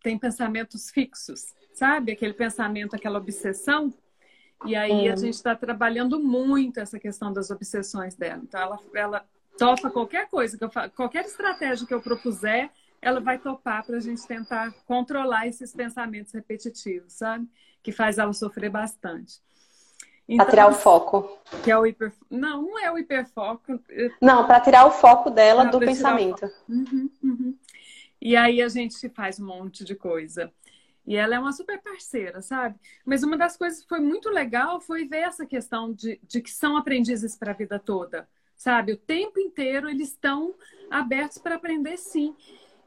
tem 0.03 0.19
pensamentos 0.19 0.89
fixos, 0.89 1.53
sabe? 1.73 2.11
Aquele 2.11 2.33
pensamento, 2.33 2.95
aquela 2.95 3.17
obsessão 3.17 3.93
e 4.63 4.75
aí 4.75 5.09
a 5.09 5.13
hum. 5.13 5.17
gente 5.17 5.33
está 5.33 5.55
trabalhando 5.55 6.19
muito 6.19 6.79
essa 6.79 6.99
questão 6.99 7.33
das 7.33 7.49
obsessões 7.49 8.15
dela. 8.15 8.41
Então 8.43 8.61
ela, 8.61 8.79
ela 8.93 9.25
topa 9.57 9.89
qualquer 9.89 10.29
coisa 10.29 10.57
que 10.57 10.63
eu 10.63 10.69
qualquer 10.95 11.25
estratégia 11.25 11.85
que 11.85 11.93
eu 11.93 12.01
propuser, 12.01 12.69
ela 13.01 13.19
vai 13.19 13.37
topar 13.37 13.85
para 13.85 13.97
a 13.97 13.99
gente 13.99 14.25
tentar 14.25 14.73
controlar 14.85 15.47
esses 15.47 15.73
pensamentos 15.73 16.31
repetitivos, 16.31 17.13
sabe? 17.13 17.47
Que 17.83 17.91
faz 17.91 18.17
ela 18.17 18.33
sofrer 18.33 18.69
bastante. 18.69 19.43
Então, 20.27 20.43
para 20.43 20.51
tirar 20.51 20.67
o 20.69 20.73
foco. 20.73 21.37
Que 21.63 21.69
é 21.69 21.77
o 21.77 21.85
hiper... 21.85 22.11
Não, 22.31 22.63
não 22.63 22.79
é 22.79 22.91
o 22.91 22.97
hiperfoco. 22.97 23.79
Não, 24.19 24.47
para 24.47 24.59
tirar 24.59 24.87
o 24.87 24.91
foco 24.91 25.29
dela 25.29 25.65
do 25.65 25.77
pensamento. 25.77 26.49
Uhum, 26.67 27.09
uhum. 27.23 27.55
E 28.19 28.35
aí 28.35 28.59
a 28.59 28.67
gente 28.67 29.07
faz 29.09 29.39
um 29.39 29.45
monte 29.45 29.83
de 29.83 29.93
coisa. 29.93 30.51
E 31.05 31.15
ela 31.15 31.35
é 31.35 31.39
uma 31.39 31.53
super 31.53 31.79
parceira, 31.81 32.41
sabe? 32.41 32.79
Mas 33.05 33.21
uma 33.21 33.37
das 33.37 33.55
coisas 33.55 33.81
que 33.81 33.87
foi 33.87 33.99
muito 33.99 34.29
legal 34.29 34.81
foi 34.81 35.05
ver 35.05 35.19
essa 35.19 35.45
questão 35.45 35.93
de, 35.93 36.19
de 36.23 36.41
que 36.41 36.49
são 36.49 36.75
aprendizes 36.75 37.35
para 37.37 37.51
a 37.51 37.55
vida 37.55 37.77
toda, 37.77 38.27
sabe? 38.55 38.93
O 38.93 38.97
tempo 38.97 39.39
inteiro 39.39 39.87
eles 39.87 40.09
estão 40.09 40.55
abertos 40.89 41.37
para 41.37 41.55
aprender 41.55 41.97
sim. 41.97 42.35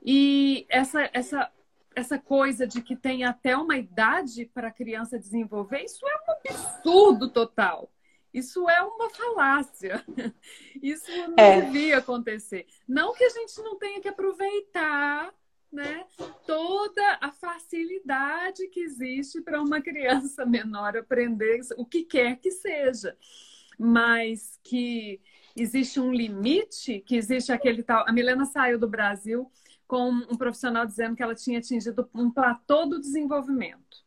E 0.02 0.66
essa, 0.68 1.08
essa, 1.12 1.50
essa 1.94 2.18
coisa 2.18 2.66
de 2.66 2.82
que 2.82 2.96
tem 2.96 3.24
até 3.24 3.56
uma 3.56 3.76
idade 3.76 4.46
para 4.46 4.68
a 4.68 4.72
criança 4.72 5.18
desenvolver, 5.18 5.84
isso 5.84 6.04
é 6.06 6.14
um 6.16 6.32
absurdo 6.32 7.30
total. 7.30 7.90
Isso 8.32 8.68
é 8.68 8.82
uma 8.82 9.08
falácia. 9.10 10.04
Isso 10.82 11.10
não 11.28 11.34
é. 11.38 11.62
devia 11.62 11.98
acontecer. 11.98 12.66
Não 12.86 13.14
que 13.14 13.24
a 13.24 13.30
gente 13.30 13.60
não 13.62 13.78
tenha 13.78 14.00
que 14.00 14.08
aproveitar 14.08 15.32
né, 15.70 16.04
toda 16.46 17.18
a 17.20 17.30
facilidade 17.30 18.68
que 18.68 18.80
existe 18.80 19.40
para 19.40 19.60
uma 19.60 19.80
criança 19.80 20.46
menor 20.46 20.96
aprender 20.96 21.60
o 21.76 21.84
que 21.84 22.04
quer 22.04 22.36
que 22.36 22.50
seja, 22.50 23.16
mas 23.78 24.58
que 24.62 25.20
existe 25.54 26.00
um 26.00 26.12
limite, 26.12 27.00
que 27.00 27.16
existe 27.16 27.52
aquele 27.52 27.82
tal. 27.82 28.04
A 28.08 28.12
Milena 28.12 28.44
saiu 28.44 28.78
do 28.78 28.88
Brasil 28.88 29.50
com 29.86 30.10
um 30.10 30.36
profissional 30.36 30.86
dizendo 30.86 31.16
que 31.16 31.22
ela 31.22 31.34
tinha 31.34 31.58
atingido 31.58 32.08
um 32.14 32.30
platô 32.30 32.86
do 32.86 33.00
desenvolvimento. 33.00 34.04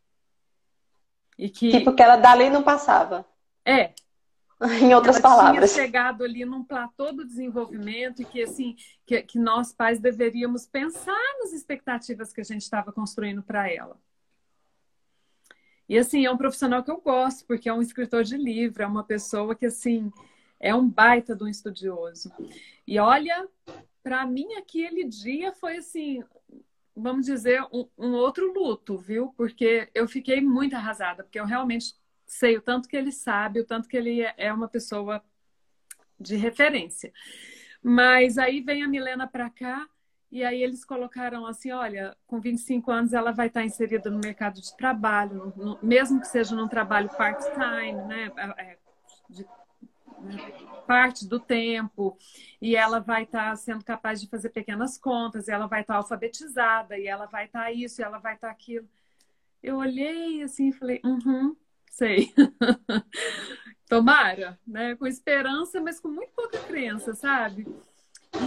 E 1.38 1.48
que... 1.48 1.70
Tipo 1.70 1.94
que 1.94 2.02
ela 2.02 2.16
dali 2.16 2.50
não 2.50 2.62
passava. 2.62 3.26
É, 3.64 3.92
em 4.80 4.94
outras 4.94 5.16
ela 5.16 5.22
palavras. 5.22 5.72
tinha 5.72 5.84
chegado 5.84 6.22
ali 6.24 6.44
num 6.44 6.64
platô 6.64 7.12
do 7.12 7.24
desenvolvimento 7.26 8.22
e 8.22 8.24
que 8.24 8.42
assim 8.42 8.76
que, 9.04 9.22
que 9.22 9.38
nós 9.38 9.72
pais 9.72 9.98
deveríamos 9.98 10.66
pensar 10.66 11.20
nas 11.40 11.52
expectativas 11.52 12.32
que 12.32 12.40
a 12.40 12.44
gente 12.44 12.62
estava 12.62 12.92
construindo 12.92 13.42
para 13.42 13.70
ela. 13.70 13.98
E 15.88 15.98
assim, 15.98 16.24
é 16.24 16.30
um 16.30 16.38
profissional 16.38 16.82
que 16.82 16.90
eu 16.90 17.00
gosto, 17.00 17.44
porque 17.44 17.68
é 17.68 17.72
um 17.72 17.82
escritor 17.82 18.24
de 18.24 18.36
livro, 18.36 18.82
é 18.82 18.86
uma 18.86 19.04
pessoa 19.04 19.54
que 19.54 19.66
assim 19.66 20.10
é 20.58 20.74
um 20.74 20.88
baita 20.88 21.34
de 21.34 21.42
um 21.42 21.48
estudioso. 21.48 22.32
E 22.86 22.98
olha, 22.98 23.48
para 24.02 24.24
mim 24.24 24.54
aquele 24.54 25.04
dia 25.04 25.52
foi 25.52 25.78
assim, 25.78 26.22
vamos 26.94 27.26
dizer, 27.26 27.62
um, 27.72 27.88
um 27.98 28.12
outro 28.12 28.52
luto, 28.54 28.96
viu? 28.96 29.34
Porque 29.36 29.90
eu 29.92 30.06
fiquei 30.06 30.40
muito 30.40 30.76
arrasada, 30.76 31.24
porque 31.24 31.38
eu 31.38 31.44
realmente 31.44 31.94
sei 32.32 32.56
o 32.56 32.62
tanto 32.62 32.88
que 32.88 32.96
ele 32.96 33.12
sabe, 33.12 33.60
o 33.60 33.66
tanto 33.66 33.88
que 33.88 33.96
ele 33.96 34.22
é 34.36 34.52
uma 34.52 34.68
pessoa 34.68 35.22
de 36.18 36.36
referência. 36.36 37.12
Mas 37.82 38.38
aí 38.38 38.60
vem 38.60 38.82
a 38.82 38.88
Milena 38.88 39.26
para 39.26 39.50
cá 39.50 39.86
e 40.30 40.42
aí 40.42 40.62
eles 40.62 40.82
colocaram 40.82 41.44
assim, 41.44 41.72
olha, 41.72 42.16
com 42.26 42.40
25 42.40 42.90
anos 42.90 43.12
ela 43.12 43.32
vai 43.32 43.48
estar 43.48 43.64
inserida 43.64 44.10
no 44.10 44.18
mercado 44.18 44.62
de 44.62 44.74
trabalho, 44.76 45.52
no, 45.54 45.78
mesmo 45.82 46.20
que 46.20 46.26
seja 46.26 46.56
num 46.56 46.68
trabalho 46.68 47.10
part-time, 47.10 48.00
né? 48.06 48.32
É, 48.36 48.62
é 48.62 48.78
de, 49.28 49.44
né? 50.20 50.36
parte 50.86 51.28
do 51.28 51.38
tempo, 51.38 52.16
e 52.60 52.74
ela 52.76 52.98
vai 52.98 53.24
estar 53.24 53.54
sendo 53.56 53.84
capaz 53.84 54.20
de 54.20 54.28
fazer 54.28 54.50
pequenas 54.50 54.96
contas, 54.96 55.48
e 55.48 55.52
ela 55.52 55.66
vai 55.66 55.82
estar 55.82 55.96
alfabetizada, 55.96 56.98
e 56.98 57.06
ela 57.06 57.26
vai 57.26 57.44
estar 57.44 57.70
isso, 57.72 58.00
e 58.00 58.04
ela 58.04 58.18
vai 58.18 58.34
estar 58.34 58.50
aquilo. 58.50 58.88
Eu 59.62 59.76
olhei 59.76 60.42
assim 60.42 60.68
e 60.68 60.72
falei, 60.72 61.00
uhum, 61.04 61.54
sei. 61.92 62.32
Tomara, 63.88 64.58
né? 64.66 64.96
Com 64.96 65.06
esperança, 65.06 65.80
mas 65.80 66.00
com 66.00 66.08
muito 66.08 66.32
pouca 66.34 66.58
crença, 66.60 67.14
sabe? 67.14 67.66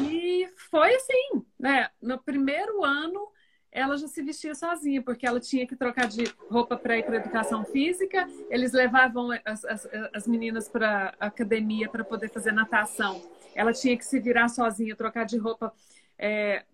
E 0.09 0.49
foi 0.69 0.95
assim, 0.95 1.45
né? 1.59 1.89
No 2.01 2.17
primeiro 2.17 2.83
ano, 2.83 3.29
ela 3.71 3.95
já 3.97 4.07
se 4.07 4.23
vestia 4.23 4.55
sozinha, 4.55 5.03
porque 5.03 5.27
ela 5.27 5.39
tinha 5.39 5.67
que 5.67 5.75
trocar 5.75 6.07
de 6.07 6.23
roupa 6.49 6.75
para 6.75 6.97
ir 6.97 7.03
para 7.03 7.17
educação 7.17 7.63
física. 7.63 8.27
Eles 8.49 8.71
levavam 8.71 9.29
as, 9.45 9.63
as, 9.65 9.87
as 10.13 10.27
meninas 10.27 10.67
para 10.67 11.13
academia 11.19 11.87
para 11.87 12.03
poder 12.03 12.29
fazer 12.29 12.51
natação. 12.51 13.21
Ela 13.53 13.71
tinha 13.71 13.95
que 13.95 14.05
se 14.05 14.19
virar 14.19 14.49
sozinha, 14.49 14.95
trocar 14.95 15.25
de 15.25 15.37
roupa, 15.37 15.71
é, 16.17 16.65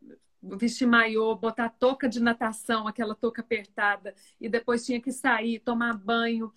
vestir 0.41 0.87
maiô, 0.87 1.35
botar 1.35 1.69
touca 1.69 2.09
de 2.09 2.19
natação, 2.19 2.87
aquela 2.87 3.13
touca 3.13 3.41
apertada, 3.41 4.15
e 4.39 4.49
depois 4.49 4.85
tinha 4.85 5.01
que 5.01 5.11
sair, 5.11 5.59
tomar 5.59 5.93
banho 5.93 6.51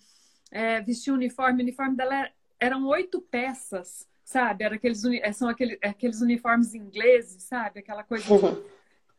é, 0.51 0.81
vestir 0.81 1.11
o 1.11 1.15
uniforme. 1.15 1.61
O 1.61 1.63
uniforme 1.63 1.95
dela 1.95 2.15
era, 2.15 2.31
eram 2.59 2.85
oito 2.87 3.21
peças, 3.21 4.07
sabe? 4.23 4.63
Era 4.63 4.75
aqueles, 4.75 5.03
é, 5.03 5.31
são 5.31 5.49
aqueles, 5.49 5.77
aqueles 5.83 6.21
uniformes 6.21 6.73
ingleses, 6.73 7.43
sabe? 7.43 7.79
Aquela 7.79 8.03
coisa, 8.03 8.33
uhum. 8.33 8.63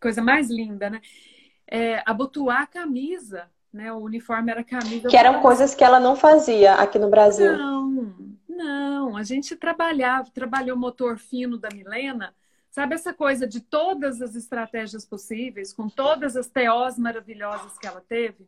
coisa 0.01 0.23
mais 0.23 0.51
linda, 0.51 0.91
né? 0.91 1.01
É, 1.69 2.03
abotoar 2.07 2.63
a 2.63 2.67
camisa, 2.67 3.51
né? 3.73 3.93
O 3.93 3.99
uniforme 3.99 4.51
era 4.51 4.65
camisa. 4.65 5.09
Que 5.09 5.17
eram 5.17 5.41
coisas 5.41 5.75
que 5.75 5.85
ela 5.85 6.01
não 6.01 6.17
fazia 6.17 6.75
aqui 6.75 6.99
no 6.99 7.11
Brasil. 7.11 7.57
Não, 7.57 8.15
não. 8.49 9.17
A 9.17 9.23
gente 9.23 9.55
trabalhava, 9.57 10.31
trabalhou 10.31 10.77
motor 10.77 11.19
fino 11.19 11.59
da 11.59 11.69
Milena. 11.73 12.35
Sabe 12.77 12.95
essa 12.95 13.15
coisa 13.15 13.49
de 13.49 13.63
todas 13.63 14.21
as 14.21 14.35
estratégias 14.35 15.03
possíveis, 15.03 15.73
com 15.73 15.89
todas 15.89 16.37
as 16.37 16.47
TOs 16.47 16.99
maravilhosas 16.99 17.79
que 17.79 17.87
ela 17.87 18.03
teve? 18.07 18.47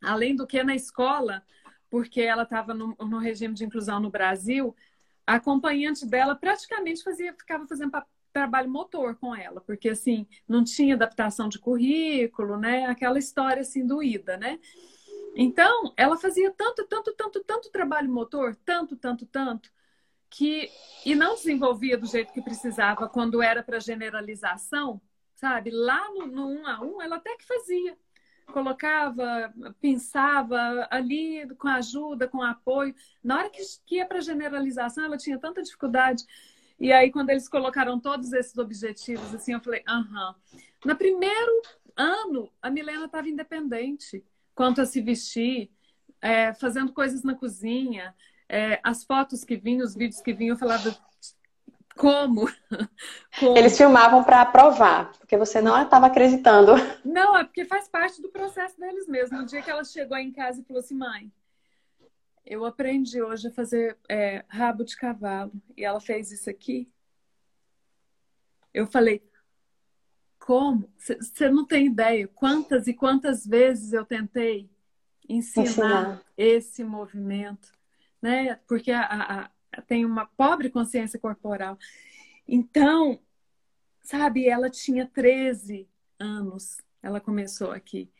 Além 0.00 0.36
do 0.36 0.46
que 0.46 0.62
na 0.62 0.76
escola, 0.76 1.42
porque 1.90 2.20
ela 2.20 2.44
estava 2.44 2.72
no, 2.72 2.94
no, 2.96 3.18
regime 3.18 3.54
de 3.54 3.64
inclusão 3.64 3.98
no 3.98 4.08
Brasil, 4.08 4.72
a 5.26 5.34
acompanhante 5.34 6.06
dela 6.06 6.36
praticamente 6.36 7.02
fazia, 7.02 7.34
ficava 7.34 7.66
fazendo 7.66 7.90
trabalho 8.32 8.70
motor 8.70 9.16
com 9.16 9.34
ela, 9.34 9.60
porque 9.60 9.88
assim, 9.88 10.24
não 10.46 10.62
tinha 10.62 10.94
adaptação 10.94 11.48
de 11.48 11.58
currículo, 11.58 12.56
né? 12.56 12.86
Aquela 12.86 13.18
história 13.18 13.62
assim 13.62 13.84
doída, 13.84 14.36
né? 14.36 14.60
Então, 15.34 15.92
ela 15.96 16.16
fazia 16.16 16.52
tanto, 16.52 16.86
tanto, 16.86 17.12
tanto, 17.14 17.42
tanto 17.42 17.70
trabalho 17.72 18.08
motor, 18.08 18.54
tanto, 18.64 18.94
tanto, 18.94 19.26
tanto, 19.26 19.72
que 20.30 20.70
e 21.04 21.14
não 21.14 21.34
desenvolvia 21.34 21.98
do 21.98 22.06
jeito 22.06 22.32
que 22.32 22.40
precisava 22.40 23.08
quando 23.08 23.42
era 23.42 23.62
para 23.62 23.80
generalização, 23.80 25.00
sabe? 25.34 25.70
Lá 25.70 26.08
no, 26.10 26.26
no 26.26 26.46
um 26.48 26.66
a 26.66 26.80
um, 26.80 27.02
ela 27.02 27.16
até 27.16 27.36
que 27.36 27.44
fazia, 27.44 27.98
colocava, 28.50 29.52
pensava 29.80 30.86
ali 30.90 31.46
com 31.56 31.68
ajuda, 31.68 32.28
com 32.28 32.42
apoio. 32.42 32.94
Na 33.22 33.38
hora 33.38 33.50
que, 33.50 33.62
que 33.86 33.96
ia 33.96 34.06
para 34.06 34.20
generalização, 34.20 35.04
ela 35.04 35.16
tinha 35.16 35.38
tanta 35.38 35.62
dificuldade. 35.62 36.24
E 36.78 36.92
aí, 36.92 37.10
quando 37.10 37.30
eles 37.30 37.48
colocaram 37.48 37.98
todos 38.00 38.32
esses 38.32 38.56
objetivos, 38.56 39.34
assim, 39.34 39.52
eu 39.52 39.60
falei, 39.60 39.82
aham. 39.86 40.34
No 40.84 40.96
primeiro 40.96 41.62
ano, 41.96 42.50
a 42.62 42.70
Milena 42.70 43.04
estava 43.04 43.28
independente 43.28 44.24
quanto 44.54 44.80
a 44.80 44.86
se 44.86 45.00
vestir, 45.00 45.70
é, 46.20 46.52
fazendo 46.54 46.92
coisas 46.92 47.22
na 47.22 47.34
cozinha. 47.34 48.14
É, 48.52 48.80
as 48.82 49.04
fotos 49.04 49.44
que 49.44 49.56
vinham, 49.56 49.86
os 49.86 49.94
vídeos 49.94 50.20
que 50.20 50.32
vinham, 50.32 50.54
eu 50.54 50.58
falava, 50.58 50.92
como? 51.96 52.50
Como? 53.38 53.56
Eles 53.56 53.76
filmavam 53.76 54.24
para 54.24 54.44
provar, 54.44 55.12
porque 55.12 55.36
você 55.36 55.60
não 55.60 55.80
estava 55.80 56.06
acreditando. 56.06 56.72
Não, 57.04 57.38
é 57.38 57.44
porque 57.44 57.64
faz 57.64 57.88
parte 57.88 58.20
do 58.20 58.28
processo 58.28 58.78
deles 58.80 59.06
mesmo. 59.06 59.38
No 59.38 59.46
dia 59.46 59.62
que 59.62 59.70
ela 59.70 59.84
chegou 59.84 60.18
em 60.18 60.32
casa 60.32 60.60
e 60.60 60.64
falou 60.64 60.80
assim, 60.80 60.96
mãe, 60.96 61.32
eu 62.44 62.64
aprendi 62.64 63.22
hoje 63.22 63.46
a 63.46 63.52
fazer 63.52 63.96
é, 64.08 64.44
rabo 64.48 64.82
de 64.84 64.96
cavalo 64.96 65.52
e 65.76 65.84
ela 65.84 66.00
fez 66.00 66.32
isso 66.32 66.50
aqui. 66.50 66.90
Eu 68.74 68.86
falei, 68.86 69.22
como? 70.38 70.90
Você 70.98 71.48
não 71.48 71.64
tem 71.64 71.86
ideia 71.86 72.26
quantas 72.26 72.88
e 72.88 72.94
quantas 72.94 73.46
vezes 73.46 73.92
eu 73.92 74.04
tentei 74.04 74.68
ensinar, 75.28 75.62
ensinar. 75.62 76.22
esse 76.36 76.82
movimento, 76.82 77.72
né? 78.20 78.58
Porque 78.66 78.90
a, 78.90 79.02
a 79.02 79.50
tem 79.86 80.04
uma 80.04 80.26
pobre 80.26 80.68
consciência 80.70 81.18
corporal. 81.18 81.78
Então, 82.46 83.20
sabe, 84.02 84.48
ela 84.48 84.68
tinha 84.68 85.06
13 85.06 85.88
anos, 86.18 86.82
ela 87.02 87.20
começou 87.20 87.70
aqui. 87.70 88.10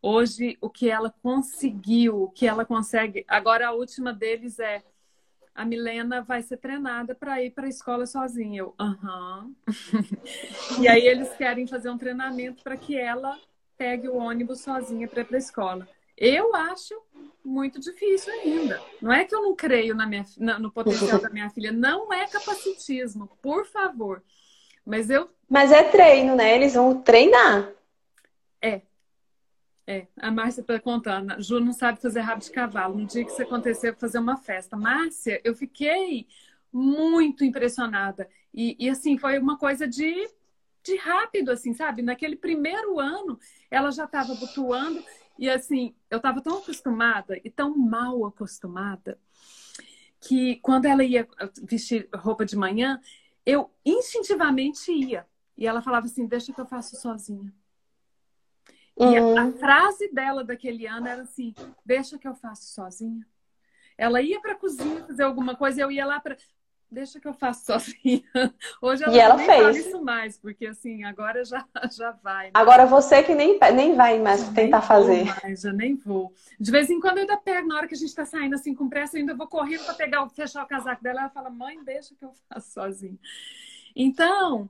Hoje, 0.00 0.56
o 0.60 0.68
que 0.68 0.88
ela 0.88 1.10
conseguiu, 1.22 2.24
o 2.24 2.30
que 2.30 2.46
ela 2.46 2.64
consegue. 2.64 3.24
Agora, 3.28 3.68
a 3.68 3.72
última 3.72 4.12
deles 4.12 4.58
é: 4.58 4.82
a 5.54 5.64
Milena 5.64 6.22
vai 6.22 6.42
ser 6.42 6.56
treinada 6.56 7.14
para 7.14 7.42
ir 7.42 7.50
para 7.50 7.66
a 7.66 7.68
escola 7.68 8.06
sozinha. 8.06 8.60
Eu, 8.60 8.74
aham. 8.78 9.52
e 10.80 10.88
aí, 10.88 11.06
eles 11.06 11.32
querem 11.36 11.66
fazer 11.66 11.90
um 11.90 11.98
treinamento 11.98 12.62
para 12.64 12.76
que 12.76 12.96
ela 12.96 13.38
pegue 13.76 14.08
o 14.08 14.16
ônibus 14.16 14.60
sozinha 14.60 15.06
para 15.08 15.20
ir 15.22 15.24
para 15.24 15.36
a 15.36 15.38
escola. 15.38 15.88
Eu 16.24 16.54
acho 16.54 16.94
muito 17.44 17.80
difícil 17.80 18.32
ainda. 18.32 18.80
Não 19.00 19.12
é 19.12 19.24
que 19.24 19.34
eu 19.34 19.42
não 19.42 19.56
creio 19.56 19.92
na 19.92 20.06
minha, 20.06 20.24
no 20.60 20.70
potencial 20.70 21.20
da 21.20 21.28
minha 21.28 21.50
filha, 21.50 21.72
não 21.72 22.12
é 22.12 22.28
capacitismo, 22.28 23.26
por 23.42 23.66
favor. 23.66 24.22
Mas 24.86 25.10
eu. 25.10 25.28
Mas 25.48 25.72
é 25.72 25.82
treino, 25.82 26.36
né? 26.36 26.54
Eles 26.54 26.74
vão 26.74 27.02
treinar. 27.02 27.72
É. 28.60 28.82
É. 29.84 30.06
A 30.16 30.30
Márcia 30.30 30.60
está 30.60 30.78
contando. 30.78 31.32
A 31.32 31.40
Ju 31.40 31.58
não 31.58 31.72
sabe 31.72 32.00
fazer 32.00 32.20
rabo 32.20 32.40
de 32.40 32.52
cavalo. 32.52 32.98
No 32.98 33.04
dia 33.04 33.24
que 33.24 33.32
isso 33.32 33.42
aconteceu, 33.42 33.92
fazer 33.96 34.20
uma 34.20 34.36
festa. 34.36 34.76
Márcia, 34.76 35.40
eu 35.42 35.56
fiquei 35.56 36.28
muito 36.72 37.44
impressionada. 37.44 38.28
E, 38.54 38.76
e 38.78 38.88
assim, 38.88 39.18
foi 39.18 39.40
uma 39.40 39.58
coisa 39.58 39.88
de, 39.88 40.30
de 40.84 40.96
rápido, 40.98 41.50
assim, 41.50 41.74
sabe? 41.74 42.00
Naquele 42.00 42.36
primeiro 42.36 43.00
ano, 43.00 43.40
ela 43.68 43.90
já 43.90 44.04
estava 44.04 44.32
butuando 44.36 45.02
e 45.38 45.48
assim, 45.48 45.94
eu 46.10 46.18
estava 46.18 46.40
tão 46.40 46.58
acostumada 46.58 47.38
e 47.44 47.50
tão 47.50 47.76
mal 47.76 48.24
acostumada 48.26 49.18
que 50.20 50.56
quando 50.56 50.86
ela 50.86 51.02
ia 51.02 51.26
vestir 51.62 52.08
roupa 52.14 52.44
de 52.44 52.56
manhã, 52.56 53.00
eu 53.44 53.70
instintivamente 53.84 54.92
ia. 54.92 55.26
E 55.56 55.66
ela 55.66 55.82
falava 55.82 56.06
assim: 56.06 56.26
Deixa 56.26 56.52
que 56.52 56.60
eu 56.60 56.66
faço 56.66 56.96
sozinha. 56.96 57.52
E 58.96 59.16
a, 59.16 59.40
a, 59.40 59.44
hum. 59.44 59.52
frase 59.58 60.12
dela 60.12 60.44
daquele 60.44 60.86
ano 60.86 61.08
era 61.08 61.22
assim: 61.22 61.54
Deixa 61.84 62.18
que 62.18 62.28
eu 62.28 62.34
faço 62.34 62.72
sozinha. 62.72 63.26
Ela 63.98 64.22
ia 64.22 64.40
para 64.40 64.52
a 64.52 64.58
cozinha 64.58 65.04
fazer 65.04 65.24
alguma 65.24 65.54
coisa, 65.56 65.80
eu 65.80 65.90
ia 65.90 66.06
lá 66.06 66.20
para 66.20 66.36
deixa 66.92 67.18
que 67.18 67.26
eu 67.26 67.32
faço 67.32 67.64
sozinha. 67.72 68.22
Hoje 68.80 69.02
ela, 69.02 69.14
e 69.14 69.18
ela 69.18 69.38
fez. 69.38 69.86
isso 69.86 70.02
mais, 70.02 70.36
porque 70.36 70.66
assim, 70.66 71.02
agora 71.04 71.44
já, 71.44 71.66
já 71.90 72.12
vai. 72.12 72.46
Né? 72.46 72.52
Agora 72.54 72.86
você 72.86 73.22
que 73.22 73.34
nem, 73.34 73.58
nem 73.74 73.96
vai 73.96 74.18
mais 74.18 74.44
já 74.44 74.52
tentar 74.52 74.82
fazer. 74.82 75.24
Mais, 75.42 75.62
já 75.62 75.72
nem 75.72 75.96
vou. 75.96 76.32
De 76.60 76.70
vez 76.70 76.90
em 76.90 77.00
quando 77.00 77.18
eu 77.18 77.22
ainda 77.22 77.36
pego, 77.36 77.66
na 77.68 77.76
hora 77.76 77.88
que 77.88 77.94
a 77.94 77.98
gente 77.98 78.14
tá 78.14 78.24
saindo 78.24 78.54
assim 78.54 78.74
com 78.74 78.88
pressa, 78.88 79.16
eu 79.16 79.20
ainda 79.20 79.34
vou 79.34 79.46
correndo 79.46 79.84
para 79.84 79.94
pegar, 79.94 80.28
fechar 80.28 80.62
o 80.62 80.68
casaco 80.68 81.02
dela. 81.02 81.20
Ela 81.20 81.30
fala, 81.30 81.50
mãe, 81.50 81.82
deixa 81.82 82.14
que 82.14 82.24
eu 82.24 82.32
faço 82.48 82.72
sozinha. 82.72 83.18
Então, 83.96 84.68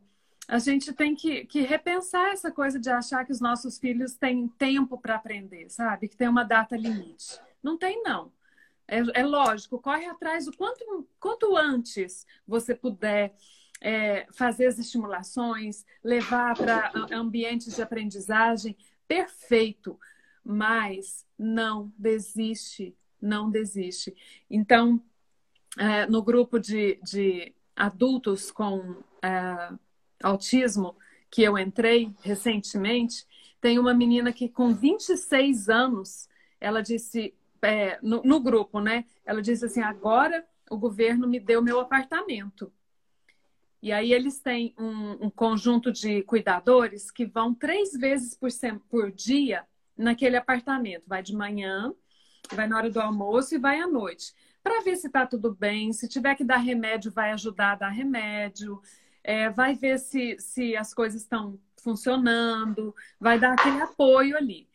a 0.49 0.59
gente 0.59 0.93
tem 0.93 1.15
que, 1.15 1.45
que 1.45 1.61
repensar 1.61 2.33
essa 2.33 2.51
coisa 2.51 2.79
de 2.79 2.91
achar 2.91 3.25
que 3.25 3.33
os 3.33 3.41
nossos 3.41 3.79
filhos 3.79 4.15
têm 4.15 4.49
tempo 4.59 4.99
para 4.99 5.17
aprender, 5.17 5.69
sabe? 5.71 6.09
Que 6.09 6.17
tem 6.17 6.29
uma 6.29 6.45
data 6.45 6.77
limite. 6.77 7.41
Não 7.63 7.79
tem, 7.79 8.03
não. 8.03 8.31
É, 8.93 9.21
é 9.21 9.25
lógico, 9.25 9.79
corre 9.79 10.05
atrás 10.05 10.47
o 10.47 10.53
quanto, 10.53 11.09
quanto 11.19 11.57
antes 11.57 12.27
você 12.47 12.75
puder 12.75 13.35
é, 13.81 14.27
fazer 14.31 14.67
as 14.67 14.79
estimulações, 14.79 15.83
levar 16.05 16.55
para 16.55 16.93
ambientes 17.11 17.75
de 17.75 17.81
aprendizagem, 17.81 18.77
perfeito. 19.09 19.99
Mas 20.45 21.25
não 21.39 21.91
desiste, 21.97 22.95
não 23.19 23.51
desiste. 23.51 24.15
Então, 24.51 25.03
é, 25.79 26.05
no 26.07 26.23
grupo 26.23 26.59
de, 26.59 27.01
de 27.03 27.55
adultos 27.75 28.51
com 28.51 29.03
é, 29.23 29.73
autismo 30.23 30.95
que 31.31 31.43
eu 31.43 31.59
entrei 31.59 32.15
recentemente, 32.21 33.27
tem 33.59 33.79
uma 33.79 33.95
menina 33.95 34.35
que 34.35 34.51
com 34.51 34.75
26 34.75 35.71
anos, 35.71 36.29
ela 36.61 36.83
disse, 36.83 37.33
é, 37.63 37.99
no, 38.03 38.23
no, 38.23 38.41
grupo, 38.41 38.81
né? 38.81 39.05
Ela 39.25 39.41
disse 39.41 39.65
assim: 39.65 39.81
agora 39.81 40.45
o 40.71 40.77
governo 40.77 41.29
me 41.29 41.39
deu 41.39 41.63
meu 41.63 41.81
apartamento. 41.81 42.73
E 43.81 43.91
aí 43.91 44.13
eles 44.13 44.39
têm 44.39 44.75
um, 44.79 45.27
um 45.27 45.31
conjunto 45.31 45.91
de 45.91 46.23
cuidadores 46.23 47.11
que 47.11 47.27
vão 47.27 47.53
três 47.53 47.93
vezes 47.93 48.35
por, 48.35 48.51
por 48.89 49.11
dia 49.11 49.67
naquele 49.97 50.37
apartamento. 50.37 51.05
Vai 51.07 51.23
de 51.23 51.35
manhã, 51.35 51.93
vai 52.53 52.69
na 52.69 52.77
hora 52.77 52.91
do 52.91 53.01
almoço 53.01 53.55
e 53.55 53.59
vai 53.59 53.81
à 53.81 53.87
noite. 53.87 54.35
Para 54.63 54.83
ver 54.83 54.97
se 54.97 55.09
está 55.09 55.27
tudo 55.27 55.53
bem, 55.53 55.93
se 55.93 56.09
tiver 56.09 56.37
que 56.37 56.45
dar 56.45 56.59
remédio, 56.59 57.11
vai 57.11 57.33
ajudar 57.33 57.73
a 57.73 57.77
dar 57.77 57.89
remédio, 57.89 58.81
é, 59.25 59.51
vai 59.51 59.75
ver 59.75 59.99
se, 59.99 60.37
se 60.39 60.77
as 60.77 60.95
coisas 60.95 61.23
estão 61.23 61.59
funcionando, 61.77 62.95
vai 63.19 63.39
dar 63.39 63.55
aquele 63.55 63.83
apoio 63.83 64.37
ali. 64.37 64.69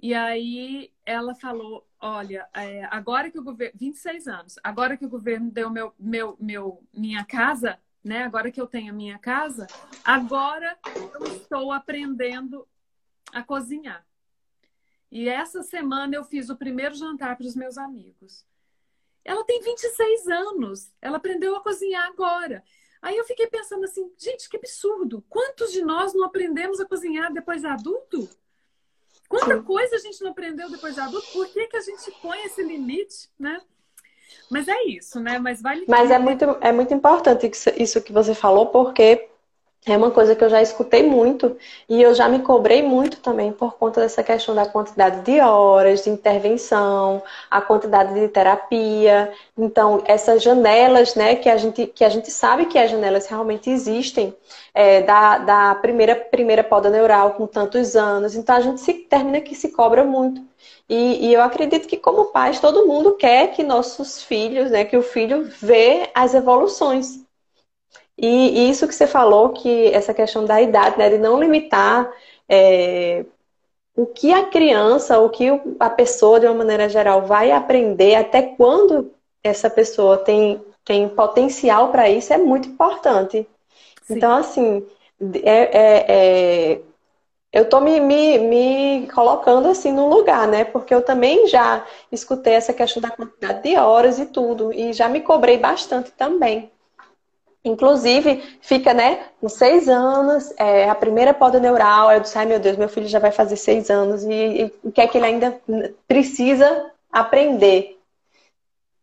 E 0.00 0.14
aí 0.14 0.92
ela 1.04 1.34
falou: 1.34 1.86
olha, 2.04 2.46
é, 2.52 2.84
agora 2.90 3.30
que 3.30 3.38
o 3.38 3.42
governo. 3.42 3.78
26 3.78 4.28
anos. 4.28 4.56
Agora 4.62 4.96
que 4.96 5.06
o 5.06 5.08
governo 5.08 5.50
deu 5.50 5.70
meu, 5.70 5.94
meu, 5.98 6.36
meu, 6.38 6.84
minha 6.92 7.24
casa, 7.24 7.80
né? 8.04 8.24
Agora 8.24 8.50
que 8.50 8.60
eu 8.60 8.66
tenho 8.66 8.92
a 8.92 8.96
minha 8.96 9.18
casa, 9.18 9.66
agora 10.04 10.78
eu 11.14 11.24
estou 11.36 11.72
aprendendo 11.72 12.68
a 13.32 13.42
cozinhar. 13.42 14.06
E 15.10 15.28
essa 15.28 15.62
semana 15.62 16.14
eu 16.14 16.24
fiz 16.24 16.50
o 16.50 16.56
primeiro 16.56 16.94
jantar 16.94 17.36
para 17.36 17.46
os 17.46 17.56
meus 17.56 17.78
amigos. 17.78 18.44
Ela 19.24 19.42
tem 19.44 19.62
26 19.62 20.28
anos, 20.28 20.92
ela 21.00 21.16
aprendeu 21.16 21.56
a 21.56 21.62
cozinhar 21.62 22.06
agora. 22.06 22.62
Aí 23.00 23.16
eu 23.16 23.24
fiquei 23.24 23.46
pensando 23.46 23.84
assim, 23.84 24.12
gente, 24.18 24.48
que 24.48 24.58
absurdo! 24.58 25.24
Quantos 25.28 25.72
de 25.72 25.82
nós 25.82 26.12
não 26.12 26.24
aprendemos 26.24 26.80
a 26.80 26.86
cozinhar 26.86 27.32
depois 27.32 27.62
de 27.62 27.66
adulto? 27.66 28.28
Quanta 29.38 29.62
coisa 29.62 29.96
a 29.96 29.98
gente 29.98 30.22
não 30.22 30.30
aprendeu 30.30 30.70
depois 30.70 30.94
de 30.94 31.00
adulto? 31.00 31.26
Por 31.32 31.48
que, 31.48 31.66
que 31.66 31.76
a 31.76 31.80
gente 31.80 32.10
põe 32.22 32.38
esse 32.44 32.62
limite, 32.62 33.28
né? 33.38 33.60
Mas 34.50 34.68
é 34.68 34.84
isso, 34.84 35.18
né? 35.18 35.38
Mas 35.38 35.60
vale. 35.60 35.84
Mas 35.88 36.10
é 36.10 36.18
muito, 36.18 36.44
é 36.60 36.70
muito 36.70 36.94
importante 36.94 37.50
isso 37.76 38.00
que 38.00 38.12
você 38.12 38.34
falou, 38.34 38.66
porque 38.66 39.28
é 39.86 39.96
uma 39.96 40.10
coisa 40.10 40.34
que 40.34 40.42
eu 40.42 40.48
já 40.48 40.62
escutei 40.62 41.02
muito 41.02 41.56
e 41.88 42.00
eu 42.00 42.14
já 42.14 42.26
me 42.26 42.38
cobrei 42.38 42.82
muito 42.82 43.18
também 43.18 43.52
por 43.52 43.74
conta 43.74 44.00
dessa 44.00 44.22
questão 44.22 44.54
da 44.54 44.64
quantidade 44.64 45.20
de 45.20 45.40
horas 45.40 46.04
de 46.04 46.10
intervenção, 46.10 47.22
a 47.50 47.60
quantidade 47.60 48.14
de 48.14 48.26
terapia. 48.28 49.30
Então, 49.58 50.02
essas 50.06 50.42
janelas, 50.42 51.14
né, 51.14 51.36
que 51.36 51.50
a 51.50 51.58
gente, 51.58 51.86
que 51.86 52.02
a 52.02 52.08
gente 52.08 52.30
sabe 52.30 52.64
que 52.66 52.78
as 52.78 52.90
janelas 52.90 53.26
realmente 53.26 53.68
existem, 53.68 54.34
é, 54.72 55.02
da, 55.02 55.38
da 55.38 55.74
primeira, 55.74 56.16
primeira 56.16 56.64
poda 56.64 56.88
neural 56.88 57.34
com 57.34 57.46
tantos 57.46 57.94
anos. 57.94 58.34
Então, 58.34 58.56
a 58.56 58.60
gente 58.60 58.80
se, 58.80 58.94
termina 58.94 59.40
que 59.42 59.54
se 59.54 59.70
cobra 59.70 60.02
muito. 60.02 60.40
E, 60.88 61.28
e, 61.28 61.34
eu 61.34 61.42
acredito 61.42 61.88
que, 61.88 61.96
como 61.96 62.26
pais, 62.26 62.60
todo 62.60 62.86
mundo 62.86 63.16
quer 63.16 63.52
que 63.52 63.62
nossos 63.62 64.22
filhos, 64.22 64.70
né, 64.70 64.84
que 64.84 64.96
o 64.96 65.02
filho 65.02 65.44
vê 65.60 66.10
as 66.14 66.34
evoluções. 66.34 67.23
E, 68.16 68.26
e, 68.26 68.70
isso 68.70 68.86
que 68.86 68.94
você 68.94 69.06
falou, 69.06 69.50
que 69.50 69.88
essa 69.88 70.14
questão 70.14 70.44
da 70.44 70.60
idade, 70.62 70.98
né, 70.98 71.10
de 71.10 71.18
não 71.18 71.40
limitar 71.40 72.10
é, 72.48 73.24
o 73.96 74.06
que 74.06 74.32
a 74.32 74.44
criança, 74.44 75.18
o 75.18 75.30
que 75.30 75.48
a 75.80 75.90
pessoa, 75.90 76.38
de 76.38 76.46
uma 76.46 76.54
maneira 76.54 76.88
geral, 76.88 77.22
vai 77.22 77.50
aprender, 77.50 78.14
até 78.14 78.42
quando 78.42 79.12
essa 79.42 79.68
pessoa 79.68 80.18
tem, 80.18 80.60
tem 80.84 81.08
potencial 81.08 81.90
para 81.90 82.08
isso, 82.08 82.32
é 82.32 82.38
muito 82.38 82.68
importante. 82.68 83.46
Sim. 84.02 84.14
Então, 84.16 84.32
assim, 84.32 84.86
é, 85.42 85.78
é, 85.78 86.04
é 86.08 86.80
eu 87.54 87.62
estou 87.62 87.80
me, 87.80 88.00
me, 88.00 88.36
me, 88.38 89.08
colocando 89.14 89.68
assim 89.68 89.92
no 89.92 90.08
lugar, 90.08 90.48
né? 90.48 90.64
Porque 90.64 90.92
eu 90.92 91.02
também 91.02 91.46
já 91.46 91.86
escutei 92.10 92.54
essa 92.54 92.72
questão 92.72 93.00
da 93.00 93.12
quantidade 93.12 93.62
de 93.62 93.76
horas 93.76 94.18
e 94.18 94.26
tudo, 94.26 94.72
e 94.72 94.92
já 94.92 95.08
me 95.08 95.20
cobrei 95.20 95.56
bastante 95.56 96.10
também. 96.10 96.72
Inclusive, 97.64 98.42
fica, 98.60 98.92
né, 98.92 99.24
com 99.40 99.48
seis 99.48 99.88
anos, 99.88 100.52
é, 100.58 100.88
a 100.88 100.94
primeira 100.94 101.32
poda 101.32 101.58
neural, 101.58 102.12
eu 102.12 102.20
disse, 102.20 102.36
ai 102.36 102.44
meu 102.44 102.58
Deus, 102.60 102.76
meu 102.76 102.90
filho 102.90 103.08
já 103.08 103.18
vai 103.18 103.32
fazer 103.32 103.56
seis 103.56 103.88
anos, 103.88 104.22
e, 104.24 104.70
o 104.82 104.92
que 104.92 105.00
é 105.00 105.06
que 105.06 105.16
ele 105.16 105.24
ainda 105.24 105.58
precisa 106.06 106.90
aprender? 107.10 107.98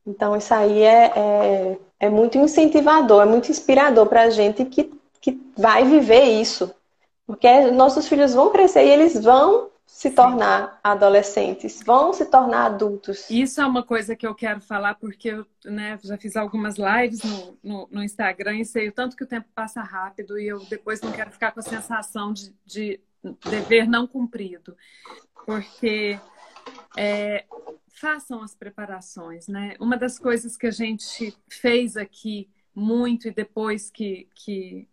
Então, 0.06 0.36
isso 0.36 0.54
aí 0.54 0.84
é, 0.84 1.12
é, 1.16 1.78
é 2.02 2.10
muito 2.10 2.38
incentivador, 2.38 3.24
é 3.24 3.26
muito 3.26 3.50
inspirador 3.50 4.06
para 4.06 4.24
a 4.24 4.30
gente 4.30 4.64
que, 4.66 4.92
que 5.20 5.42
vai 5.58 5.84
viver 5.84 6.24
isso. 6.24 6.72
Porque 7.26 7.72
nossos 7.72 8.08
filhos 8.08 8.34
vão 8.34 8.52
crescer 8.52 8.86
e 8.86 8.90
eles 8.90 9.24
vão 9.24 9.71
se 10.02 10.10
tornar 10.10 10.80
adolescentes, 10.84 11.84
vão 11.86 12.12
se 12.12 12.26
tornar 12.26 12.66
adultos. 12.66 13.30
Isso 13.30 13.62
é 13.62 13.66
uma 13.68 13.84
coisa 13.84 14.16
que 14.16 14.26
eu 14.26 14.34
quero 14.34 14.60
falar, 14.60 14.96
porque 14.96 15.30
eu 15.30 15.46
né, 15.64 16.00
já 16.02 16.18
fiz 16.18 16.36
algumas 16.36 16.76
lives 16.76 17.22
no, 17.24 17.60
no, 17.64 17.88
no, 17.92 18.04
Instagram 18.04 18.58
e 18.58 18.66
sei 18.66 18.90
o 18.90 18.92
tanto 18.92 19.16
que 19.16 19.24
o 19.24 19.28
tempo 19.28 19.48
passa 19.54 19.84
rápido 19.84 20.40
e 20.40 20.48
eu 20.48 20.58
depois 20.66 21.02
não 21.02 21.12
quero 21.12 21.30
ficar 21.30 21.52
com 21.52 21.60
a 21.60 21.64
sensação 21.64 22.34
de, 22.34 22.52
de 22.66 23.00
dever 23.48 23.88
não 23.88 24.08
cumprido. 24.08 24.76
Porque 25.46 26.20
é, 26.98 27.46
façam 27.90 28.42
as 28.42 28.56
preparações, 28.56 29.48
né? 29.48 29.76
Uma 29.80 29.98
das 29.98 30.18
coisas 30.18 30.58
que 30.58 30.66
a 30.66 30.72
gente 30.72 31.38
fez 31.48 31.96
aqui 31.96 32.50
muito 32.74 33.28
e 33.28 33.32
depois 33.32 33.92
que, 33.92 34.28
que, 34.34 34.88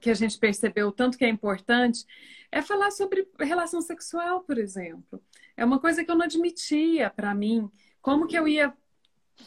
que 0.00 0.08
a 0.08 0.14
gente 0.14 0.38
percebeu 0.38 0.88
o 0.88 0.92
tanto 0.92 1.18
que 1.18 1.24
é 1.26 1.28
importante 1.28 2.06
é 2.50 2.62
falar 2.62 2.90
sobre 2.90 3.28
relação 3.38 3.80
sexual, 3.80 4.40
por 4.40 4.58
exemplo. 4.58 5.22
É 5.56 5.64
uma 5.64 5.78
coisa 5.78 6.04
que 6.04 6.10
eu 6.10 6.16
não 6.16 6.24
admitia 6.24 7.10
para 7.10 7.34
mim. 7.34 7.70
Como 8.00 8.26
que 8.26 8.38
eu 8.38 8.48
ia 8.48 8.72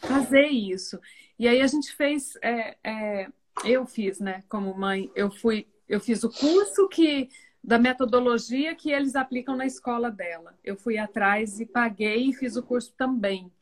fazer 0.00 0.46
isso? 0.46 1.00
E 1.38 1.48
aí 1.48 1.60
a 1.60 1.66
gente 1.66 1.94
fez, 1.94 2.34
é, 2.42 2.76
é, 2.84 3.28
eu 3.64 3.86
fiz, 3.86 4.20
né, 4.20 4.42
como 4.48 4.76
mãe, 4.76 5.10
eu 5.14 5.30
fui, 5.30 5.66
eu 5.88 6.00
fiz 6.00 6.22
o 6.22 6.30
curso 6.30 6.88
que 6.88 7.28
da 7.62 7.78
metodologia 7.78 8.74
que 8.74 8.90
eles 8.90 9.14
aplicam 9.14 9.56
na 9.56 9.66
escola 9.66 10.10
dela. 10.10 10.58
Eu 10.64 10.76
fui 10.76 10.98
atrás 10.98 11.60
e 11.60 11.66
paguei 11.66 12.30
e 12.30 12.32
fiz 12.32 12.56
o 12.56 12.62
curso 12.62 12.92
também 12.96 13.52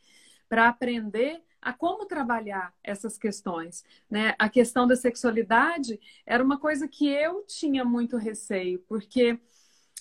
para 0.48 0.68
aprender 0.68 1.42
a 1.60 1.72
como 1.72 2.06
trabalhar 2.06 2.74
essas 2.82 3.18
questões. 3.18 3.84
Né? 4.10 4.34
A 4.38 4.48
questão 4.48 4.86
da 4.86 4.96
sexualidade 4.96 6.00
era 6.24 6.42
uma 6.42 6.58
coisa 6.58 6.88
que 6.88 7.08
eu 7.08 7.44
tinha 7.46 7.84
muito 7.84 8.16
receio, 8.16 8.80
porque 8.88 9.38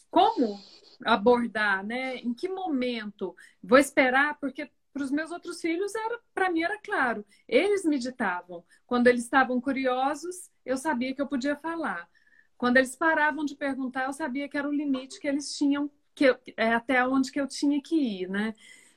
como 0.09 0.59
abordar, 1.05 1.85
né? 1.85 2.17
Em 2.17 2.33
que 2.33 2.49
momento? 2.49 3.35
Vou 3.63 3.77
esperar, 3.77 4.37
porque 4.39 4.69
para 4.91 5.03
os 5.03 5.11
meus 5.11 5.31
outros 5.31 5.61
filhos 5.61 5.93
era 5.95 6.19
para 6.33 6.51
mim 6.51 6.63
era 6.63 6.77
claro. 6.79 7.25
Eles 7.47 7.85
meditavam. 7.85 8.63
Quando 8.85 9.07
eles 9.07 9.23
estavam 9.23 9.61
curiosos, 9.61 10.49
eu 10.65 10.77
sabia 10.77 11.13
que 11.13 11.21
eu 11.21 11.27
podia 11.27 11.55
falar. 11.55 12.09
Quando 12.57 12.77
eles 12.77 12.95
paravam 12.95 13.45
de 13.45 13.55
perguntar, 13.55 14.05
eu 14.05 14.13
sabia 14.13 14.49
que 14.49 14.57
era 14.57 14.67
o 14.67 14.73
limite 14.73 15.19
que 15.19 15.27
eles 15.27 15.55
tinham, 15.57 15.89
que 16.13 16.25
eu, 16.25 16.37
é 16.57 16.73
até 16.73 17.05
onde 17.07 17.31
que 17.31 17.39
eu 17.39 17.47
tinha 17.47 17.81
que 17.81 17.95
ir, 17.95 18.29
né? 18.29 18.53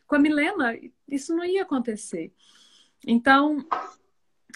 Com 0.06 0.16
a 0.16 0.18
Milena, 0.18 0.78
isso 1.08 1.34
não 1.34 1.44
ia 1.44 1.62
acontecer. 1.62 2.32
Então, 3.06 3.66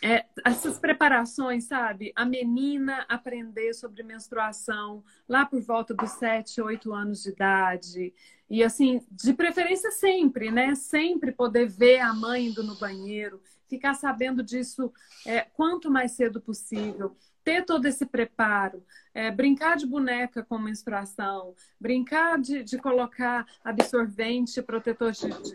é, 0.03 0.27
essas 0.45 0.79
preparações, 0.79 1.65
sabe? 1.65 2.13
A 2.15 2.25
menina 2.25 3.05
aprender 3.09 3.73
sobre 3.75 4.03
menstruação 4.03 5.03
lá 5.29 5.47
por 5.47 5.61
volta 5.63 5.95
dos 5.95 6.11
7, 6.13 6.61
8 6.61 6.93
anos 6.93 7.23
de 7.23 7.31
idade. 7.31 8.15
E 8.49 8.63
assim, 8.63 9.01
de 9.11 9.33
preferência 9.33 9.91
sempre, 9.91 10.51
né? 10.51 10.75
Sempre 10.75 11.33
poder 11.33 11.67
ver 11.67 12.01
a 12.01 12.13
mãe 12.13 12.47
indo 12.47 12.63
no 12.63 12.77
banheiro, 12.77 13.41
ficar 13.69 13.95
sabendo 13.95 14.43
disso 14.43 14.93
é, 15.25 15.41
quanto 15.41 15.91
mais 15.91 16.13
cedo 16.13 16.41
possível 16.41 17.17
ter 17.47 17.65
todo 17.65 17.87
esse 17.87 18.05
preparo, 18.05 18.85
é, 19.15 19.31
brincar 19.31 19.77
de 19.77 19.87
boneca 19.87 20.43
com 20.43 20.59
menstruação, 20.59 21.55
brincar 21.81 22.41
de, 22.41 22.65
de 22.65 22.77
colocar 22.77 23.47
absorvente, 23.63 24.61
protetor 24.61 25.13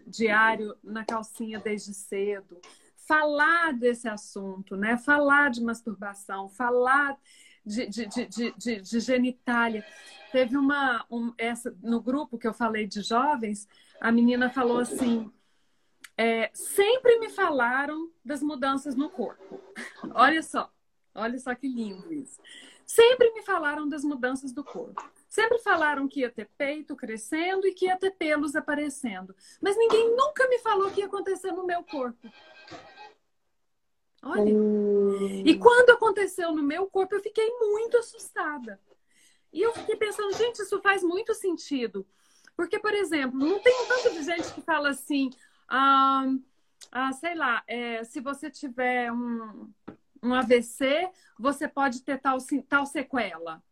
diário 0.08 0.74
na 0.82 1.04
calcinha 1.04 1.60
desde 1.60 1.94
cedo, 1.94 2.62
falar 2.96 3.74
desse 3.74 4.08
assunto, 4.08 4.78
né? 4.78 4.96
Falar 4.96 5.52
de 5.52 5.62
masturbação, 5.62 6.48
falar 6.48 7.18
de, 7.66 7.86
de, 7.88 8.06
de, 8.08 8.82
de, 8.82 9.00
genitália. 9.02 9.86
Teve 10.32 10.56
uma 10.56 11.06
um, 11.12 11.34
essa 11.38 11.76
no 11.84 12.00
grupo 12.02 12.38
que 12.38 12.48
eu 12.48 12.54
falei 12.54 12.88
de 12.88 13.02
jovens, 13.02 13.68
a 14.00 14.14
menina 14.14 14.50
falou 14.50 14.80
assim: 14.80 15.30
é, 16.18 16.50
sempre 16.54 17.20
me 17.20 17.30
falaram 17.30 18.10
das 18.24 18.42
mudanças 18.42 18.96
no 18.96 19.10
corpo. 19.10 19.60
Olha 20.16 20.42
só, 20.42 20.72
Olha 21.14 21.38
só 21.40 21.54
que 21.54 21.68
lindo 21.68 22.12
isso. 22.14 22.40
Sempre 22.86 23.32
me 23.32 23.42
falaram 23.42 23.88
das 23.88 24.04
mudanças 24.04 24.52
do 24.52 24.64
corpo. 24.64 25.02
Sempre 25.30 25.60
falaram 25.60 26.08
que 26.08 26.22
ia 26.22 26.30
ter 26.30 26.50
peito 26.58 26.96
crescendo 26.96 27.66
e 27.66 27.74
que 27.74 27.86
ia 27.86 27.98
ter 27.98 28.12
pelos 28.12 28.56
aparecendo. 28.56 29.36
Mas 29.62 29.78
ninguém 29.78 30.16
nunca 30.16 30.48
me 30.48 30.60
falou 30.60 30.92
que 30.92 31.00
ia 31.00 31.06
acontecer 31.06 31.52
no 31.52 31.66
meu 31.66 31.84
corpo. 31.84 32.30
Olha. 34.24 34.54
Hum. 34.54 35.44
E 35.46 35.58
quando 35.58 35.92
aconteceu 35.92 36.52
no 36.52 36.62
meu 36.62 36.86
corpo, 36.88 37.16
eu 37.16 37.22
fiquei 37.22 37.50
muito 37.60 37.98
assustada. 37.98 38.80
E 39.54 39.62
eu 39.62 39.74
fiquei 39.74 39.96
pensando, 39.96 40.34
gente, 40.34 40.62
isso 40.62 40.82
faz 40.82 41.04
muito 41.04 41.34
sentido. 41.34 42.06
Porque, 42.56 42.78
por 42.80 42.94
exemplo, 42.94 43.40
não 43.40 43.60
tem 43.60 43.74
um 43.82 43.88
tanto 43.88 44.12
de 44.12 44.24
gente 44.24 44.54
que 44.54 44.62
fala 44.62 44.90
assim, 44.90 45.30
ah, 45.68 46.26
ah 46.92 47.12
sei 47.14 47.36
lá, 47.36 47.64
é, 47.68 48.04
se 48.04 48.20
você 48.20 48.52
tiver 48.52 49.12
um, 49.12 49.72
um 50.22 50.34
AVC, 50.34 51.10
você 51.40 51.68
pode 51.68 52.02
ter 52.04 52.20
tal, 52.20 52.38
tal 52.70 52.86
sequela. 52.86 53.64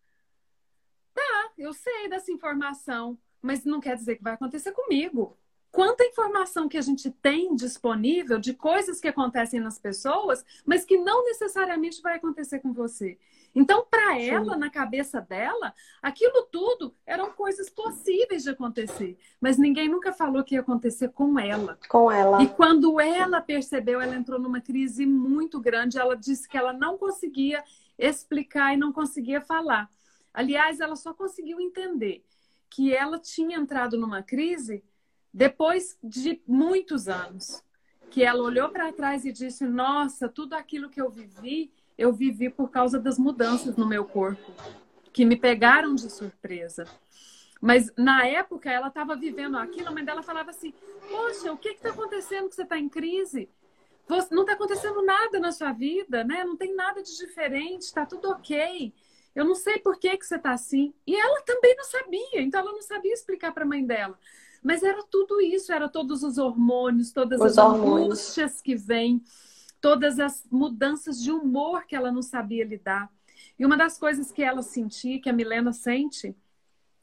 Tá, 1.13 1.51
eu 1.57 1.73
sei 1.73 2.09
dessa 2.09 2.31
informação, 2.31 3.17
mas 3.41 3.65
não 3.65 3.79
quer 3.79 3.95
dizer 3.95 4.15
que 4.15 4.23
vai 4.23 4.33
acontecer 4.33 4.71
comigo. 4.71 5.37
quanta 5.71 6.03
informação 6.03 6.67
que 6.67 6.77
a 6.77 6.81
gente 6.81 7.11
tem 7.11 7.55
disponível 7.55 8.39
de 8.39 8.55
coisas 8.55 8.99
que 8.99 9.07
acontecem 9.07 9.59
nas 9.59 9.77
pessoas, 9.77 10.43
mas 10.65 10.83
que 10.83 10.97
não 10.97 11.23
necessariamente 11.25 12.01
vai 12.01 12.15
acontecer 12.15 12.59
com 12.59 12.73
você. 12.73 13.19
Então, 13.53 13.85
para 13.89 14.19
ela, 14.19 14.55
na 14.55 14.69
cabeça 14.69 15.19
dela, 15.21 15.73
aquilo 16.01 16.43
tudo 16.51 16.95
eram 17.05 17.31
coisas 17.31 17.69
possíveis 17.69 18.43
de 18.43 18.49
acontecer, 18.51 19.17
mas 19.41 19.57
ninguém 19.57 19.89
nunca 19.89 20.13
falou 20.13 20.43
que 20.43 20.55
ia 20.55 20.61
acontecer 20.61 21.09
com 21.09 21.39
ela. 21.39 21.79
Com 21.89 22.11
ela. 22.11 22.41
E 22.43 22.47
quando 22.47 22.99
ela 22.99 23.41
percebeu, 23.41 23.99
ela 23.99 24.15
entrou 24.15 24.39
numa 24.39 24.61
crise 24.61 25.05
muito 25.05 25.59
grande. 25.59 25.97
Ela 25.97 26.15
disse 26.15 26.47
que 26.47 26.57
ela 26.57 26.73
não 26.73 26.97
conseguia 26.97 27.63
explicar 27.97 28.73
e 28.73 28.77
não 28.77 28.93
conseguia 28.93 29.41
falar. 29.41 29.89
Aliás, 30.33 30.79
ela 30.79 30.95
só 30.95 31.13
conseguiu 31.13 31.59
entender 31.59 32.23
que 32.69 32.93
ela 32.93 33.17
tinha 33.19 33.57
entrado 33.57 33.97
numa 33.97 34.21
crise 34.21 34.83
depois 35.33 35.97
de 36.03 36.41
muitos 36.47 37.07
anos. 37.07 37.63
Que 38.11 38.23
ela 38.23 38.41
olhou 38.41 38.69
para 38.69 38.91
trás 38.91 39.25
e 39.25 39.31
disse: 39.31 39.65
Nossa, 39.65 40.27
tudo 40.27 40.53
aquilo 40.53 40.89
que 40.89 41.01
eu 41.01 41.09
vivi 41.09 41.71
eu 41.99 42.13
vivi 42.13 42.49
por 42.49 42.71
causa 42.71 42.97
das 42.97 43.19
mudanças 43.19 43.75
no 43.75 43.85
meu 43.85 44.05
corpo, 44.05 44.53
que 45.11 45.25
me 45.25 45.35
pegaram 45.35 45.93
de 45.93 46.09
surpresa. 46.09 46.87
Mas 47.61 47.91
na 47.97 48.25
época 48.25 48.71
ela 48.71 48.87
estava 48.87 49.17
vivendo 49.17 49.57
aquilo, 49.57 49.89
a 49.89 49.91
mãe 49.91 50.05
dela 50.05 50.23
falava 50.23 50.49
assim: 50.49 50.73
Poxa, 51.09 51.51
o 51.51 51.57
que 51.57 51.69
está 51.69 51.89
acontecendo 51.89 52.47
que 52.47 52.55
você 52.55 52.63
está 52.63 52.79
em 52.79 52.87
crise? 52.87 53.49
Você, 54.07 54.33
não 54.33 54.43
está 54.43 54.53
acontecendo 54.53 55.03
nada 55.03 55.41
na 55.41 55.51
sua 55.51 55.73
vida, 55.73 56.23
né? 56.23 56.45
Não 56.45 56.55
tem 56.55 56.73
nada 56.73 57.03
de 57.03 57.17
diferente, 57.17 57.81
está 57.81 58.05
tudo 58.05 58.29
ok. 58.29 58.93
Eu 59.35 59.43
não 59.43 59.53
sei 59.53 59.77
por 59.77 59.99
que, 59.99 60.17
que 60.17 60.25
você 60.25 60.37
está 60.37 60.51
assim. 60.51 60.93
E 61.05 61.15
ela 61.15 61.41
também 61.41 61.75
não 61.75 61.83
sabia, 61.83 62.41
então 62.41 62.61
ela 62.61 62.71
não 62.71 62.81
sabia 62.81 63.13
explicar 63.13 63.51
para 63.51 63.65
a 63.65 63.67
mãe 63.67 63.85
dela. 63.85 64.17
Mas 64.63 64.83
era 64.83 65.03
tudo 65.03 65.41
isso, 65.41 65.71
era 65.71 65.89
todos 65.89 66.23
os 66.23 66.37
hormônios, 66.37 67.11
todas 67.11 67.39
os 67.41 67.45
as 67.45 67.57
hormônios. 67.57 68.05
angústias 68.05 68.61
que 68.61 68.75
vêm 68.75 69.21
todas 69.81 70.19
as 70.19 70.45
mudanças 70.51 71.21
de 71.21 71.31
humor 71.31 71.85
que 71.85 71.95
ela 71.95 72.11
não 72.11 72.21
sabia 72.21 72.65
lidar. 72.65 73.11
E 73.57 73.65
uma 73.65 73.77
das 73.77 73.97
coisas 73.97 74.31
que 74.31 74.43
ela 74.43 74.61
sentia, 74.61 75.21
que 75.21 75.29
a 75.29 75.33
Milena 75.33 75.73
sente, 75.73 76.35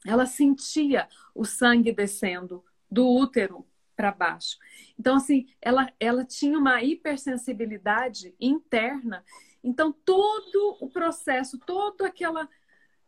ela 0.05 0.25
sentia 0.25 1.07
o 1.33 1.45
sangue 1.45 1.91
descendo 1.91 2.63
do 2.89 3.07
útero 3.07 3.65
para 3.95 4.11
baixo. 4.11 4.57
Então, 4.97 5.15
assim, 5.15 5.47
ela, 5.61 5.91
ela 5.99 6.23
tinha 6.23 6.57
uma 6.57 6.81
hipersensibilidade 6.81 8.35
interna. 8.39 9.25
Então, 9.63 9.91
todo 9.91 10.77
o 10.79 10.87
processo, 10.89 11.59
todo 11.59 12.03
aquela. 12.03 12.47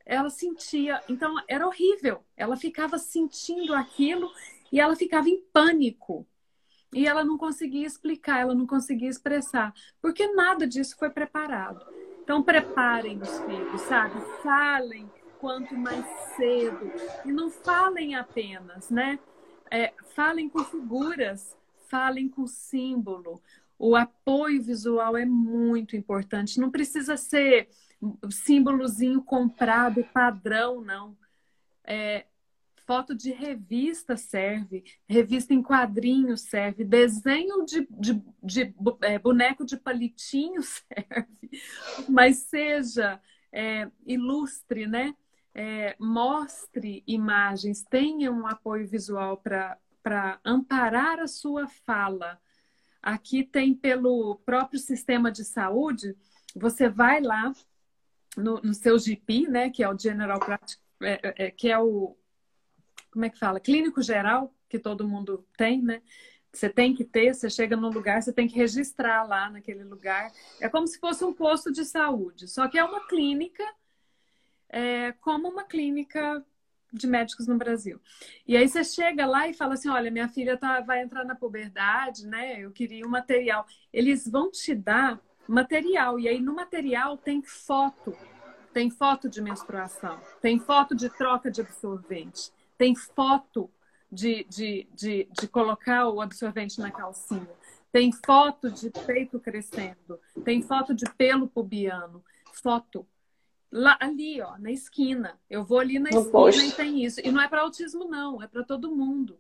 Ela 0.06 0.30
sentia. 0.30 1.02
Então, 1.08 1.36
era 1.48 1.66
horrível. 1.66 2.26
Ela 2.36 2.58
ficava 2.58 2.98
sentindo 2.98 3.76
aquilo 3.76 4.32
e 4.72 4.80
ela 4.80 4.96
ficava 4.96 5.30
em 5.30 5.42
pânico. 5.54 6.28
E 6.94 7.08
ela 7.08 7.24
não 7.24 7.38
conseguia 7.38 7.86
explicar, 7.86 8.40
ela 8.40 8.56
não 8.56 8.66
conseguia 8.66 9.10
expressar, 9.10 9.74
porque 10.02 10.28
nada 10.34 10.68
disso 10.68 10.96
foi 10.98 11.10
preparado. 11.10 11.86
Então, 12.24 12.44
preparem 12.44 13.20
os 13.22 13.40
filhos, 13.40 13.82
sabe? 13.82 14.20
Falem 14.44 15.10
quanto 15.40 15.76
mais 15.76 16.06
cedo. 16.36 16.92
E 17.26 17.32
não 17.32 17.50
falem 17.50 18.16
apenas, 18.16 18.90
né? 18.90 19.18
É, 19.72 19.94
falem 20.16 20.50
com 20.50 20.64
figuras, 20.64 21.56
falem 21.88 22.28
com 22.28 22.46
símbolo. 22.46 23.42
O 23.78 23.96
apoio 23.96 24.62
visual 24.62 25.16
é 25.16 25.26
muito 25.26 25.96
importante. 25.96 26.60
Não 26.60 26.70
precisa 26.70 27.18
ser 27.18 27.70
símbolozinho 28.30 29.22
comprado, 29.22 30.04
padrão, 30.14 30.82
não. 30.82 31.18
É, 31.84 32.26
foto 32.90 33.14
de 33.14 33.32
revista 33.32 34.18
serve, 34.18 34.84
revista 35.08 35.54
em 35.54 35.62
quadrinhos 35.62 36.42
serve, 36.42 36.84
desenho 36.84 37.64
de, 37.64 37.88
de, 37.92 38.24
de 38.42 38.74
é, 39.02 39.20
boneco 39.20 39.64
de 39.64 39.78
palitinho 39.78 40.60
serve, 40.66 41.52
mas 42.10 42.38
seja 42.38 43.22
é, 43.52 43.88
ilustre, 44.08 44.88
né? 44.88 45.16
É, 45.54 45.96
mostre 46.00 47.04
imagens, 47.06 47.84
tenha 47.84 48.32
um 48.32 48.48
apoio 48.48 48.88
visual 48.88 49.38
para 49.38 50.40
amparar 50.44 51.20
a 51.20 51.28
sua 51.28 51.68
fala. 51.86 52.42
Aqui 53.04 53.44
tem 53.44 53.76
pelo 53.76 54.42
próprio 54.44 54.80
sistema 54.80 55.32
de 55.32 55.46
saúde, 55.46 56.18
você 56.56 56.90
vai 56.90 57.22
lá 57.22 57.54
no, 58.36 58.60
no 58.62 58.74
seu 58.74 58.98
GP, 58.98 59.48
né, 59.48 59.70
que 59.70 59.84
é 59.84 59.90
o 59.94 59.98
General 59.98 60.40
Practice, 60.40 60.80
é, 61.04 61.46
é, 61.46 61.52
que 61.52 61.70
é 61.70 61.78
o, 61.78 62.18
como 63.12 63.26
é 63.26 63.30
que 63.30 63.40
fala? 63.40 63.60
Clínico 63.60 64.02
geral, 64.02 64.54
que 64.68 64.80
todo 64.80 65.08
mundo 65.08 65.46
tem, 65.58 65.82
né? 65.82 66.02
Você 66.52 66.70
tem 66.70 66.96
que 66.96 67.04
ter, 67.04 67.34
você 67.34 67.50
chega 67.50 67.76
num 67.76 67.90
lugar, 67.90 68.22
você 68.22 68.34
tem 68.34 68.48
que 68.48 68.56
registrar 68.56 69.24
lá 69.24 69.50
naquele 69.50 69.84
lugar. 69.84 70.32
É 70.60 70.68
como 70.68 70.88
se 70.88 71.00
fosse 71.00 71.24
um 71.24 71.34
posto 71.34 71.72
de 71.72 71.86
saúde, 71.86 72.48
só 72.48 72.68
que 72.68 72.78
é 72.78 72.84
uma 72.84 73.08
clínica, 73.08 73.64
é, 74.68 75.12
como 75.22 75.48
uma 75.48 75.64
clínica 75.64 76.44
de 76.92 77.08
médicos 77.08 77.48
no 77.48 77.58
Brasil. 77.58 78.00
E 78.48 78.58
aí 78.58 78.68
você 78.68 78.84
chega 78.84 79.26
lá 79.26 79.48
e 79.48 79.54
fala 79.54 79.76
assim: 79.76 79.90
olha, 79.90 80.10
minha 80.10 80.28
filha 80.28 80.58
tá, 80.58 80.82
vai 80.82 81.04
entrar 81.04 81.24
na 81.24 81.36
puberdade, 81.36 82.26
né? 82.26 82.60
Eu 82.60 82.72
queria 82.72 83.06
um 83.06 83.10
material. 83.10 83.66
Eles 83.94 84.28
vão 84.28 84.50
te 84.50 84.74
dar 84.74 85.20
material, 85.48 86.20
e 86.20 86.28
aí 86.28 86.40
no 86.40 86.56
material 86.56 87.18
tem 87.18 87.42
foto. 87.42 88.16
Tem 88.72 88.90
foto 88.92 89.28
de 89.28 89.42
menstruação, 89.42 90.20
tem 90.42 90.60
foto 90.60 90.96
de 90.96 91.10
troca 91.10 91.50
de 91.50 91.60
absorvente, 91.60 92.52
tem 92.80 92.96
foto 92.96 93.70
de, 94.10 94.46
de, 94.46 94.88
de, 94.96 95.30
de 95.30 95.48
colocar 95.50 96.08
o 96.08 96.22
absorvente 96.22 96.80
na 96.80 96.90
calcinha, 96.90 97.50
tem 97.92 98.10
foto 98.12 98.72
de 98.72 98.90
peito 99.06 99.38
crescendo, 99.38 100.18
tem 100.46 100.62
foto 100.62 100.96
de 100.96 101.04
pelo 101.18 101.48
pubiano, 101.48 102.24
foto. 102.54 103.06
Lá, 103.72 103.98
ali, 104.00 104.42
ó, 104.42 104.58
na 104.58 104.72
esquina. 104.72 105.40
Eu 105.48 105.64
vou 105.64 105.78
ali 105.78 106.00
na 106.00 106.10
no 106.10 106.22
esquina 106.22 106.66
e 106.66 106.72
tem 106.72 107.04
isso. 107.04 107.20
E 107.20 107.30
não 107.32 107.42
é 107.42 107.48
para 107.48 107.62
autismo, 107.62 108.06
não, 108.06 108.42
é 108.42 108.48
para 108.48 108.64
todo 108.64 108.96
mundo. 108.96 109.38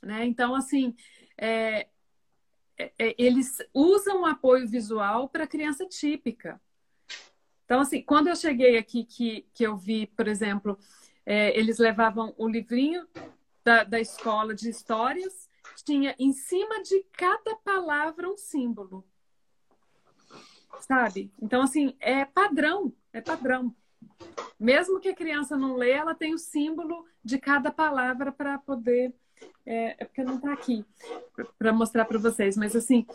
Né? 0.00 0.24
Então, 0.24 0.54
assim, 0.54 0.94
é, 1.36 1.88
é, 2.78 2.92
é 2.98 3.14
eles 3.18 3.58
usam 3.74 4.22
o 4.22 4.26
apoio 4.26 4.68
visual 4.68 5.28
para 5.28 5.46
criança 5.46 5.84
típica. 5.86 6.60
Então, 7.64 7.80
assim, 7.80 8.00
quando 8.00 8.28
eu 8.28 8.36
cheguei 8.36 8.78
aqui, 8.78 9.04
que, 9.04 9.46
que 9.52 9.64
eu 9.64 9.76
vi, 9.76 10.06
por 10.06 10.28
exemplo, 10.28 10.78
é, 11.26 11.58
eles 11.58 11.78
levavam 11.78 12.34
o 12.36 12.48
livrinho 12.48 13.06
da, 13.64 13.84
da 13.84 14.00
escola 14.00 14.54
de 14.54 14.68
histórias, 14.68 15.48
tinha 15.84 16.14
em 16.18 16.32
cima 16.32 16.82
de 16.82 17.04
cada 17.12 17.56
palavra 17.56 18.28
um 18.28 18.36
símbolo. 18.36 19.04
Sabe? 20.80 21.32
Então, 21.40 21.62
assim, 21.62 21.96
é 22.00 22.24
padrão, 22.24 22.92
é 23.12 23.20
padrão. 23.20 23.74
Mesmo 24.58 25.00
que 25.00 25.08
a 25.08 25.14
criança 25.14 25.56
não 25.56 25.76
lê, 25.76 25.92
ela 25.92 26.14
tem 26.14 26.34
o 26.34 26.38
símbolo 26.38 27.06
de 27.22 27.38
cada 27.38 27.70
palavra 27.70 28.30
para 28.30 28.58
poder. 28.58 29.14
É, 29.66 29.96
é, 29.98 30.04
porque 30.04 30.22
não 30.22 30.36
está 30.36 30.52
aqui 30.52 30.84
para 31.58 31.72
mostrar 31.72 32.04
para 32.04 32.18
vocês, 32.18 32.56
mas 32.56 32.76
assim, 32.76 33.06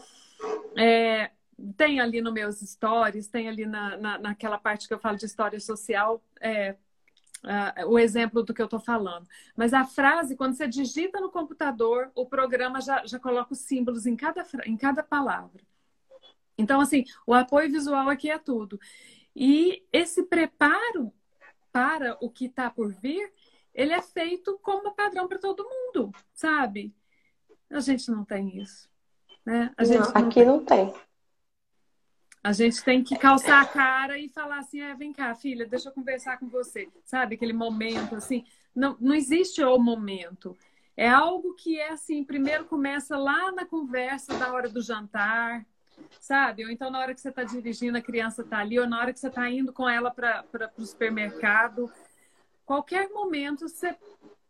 é, 0.75 1.31
tem 1.77 1.99
ali 1.99 2.21
nos 2.21 2.33
meus 2.33 2.59
stories, 2.59 3.27
tem 3.27 3.47
ali 3.47 3.65
na, 3.65 3.97
na, 3.97 4.17
naquela 4.17 4.57
parte 4.57 4.87
que 4.87 4.93
eu 4.93 4.99
falo 4.99 5.17
de 5.17 5.25
história 5.25 5.59
social, 5.59 6.21
é, 6.41 6.75
uh, 7.43 7.87
o 7.87 7.97
exemplo 7.97 8.43
do 8.43 8.53
que 8.53 8.61
eu 8.61 8.65
estou 8.65 8.79
falando. 8.79 9.27
Mas 9.55 9.73
a 9.73 9.85
frase, 9.85 10.35
quando 10.35 10.53
você 10.53 10.67
digita 10.67 11.19
no 11.19 11.31
computador, 11.31 12.11
o 12.15 12.25
programa 12.25 12.81
já, 12.81 13.05
já 13.05 13.19
coloca 13.19 13.53
os 13.53 13.59
símbolos 13.59 14.05
em 14.05 14.15
cada, 14.15 14.45
em 14.65 14.77
cada 14.77 15.03
palavra. 15.03 15.61
Então, 16.57 16.81
assim, 16.81 17.05
o 17.25 17.33
apoio 17.33 17.71
visual 17.71 18.09
aqui 18.09 18.29
é 18.29 18.37
tudo. 18.37 18.79
E 19.35 19.83
esse 19.93 20.23
preparo 20.23 21.13
para 21.71 22.17
o 22.19 22.29
que 22.29 22.45
está 22.45 22.69
por 22.69 22.91
vir, 22.93 23.31
ele 23.73 23.93
é 23.93 24.01
feito 24.01 24.59
como 24.61 24.93
padrão 24.93 25.27
para 25.27 25.39
todo 25.39 25.63
mundo, 25.63 26.11
sabe? 26.33 26.93
A 27.69 27.79
gente 27.79 28.09
não 28.11 28.25
tem 28.25 28.57
isso. 28.59 28.89
Né? 29.45 29.71
A 29.77 29.83
gente 29.83 29.99
não, 29.99 30.11
não 30.11 30.21
aqui 30.21 30.35
tem. 30.35 30.45
não 30.45 30.65
tem. 30.65 30.93
A 32.41 32.53
gente 32.53 32.83
tem 32.83 33.03
que 33.03 33.17
calçar 33.17 33.61
a 33.61 33.65
cara 33.65 34.17
e 34.17 34.29
falar 34.29 34.59
assim: 34.59 34.81
é, 34.81 34.95
vem 34.95 35.11
cá, 35.11 35.35
filha, 35.35 35.65
deixa 35.65 35.89
eu 35.89 35.93
conversar 35.93 36.37
com 36.37 36.47
você. 36.47 36.87
Sabe, 37.03 37.35
aquele 37.35 37.53
momento 37.53 38.15
assim. 38.15 38.45
Não, 38.73 38.95
não 38.99 39.13
existe 39.13 39.61
o 39.61 39.77
momento. 39.77 40.57
É 40.95 41.09
algo 41.09 41.53
que 41.55 41.79
é 41.79 41.89
assim: 41.89 42.23
primeiro 42.23 42.65
começa 42.65 43.17
lá 43.17 43.51
na 43.51 43.65
conversa 43.65 44.37
da 44.37 44.53
hora 44.53 44.69
do 44.69 44.81
jantar, 44.81 45.65
sabe? 46.19 46.63
Ou 46.63 46.71
então 46.71 46.89
na 46.89 46.99
hora 46.99 47.13
que 47.13 47.19
você 47.19 47.29
está 47.29 47.43
dirigindo, 47.43 47.97
a 47.97 48.01
criança 48.01 48.41
está 48.41 48.59
ali, 48.59 48.79
ou 48.79 48.87
na 48.87 48.99
hora 48.99 49.11
que 49.11 49.19
você 49.19 49.27
está 49.27 49.49
indo 49.49 49.73
com 49.73 49.87
ela 49.87 50.09
para 50.09 50.71
o 50.77 50.85
supermercado. 50.85 51.91
Qualquer 52.65 53.09
momento 53.09 53.67
você 53.67 53.97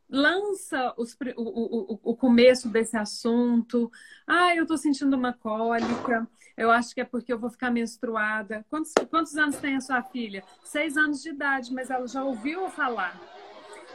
lança 0.09 0.93
os, 0.97 1.15
o, 1.37 1.93
o, 1.93 1.99
o 2.03 2.15
começo 2.15 2.67
desse 2.67 2.97
assunto. 2.97 3.91
Ah, 4.25 4.55
eu 4.55 4.63
estou 4.63 4.77
sentindo 4.77 5.15
uma 5.15 5.33
cólica. 5.33 6.27
Eu 6.57 6.71
acho 6.71 6.93
que 6.93 7.01
é 7.01 7.05
porque 7.05 7.31
eu 7.31 7.39
vou 7.39 7.49
ficar 7.49 7.71
menstruada. 7.71 8.65
Quantos, 8.69 8.93
quantos 9.09 9.37
anos 9.37 9.57
tem 9.57 9.75
a 9.75 9.81
sua 9.81 10.01
filha? 10.01 10.43
Seis 10.63 10.97
anos 10.97 11.21
de 11.21 11.29
idade, 11.29 11.73
mas 11.73 11.89
ela 11.89 12.07
já 12.07 12.23
ouviu 12.23 12.69
falar. 12.69 13.19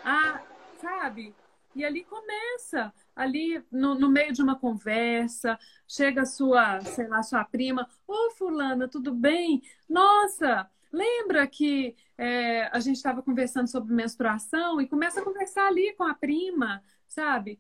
Ah, 0.05 0.41
sabe? 0.81 1.35
E 1.75 1.85
ali 1.85 2.05
começa. 2.05 2.93
ali 3.17 3.63
no, 3.71 3.95
no, 3.97 4.09
meio 4.09 4.33
de 4.33 4.43
uma 4.43 4.59
conversa, 4.59 5.59
chega 5.89 6.23
a 6.23 6.27
sua, 6.27 6.81
sei 6.83 7.09
lá, 7.09 7.23
sua 7.23 7.45
prima, 7.45 7.89
ô 8.07 8.13
oh, 8.13 8.31
fulana, 8.33 8.89
tudo 8.89 9.13
bem? 9.13 9.63
Nossa, 9.89 10.71
lembra 10.93 11.47
que 11.47 11.97
é, 12.17 12.67
a 12.67 12.79
gente 12.81 12.97
estava 12.97 13.23
conversando 13.23 13.69
sobre 13.69 13.95
menstruação 13.95 14.81
e 14.81 14.89
começa 14.89 15.21
a 15.21 15.25
conversar 15.25 15.67
ali 15.67 15.93
com 15.95 16.05
a 16.05 16.15
prima, 16.15 16.83
sabe? 17.09 17.59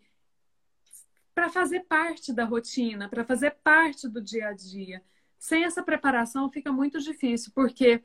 Para 1.34 1.48
fazer 1.48 1.80
parte 1.80 2.32
da 2.32 2.44
rotina, 2.44 3.08
para 3.08 3.24
fazer 3.24 3.56
parte 3.62 4.08
do 4.08 4.22
dia 4.22 4.48
a 4.48 4.52
dia. 4.52 5.02
Sem 5.38 5.64
essa 5.64 5.82
preparação 5.82 6.50
fica 6.50 6.72
muito 6.72 7.00
difícil, 7.00 7.52
porque 7.54 8.02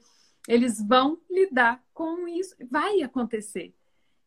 eles 0.48 0.82
vão 0.82 1.20
lidar 1.30 1.84
com 1.94 2.28
isso, 2.28 2.56
vai 2.70 3.02
acontecer. 3.04 3.74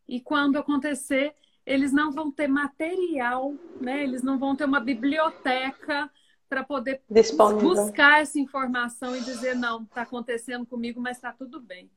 E 0.07 0.21
quando 0.21 0.57
acontecer, 0.57 1.35
eles 1.67 1.93
não 1.93 2.13
vão 2.13 2.31
ter 2.31 2.47
material, 2.47 3.55
né? 3.81 4.03
Eles 4.03 4.23
não 4.23 4.39
vão 4.39 4.55
ter 4.55 4.65
uma 4.65 4.81
biblioteca 4.81 6.11
para 6.49 6.63
poder 6.63 7.03
Disponível. 7.11 7.71
buscar 7.71 8.21
essa 8.21 8.39
informação 8.39 9.17
e 9.17 9.23
dizer 9.23 9.57
não, 9.57 9.83
está 9.83 10.03
acontecendo 10.03 10.67
comigo, 10.67 11.01
mas 11.01 11.17
está 11.17 11.33
tudo 11.33 11.61
bem. 11.61 11.91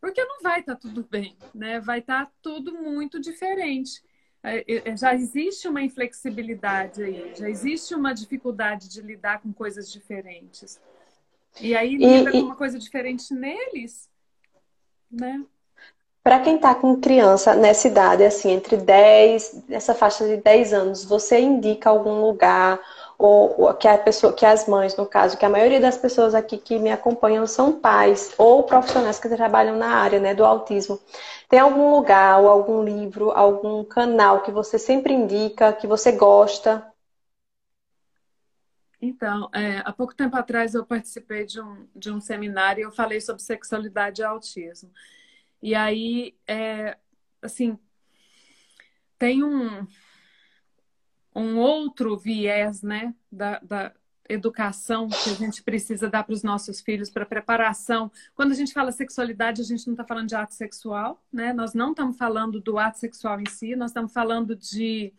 Porque 0.00 0.24
não 0.24 0.40
vai 0.42 0.60
estar 0.60 0.74
tá 0.74 0.80
tudo 0.80 1.06
bem, 1.08 1.36
né? 1.54 1.80
Vai 1.80 1.98
estar 1.98 2.26
tá 2.26 2.32
tudo 2.40 2.72
muito 2.74 3.20
diferente. 3.20 4.02
É, 4.42 4.90
é, 4.90 4.96
já 4.96 5.14
existe 5.14 5.66
uma 5.66 5.82
inflexibilidade 5.82 7.02
aí, 7.02 7.34
já 7.34 7.50
existe 7.50 7.94
uma 7.94 8.12
dificuldade 8.12 8.88
de 8.88 9.00
lidar 9.00 9.42
com 9.42 9.52
coisas 9.52 9.90
diferentes. 9.90 10.80
E 11.60 11.74
aí 11.74 11.96
lida 11.96 12.30
com 12.30 12.38
uma 12.38 12.56
coisa 12.56 12.78
diferente 12.78 13.34
neles, 13.34 14.08
né? 15.10 15.44
Para 16.22 16.40
quem 16.40 16.56
está 16.56 16.74
com 16.74 17.00
criança 17.00 17.54
nessa 17.54 17.88
idade, 17.88 18.22
assim, 18.22 18.50
entre 18.50 18.76
10, 18.76 19.64
nessa 19.66 19.94
faixa 19.94 20.26
de 20.26 20.36
10 20.36 20.72
anos, 20.72 21.04
você 21.04 21.40
indica 21.40 21.88
algum 21.88 22.20
lugar, 22.20 22.78
ou, 23.18 23.74
que 23.74 23.88
a 23.88 23.98
pessoa, 23.98 24.32
que 24.32 24.46
as 24.46 24.68
mães, 24.68 24.96
no 24.96 25.04
caso, 25.04 25.36
que 25.36 25.44
a 25.44 25.48
maioria 25.48 25.80
das 25.80 25.98
pessoas 25.98 26.34
aqui 26.36 26.56
que 26.56 26.78
me 26.78 26.92
acompanham 26.92 27.46
são 27.48 27.80
pais 27.80 28.32
ou 28.38 28.62
profissionais 28.62 29.18
que 29.18 29.28
trabalham 29.28 29.76
na 29.76 29.88
área 29.88 30.20
né, 30.20 30.34
do 30.34 30.44
autismo. 30.44 31.00
Tem 31.48 31.58
algum 31.58 31.96
lugar, 31.96 32.40
ou 32.40 32.48
algum 32.48 32.82
livro, 32.82 33.32
algum 33.32 33.82
canal 33.82 34.42
que 34.42 34.52
você 34.52 34.78
sempre 34.78 35.12
indica, 35.12 35.72
que 35.72 35.86
você 35.86 36.12
gosta? 36.12 36.86
Então, 39.00 39.48
é, 39.52 39.78
há 39.84 39.92
pouco 39.92 40.14
tempo 40.14 40.36
atrás 40.36 40.74
eu 40.74 40.86
participei 40.86 41.44
de 41.44 41.60
um, 41.60 41.88
de 41.94 42.10
um 42.12 42.20
seminário 42.20 42.82
e 42.82 42.84
eu 42.84 42.92
falei 42.92 43.20
sobre 43.20 43.42
sexualidade 43.42 44.20
e 44.20 44.24
autismo. 44.24 44.90
E 45.60 45.74
aí, 45.74 46.36
é, 46.46 46.96
assim, 47.42 47.78
tem 49.18 49.42
um, 49.42 49.86
um 51.38 51.58
outro 51.58 52.16
viés, 52.16 52.82
né, 52.82 53.14
da, 53.30 53.58
da 53.60 53.92
educação 54.28 55.08
que 55.08 55.30
a 55.30 55.34
gente 55.34 55.62
precisa 55.62 56.08
dar 56.08 56.22
para 56.22 56.34
os 56.34 56.42
nossos 56.42 56.80
filhos, 56.80 57.08
para 57.08 57.24
preparação. 57.24 58.10
Quando 58.34 58.52
a 58.52 58.54
gente 58.54 58.72
fala 58.72 58.92
sexualidade, 58.92 59.62
a 59.62 59.64
gente 59.64 59.86
não 59.86 59.94
está 59.94 60.04
falando 60.04 60.28
de 60.28 60.36
ato 60.36 60.54
sexual, 60.54 61.22
né? 61.32 61.52
Nós 61.52 61.72
não 61.72 61.90
estamos 61.90 62.16
falando 62.16 62.60
do 62.60 62.78
ato 62.78 62.98
sexual 62.98 63.40
em 63.40 63.48
si, 63.48 63.74
nós 63.74 63.90
estamos 63.90 64.12
falando 64.12 64.54
de, 64.54 65.12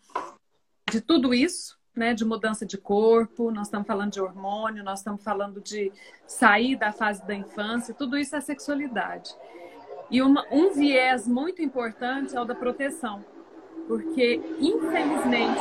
de 0.91 1.01
tudo 1.01 1.33
isso, 1.33 1.77
né? 1.95 2.13
De 2.13 2.23
mudança 2.23 2.65
de 2.65 2.77
corpo, 2.77 3.51
nós 3.51 3.67
estamos 3.67 3.87
falando 3.87 4.11
de 4.11 4.21
hormônio, 4.21 4.83
nós 4.83 4.99
estamos 4.99 5.23
falando 5.23 5.59
de 5.59 5.91
sair 6.27 6.75
da 6.75 6.91
fase 6.91 7.25
da 7.25 7.33
infância, 7.33 7.95
tudo 7.95 8.17
isso 8.17 8.35
é 8.35 8.41
sexualidade. 8.41 9.33
E 10.11 10.21
uma, 10.21 10.45
um 10.51 10.71
viés 10.71 11.27
muito 11.27 11.61
importante 11.61 12.35
é 12.35 12.41
o 12.41 12.45
da 12.45 12.55
proteção, 12.55 13.23
porque 13.89 14.39
infelizmente 14.59 15.59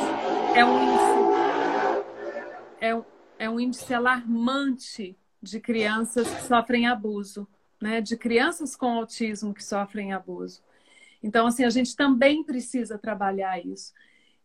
é 0.55 0.63
um 0.63 0.83
índice, 0.83 2.05
é, 2.79 3.03
é 3.39 3.49
um 3.49 3.59
índice 3.59 3.91
alarmante 3.91 5.17
de 5.41 5.59
crianças 5.59 6.29
que 6.29 6.43
sofrem 6.43 6.85
abuso, 6.85 7.47
né? 7.81 8.01
De 8.01 8.15
crianças 8.15 8.75
com 8.75 8.85
autismo 8.85 9.51
que 9.51 9.63
sofrem 9.63 10.13
abuso. 10.13 10.61
Então, 11.23 11.47
assim, 11.47 11.65
a 11.65 11.71
gente 11.71 11.95
também 11.95 12.43
precisa 12.43 12.99
trabalhar 12.99 13.65
isso. 13.65 13.93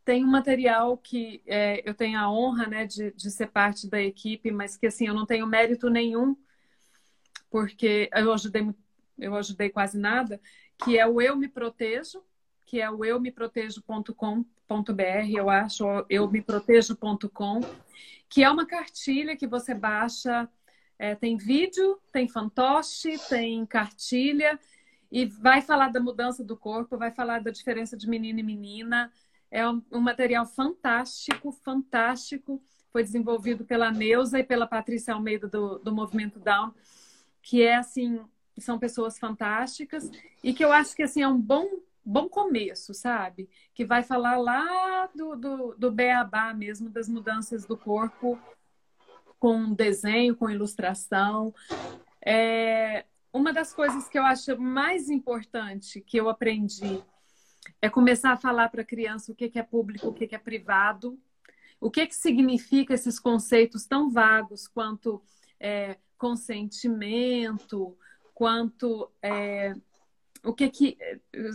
Tem 0.03 0.25
um 0.25 0.31
material 0.31 0.97
que 0.97 1.43
é, 1.47 1.83
eu 1.87 1.93
tenho 1.93 2.19
a 2.19 2.33
honra, 2.33 2.67
né, 2.67 2.87
de, 2.87 3.13
de 3.13 3.31
ser 3.31 3.49
parte 3.49 3.87
da 3.87 4.01
equipe, 4.01 4.51
mas 4.51 4.79
que, 4.79 4.87
assim, 4.87 5.09
eu 5.09 5.15
não 5.15 5.27
tenho 5.27 5.47
mérito 5.47 5.91
nenhum, 5.91 6.35
porque 7.51 8.09
eu 8.15 8.33
ajudei 8.33 8.67
eu 9.19 9.37
ajudei 9.37 9.69
quase 9.69 9.99
nada, 9.99 10.41
que 10.83 10.99
é 10.99 11.07
o 11.07 11.21
Eu 11.21 11.37
Me 11.37 11.49
Protejo, 11.49 12.21
que 12.75 12.81
é 12.81 12.91
o 12.91 13.05
eumeprotejo.com.br, 13.05 15.31
eu 15.33 15.49
acho, 15.49 15.85
eumeprotejo.com, 16.11 17.61
que 18.29 18.43
é 18.43 18.51
uma 18.51 18.67
cartilha 18.67 19.37
que 19.37 19.47
você 19.47 19.73
baixa, 19.73 20.49
é, 20.99 21.15
tem 21.15 21.37
vídeo, 21.37 22.01
tem 22.11 22.27
fantoche, 22.27 23.17
tem 23.29 23.65
cartilha, 23.65 24.59
e 25.09 25.25
vai 25.25 25.63
falar 25.63 25.93
da 25.93 26.01
mudança 26.01 26.43
do 26.43 26.57
corpo, 26.57 26.99
vai 26.99 27.13
falar 27.13 27.45
da 27.45 27.53
diferença 27.53 27.97
de 27.97 28.09
menino 28.09 28.41
e 28.41 28.43
menina. 28.43 29.13
É 29.53 29.71
um, 29.71 29.81
um 29.93 30.01
material 30.01 30.45
fantástico, 30.45 31.53
fantástico. 31.53 32.61
Foi 32.91 33.05
desenvolvido 33.05 33.65
pela 33.65 33.93
Neuza 33.93 34.41
e 34.41 34.43
pela 34.43 34.67
Patrícia 34.67 35.15
Almeida 35.15 35.47
do, 35.47 35.79
do 35.79 35.95
Movimento 35.95 36.41
Down, 36.41 36.75
que 37.41 37.63
é 37.63 37.77
assim 37.77 38.21
são 38.59 38.81
pessoas 38.81 39.19
fantásticas 39.19 40.11
e 40.43 40.53
que 40.53 40.65
eu 40.65 40.73
acho 40.73 40.95
que 40.95 41.03
assim 41.03 41.23
é 41.23 41.29
um 41.29 41.41
bom 41.41 41.69
bom 42.05 42.29
começo, 42.29 42.93
sabe? 42.93 43.49
Que 43.73 43.85
vai 43.85 44.03
falar 44.03 44.37
lá 44.37 45.09
do, 45.15 45.37
do, 45.37 45.75
do 45.77 45.91
beabá 45.91 46.53
mesmo, 46.53 46.91
das 46.91 47.09
mudanças 47.09 47.65
do 47.65 47.77
corpo 47.77 48.39
com 49.39 49.73
desenho, 49.73 50.37
com 50.37 50.51
ilustração. 50.51 51.55
É, 52.25 53.05
uma 53.33 53.53
das 53.53 53.73
coisas 53.73 54.09
que 54.09 54.19
eu 54.19 54.25
acho 54.25 54.59
mais 54.59 55.11
importante 55.11 56.01
que 56.01 56.17
eu 56.17 56.29
aprendi 56.29 57.03
é 57.81 57.91
começar 57.91 58.33
a 58.33 58.37
falar 58.37 58.69
para 58.69 58.83
a 58.83 58.87
criança 58.87 59.33
o 59.33 59.35
que, 59.35 59.49
que 59.49 59.59
é 59.59 59.63
público, 59.63 60.09
o 60.09 60.15
que, 60.15 60.27
que 60.27 60.35
é 60.35 60.39
privado, 60.39 61.19
o 61.81 61.91
que, 61.91 62.07
que 62.07 62.15
significa 62.15 62.95
esses 62.95 63.19
conceitos 63.19 63.85
tão 63.87 64.11
vagos 64.11 64.69
quanto 64.69 65.23
é, 65.61 65.99
consentimento, 66.17 67.97
quanto 68.35 69.11
é, 69.21 69.75
o 70.45 70.53
que 70.53 70.69
que 70.69 70.99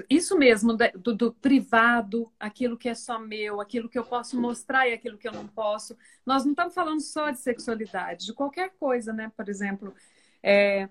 isso 0.10 0.38
mesmo 0.38 0.76
do, 0.76 1.16
do, 1.16 1.34
privado, 1.34 2.32
aquilo 2.40 2.78
que 2.78 2.90
é 2.90 2.96
só 2.96 3.20
meu, 3.20 3.62
aquilo 3.62 3.88
que 3.88 4.00
eu 4.00 4.04
posso 4.04 4.40
mostrar 4.40 4.88
e 4.88 4.94
aquilo 4.94 5.18
que 5.18 5.28
eu 5.28 5.32
não 5.32 5.48
posso. 5.48 5.96
Nós 6.26 6.44
não 6.44 6.52
estamos 6.52 6.74
falando 6.74 7.00
só 7.00 7.30
de 7.30 7.40
sexualidade, 7.40 8.26
de 8.26 8.34
qualquer 8.34 8.72
coisa, 8.80 9.14
né? 9.14 9.32
Por 9.38 9.48
exemplo, 9.48 9.94
é, 10.42 10.90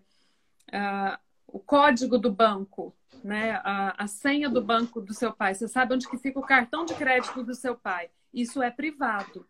o 1.47 1.59
código 1.59 2.19
do 2.19 2.31
banco, 2.31 2.95
né? 3.25 3.61
A, 3.65 4.05
a 4.05 4.07
senha 4.07 4.49
do 4.49 4.63
banco 4.63 5.01
do 5.01 5.13
seu 5.13 5.33
pai. 5.33 5.55
Você 5.55 5.67
sabe 5.67 5.95
onde 5.95 6.09
que 6.09 6.17
fica 6.17 6.39
o 6.39 6.47
cartão 6.47 6.85
de 6.85 6.95
crédito 6.95 7.43
do 7.43 7.55
seu 7.55 7.77
pai? 7.77 8.11
Isso 8.33 8.63
é 8.63 8.71
privado. 8.71 9.47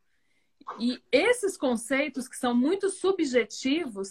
E 0.78 1.02
esses 1.12 1.56
conceitos 1.56 2.28
que 2.28 2.36
são 2.36 2.54
muito 2.54 2.88
subjetivos 2.90 4.10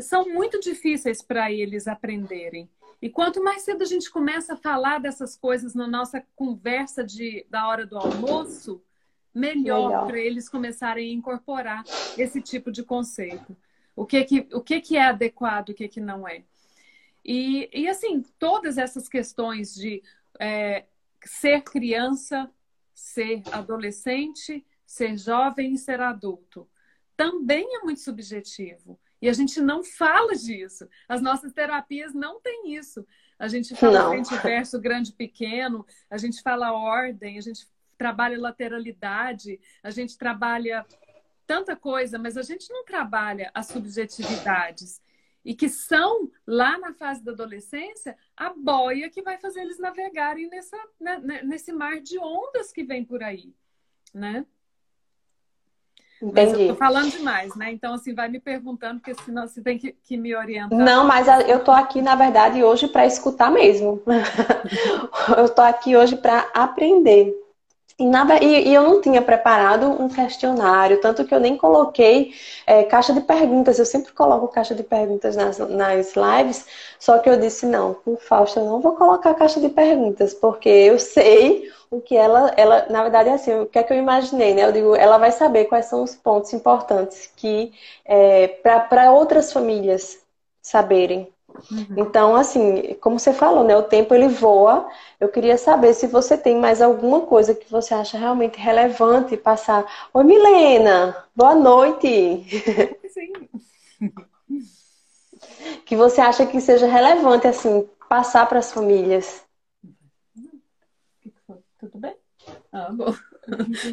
são 0.00 0.28
muito 0.28 0.60
difíceis 0.60 1.22
para 1.22 1.50
eles 1.50 1.86
aprenderem. 1.86 2.68
E 3.02 3.10
quanto 3.10 3.42
mais 3.42 3.62
cedo 3.62 3.82
a 3.82 3.86
gente 3.86 4.08
começa 4.08 4.54
a 4.54 4.56
falar 4.56 5.00
dessas 5.00 5.36
coisas 5.36 5.74
na 5.74 5.88
nossa 5.88 6.24
conversa 6.36 7.02
de, 7.02 7.44
da 7.50 7.66
hora 7.66 7.84
do 7.84 7.98
almoço, 7.98 8.80
melhor, 9.34 10.06
para 10.06 10.20
eles 10.20 10.48
começarem 10.48 11.10
a 11.10 11.12
incorporar 11.12 11.82
esse 12.16 12.40
tipo 12.40 12.70
de 12.70 12.84
conceito. 12.84 13.56
O 13.96 14.06
que 14.06 14.24
que, 14.24 14.48
o 14.52 14.60
que, 14.60 14.80
que 14.80 14.96
é 14.96 15.06
adequado, 15.06 15.70
o 15.70 15.74
que, 15.74 15.88
que 15.88 16.00
não 16.00 16.28
é. 16.28 16.44
E, 17.24 17.68
e 17.72 17.88
assim, 17.88 18.22
todas 18.38 18.78
essas 18.78 19.08
questões 19.08 19.74
de 19.74 20.00
é, 20.38 20.84
ser 21.24 21.62
criança, 21.62 22.48
ser 22.94 23.42
adolescente, 23.50 24.64
ser 24.86 25.18
jovem 25.18 25.74
e 25.74 25.78
ser 25.78 26.00
adulto, 26.00 26.68
também 27.16 27.76
é 27.76 27.80
muito 27.80 28.00
subjetivo. 28.00 28.98
E 29.22 29.28
a 29.28 29.32
gente 29.32 29.60
não 29.60 29.84
fala 29.84 30.34
disso. 30.34 30.88
As 31.08 31.22
nossas 31.22 31.52
terapias 31.52 32.12
não 32.12 32.40
têm 32.40 32.74
isso. 32.74 33.06
A 33.38 33.46
gente 33.46 33.74
fala 33.76 34.08
frente 34.08 34.36
verso 34.38 34.80
grande 34.80 35.12
pequeno, 35.12 35.86
a 36.10 36.18
gente 36.18 36.42
fala 36.42 36.72
ordem, 36.72 37.38
a 37.38 37.40
gente 37.40 37.66
trabalha 37.96 38.40
lateralidade, 38.40 39.60
a 39.80 39.90
gente 39.90 40.18
trabalha 40.18 40.84
tanta 41.46 41.76
coisa, 41.76 42.18
mas 42.18 42.36
a 42.36 42.42
gente 42.42 42.68
não 42.72 42.84
trabalha 42.84 43.50
as 43.54 43.68
subjetividades. 43.68 45.00
E 45.44 45.54
que 45.54 45.68
são, 45.68 46.30
lá 46.46 46.78
na 46.78 46.92
fase 46.92 47.22
da 47.22 47.32
adolescência, 47.32 48.16
a 48.36 48.50
boia 48.50 49.08
que 49.08 49.22
vai 49.22 49.38
fazer 49.38 49.60
eles 49.60 49.78
navegarem 49.78 50.48
nessa, 50.48 50.76
né, 51.00 51.18
né 51.18 51.42
nesse 51.42 51.72
mar 51.72 52.00
de 52.00 52.18
ondas 52.18 52.72
que 52.72 52.82
vem 52.82 53.04
por 53.04 53.22
aí, 53.22 53.54
né? 54.12 54.46
Entendi. 56.22 56.52
Mas 56.52 56.60
eu 56.60 56.68
tô 56.68 56.74
falando 56.76 57.10
demais, 57.10 57.54
né? 57.56 57.72
Então, 57.72 57.94
assim, 57.94 58.14
vai 58.14 58.28
me 58.28 58.38
perguntando, 58.38 59.00
porque 59.00 59.20
senão 59.24 59.46
você 59.46 59.60
tem 59.60 59.76
que, 59.76 59.92
que 60.04 60.16
me 60.16 60.34
orientar. 60.36 60.78
Não, 60.78 61.04
mas 61.04 61.26
eu 61.48 61.64
tô 61.64 61.72
aqui, 61.72 62.00
na 62.00 62.14
verdade, 62.14 62.62
hoje 62.62 62.86
para 62.86 63.04
escutar 63.04 63.50
mesmo. 63.50 64.00
eu 65.36 65.48
tô 65.48 65.62
aqui 65.62 65.96
hoje 65.96 66.16
para 66.16 66.48
aprender. 66.54 67.34
E, 67.98 68.04
e, 68.46 68.74
eu 68.74 68.82
não 68.82 69.00
tinha 69.00 69.20
preparado 69.22 69.86
um 69.86 70.08
questionário, 70.08 71.00
tanto 71.00 71.24
que 71.24 71.34
eu 71.34 71.40
nem 71.40 71.56
coloquei 71.56 72.32
é, 72.66 72.82
caixa 72.84 73.12
de 73.12 73.20
perguntas. 73.20 73.78
Eu 73.78 73.86
sempre 73.86 74.12
coloco 74.12 74.48
caixa 74.48 74.74
de 74.74 74.82
perguntas 74.82 75.36
nas, 75.36 75.58
nas 75.58 76.14
lives, 76.16 76.66
só 76.98 77.18
que 77.18 77.28
eu 77.28 77.36
disse: 77.38 77.66
não, 77.66 77.94
com 77.94 78.16
Fausto 78.16 78.58
eu 78.60 78.64
não 78.64 78.80
vou 78.80 78.92
colocar 78.96 79.34
caixa 79.34 79.60
de 79.60 79.68
perguntas, 79.68 80.34
porque 80.34 80.68
eu 80.68 80.98
sei 80.98 81.70
o 81.90 82.00
que 82.00 82.16
ela, 82.16 82.52
ela 82.56 82.86
na 82.88 83.02
verdade, 83.02 83.28
é 83.28 83.34
assim, 83.34 83.54
o 83.60 83.66
que 83.66 83.78
é 83.78 83.82
que 83.82 83.92
eu 83.92 83.98
imaginei, 83.98 84.54
né? 84.54 84.64
Eu 84.64 84.72
digo, 84.72 84.96
ela 84.96 85.18
vai 85.18 85.30
saber 85.30 85.66
quais 85.66 85.86
são 85.86 86.02
os 86.02 86.14
pontos 86.16 86.52
importantes 86.54 87.30
que, 87.36 87.72
é, 88.04 88.48
para 88.48 89.12
outras 89.12 89.52
famílias 89.52 90.18
saberem. 90.62 91.32
Uhum. 91.70 91.86
Então, 91.96 92.36
assim, 92.36 92.94
como 93.00 93.18
você 93.18 93.32
falou, 93.32 93.64
né? 93.64 93.76
O 93.76 93.82
tempo 93.82 94.14
ele 94.14 94.28
voa. 94.28 94.88
Eu 95.20 95.28
queria 95.28 95.56
saber 95.56 95.94
se 95.94 96.06
você 96.06 96.36
tem 96.36 96.58
mais 96.58 96.80
alguma 96.82 97.22
coisa 97.22 97.54
que 97.54 97.70
você 97.70 97.94
acha 97.94 98.18
realmente 98.18 98.58
relevante 98.58 99.36
passar. 99.36 99.86
Oi, 100.12 100.24
Milena, 100.24 101.24
boa 101.34 101.54
noite. 101.54 102.44
Sim. 103.08 103.32
que 105.84 105.96
você 105.96 106.20
acha 106.20 106.46
que 106.46 106.60
seja 106.60 106.86
relevante, 106.86 107.46
assim, 107.46 107.88
passar 108.08 108.46
para 108.48 108.58
as 108.58 108.72
famílias. 108.72 109.44
Tudo 111.78 111.98
bem? 111.98 112.16
Ah, 112.72 112.90
bom. 112.92 113.14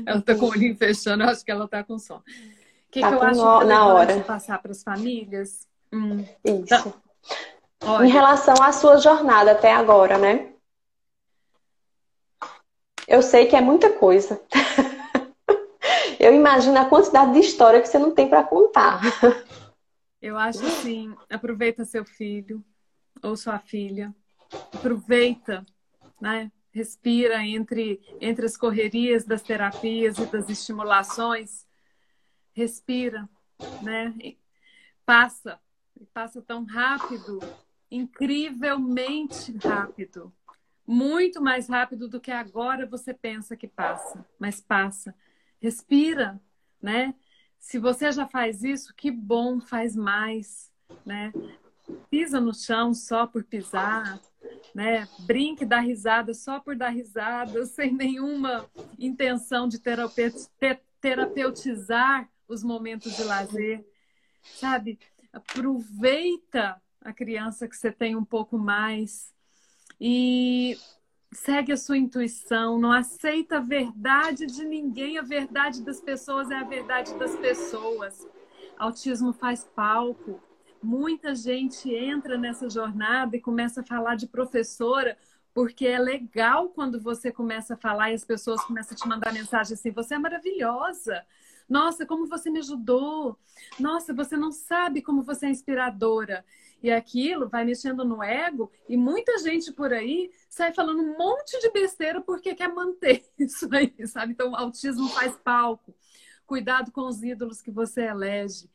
Ela 0.06 0.20
está 0.20 0.36
com 0.36 0.46
o 0.46 0.50
olhinho 0.50 0.76
fechando, 0.78 1.24
eu 1.24 1.30
acho 1.30 1.44
que 1.44 1.52
ela 1.52 1.66
está 1.66 1.84
com 1.84 1.98
sono. 1.98 2.20
O 2.20 2.24
que, 2.92 3.02
tá 3.02 3.10
que 3.10 3.16
eu 3.16 3.22
acho 3.22 3.60
que 3.60 3.66
na 3.66 3.88
hora. 3.88 4.24
passar 4.24 4.62
para 4.62 4.72
as 4.72 4.84
famílias? 4.84 5.68
Hum. 5.92 6.24
Isso. 6.44 6.62
Então, 6.64 6.94
Olha. 7.82 8.06
Em 8.06 8.10
relação 8.10 8.56
à 8.62 8.72
sua 8.72 8.98
jornada 8.98 9.52
até 9.52 9.74
agora, 9.74 10.18
né? 10.18 10.54
Eu 13.08 13.22
sei 13.22 13.48
que 13.48 13.56
é 13.56 13.62
muita 13.62 13.92
coisa. 13.92 14.40
Eu 16.20 16.34
imagino 16.34 16.78
a 16.78 16.86
quantidade 16.86 17.34
de 17.34 17.40
história 17.40 17.82
que 17.82 17.88
você 17.88 17.98
não 17.98 18.14
tem 18.14 18.28
para 18.28 18.44
contar. 18.44 19.02
Eu 20.22 20.38
acho 20.38 20.66
assim, 20.66 21.16
aproveita 21.30 21.86
seu 21.86 22.04
filho 22.04 22.64
ou 23.24 23.38
sua 23.38 23.58
filha. 23.58 24.14
Aproveita, 24.74 25.66
né? 26.20 26.52
Respira 26.72 27.42
entre 27.44 28.02
entre 28.20 28.46
as 28.46 28.58
correrias 28.58 29.24
das 29.24 29.42
terapias 29.42 30.18
e 30.18 30.26
das 30.26 30.50
estimulações. 30.50 31.66
Respira, 32.54 33.28
né? 33.82 34.14
Passa, 35.06 35.60
passa 36.06 36.42
tão 36.42 36.64
rápido 36.66 37.40
incrivelmente 37.92 39.56
rápido. 39.58 40.34
Muito 40.86 41.42
mais 41.42 41.68
rápido 41.68 42.08
do 42.08 42.20
que 42.20 42.32
agora 42.32 42.86
você 42.86 43.14
pensa 43.14 43.56
que 43.56 43.68
passa, 43.68 44.26
mas 44.40 44.60
passa. 44.60 45.14
Respira, 45.60 46.42
né? 46.82 47.14
Se 47.60 47.78
você 47.78 48.12
já 48.12 48.28
faz 48.28 48.64
isso, 48.64 48.94
que 48.96 49.12
bom, 49.12 49.60
faz 49.60 49.96
mais, 49.96 50.72
né? 51.06 51.32
Pisa 52.10 52.40
no 52.40 52.54
chão 52.54 52.94
só 52.94 53.28
por 53.28 53.44
pisar, 53.44 54.20
né? 54.74 55.08
Brinque, 55.20 55.66
dá 55.66 55.80
risada 55.80 56.34
só 56.34 56.60
por 56.60 56.76
dar 56.76 56.90
risada, 56.90 57.66
sem 57.68 57.94
nenhuma 57.94 58.70
intenção 58.98 59.68
de 59.68 59.80
terapeutizar 61.02 62.30
os 62.48 62.64
momentos 62.64 63.16
de 63.16 63.24
lazer, 63.24 63.86
sabe? 64.56 64.98
Aproveita 65.32 66.82
a 67.02 67.14
criança 67.14 67.68
que 67.68 67.76
você 67.76 67.92
tem 67.92 68.16
um 68.16 68.26
pouco 68.26 68.58
mais. 68.58 69.34
E 70.00 70.78
segue 71.32 71.72
a 71.72 71.78
sua 71.78 71.98
intuição, 71.98 72.80
não 72.80 72.92
aceita 72.92 73.58
a 73.58 73.62
verdade 73.62 74.46
de 74.46 74.66
ninguém, 74.66 75.18
a 75.18 75.22
verdade 75.22 75.84
das 75.84 76.02
pessoas 76.02 76.50
é 76.50 76.56
a 76.56 76.64
verdade 76.64 77.14
das 77.16 77.36
pessoas. 77.36 78.28
Autismo 78.78 79.34
faz 79.34 79.64
palco. 79.64 80.42
Muita 80.82 81.36
gente 81.36 81.94
entra 81.94 82.38
nessa 82.38 82.70
jornada 82.70 83.36
e 83.36 83.42
começa 83.42 83.82
a 83.82 83.84
falar 83.84 84.16
de 84.16 84.28
professora, 84.28 85.18
porque 85.54 85.86
é 85.86 86.00
legal 86.00 86.70
quando 86.70 87.00
você 87.02 87.32
começa 87.32 87.74
a 87.74 87.78
falar 87.78 88.12
e 88.12 88.16
as 88.16 88.24
pessoas 88.24 88.64
começam 88.64 88.96
a 88.96 88.98
te 88.98 89.08
mandar 89.08 89.34
mensagem 89.34 89.74
assim: 89.74 89.92
você 89.92 90.16
é 90.16 90.20
maravilhosa. 90.20 91.26
Nossa, 91.70 92.06
como 92.06 92.26
você 92.26 92.50
me 92.50 92.60
ajudou. 92.60 93.38
Nossa, 93.80 94.14
você 94.14 94.36
não 94.36 94.52
sabe 94.52 95.02
como 95.02 95.22
você 95.22 95.46
é 95.46 95.50
inspiradora. 95.50 96.44
E 96.82 96.90
aquilo 96.90 97.48
vai 97.50 97.66
mexendo 97.66 98.06
no 98.06 98.24
ego 98.24 98.72
e 98.88 98.96
muita 98.96 99.38
gente 99.40 99.72
por 99.74 99.92
aí 99.94 100.32
sai 100.50 100.74
falando 100.74 101.02
um 101.02 101.18
monte 101.18 101.60
de 101.60 101.70
besteira 101.72 102.22
porque 102.22 102.56
quer 102.56 102.74
manter 102.74 103.26
isso 103.38 103.68
aí, 103.74 103.94
sabe? 104.08 104.32
Então, 104.32 104.52
o 104.52 104.56
autismo 104.56 105.08
faz 105.10 105.36
palco. 105.38 105.94
Cuidado 106.46 106.92
com 106.92 107.02
os 107.02 107.22
ídolos 107.22 107.62
que 107.62 107.70
você 107.70 108.06
elege. 108.06 108.70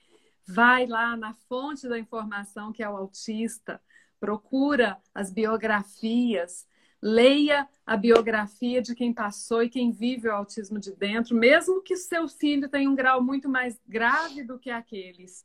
Vai 0.47 0.87
lá 0.87 1.17
na 1.17 1.33
fonte 1.49 1.89
da 1.89 1.99
informação, 1.99 2.73
que 2.73 2.83
é 2.83 2.89
o 2.89 2.97
autista. 2.97 3.81
Procura 4.21 4.99
as 5.15 5.33
biografias. 5.33 6.67
Leia 7.07 7.69
a 7.85 7.99
biografia 7.99 8.81
de 8.81 8.95
quem 8.95 9.13
passou 9.13 9.63
e 9.63 9.69
quem 9.69 9.91
vive 9.91 10.27
o 10.27 10.33
autismo 10.33 10.79
de 10.79 10.91
dentro, 10.91 11.37
mesmo 11.37 11.83
que 11.83 11.97
seu 11.97 12.27
filho 12.27 12.67
tenha 12.67 12.89
um 12.89 12.95
grau 12.95 13.23
muito 13.23 13.47
mais 13.47 13.79
grave 13.87 14.43
do 14.43 14.59
que 14.59 14.71
aqueles. 14.71 15.45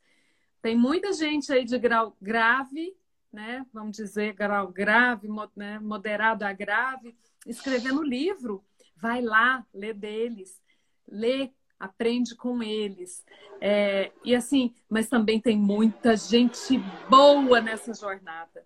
Tem 0.62 0.74
muita 0.74 1.12
gente 1.12 1.52
aí 1.52 1.66
de 1.66 1.78
grau 1.78 2.16
grave, 2.22 2.96
né? 3.30 3.66
Vamos 3.74 3.98
dizer, 3.98 4.32
grau 4.36 4.70
grave, 4.70 5.28
né? 5.54 5.80
moderado 5.80 6.46
a 6.46 6.54
grave, 6.54 7.14
escrevendo 7.46 8.04
livro. 8.04 8.64
Vai 8.96 9.22
lá, 9.22 9.66
lê 9.74 9.92
deles, 9.94 10.62
lê, 11.06 11.52
aprende 11.78 12.36
com 12.36 12.64
eles. 12.64 13.26
É, 13.60 14.14
e 14.24 14.34
assim, 14.34 14.74
mas 14.90 15.10
também 15.10 15.42
tem 15.42 15.58
muita 15.58 16.16
gente 16.16 16.78
boa 17.10 17.60
nessa 17.60 17.94
jornada. 17.94 18.66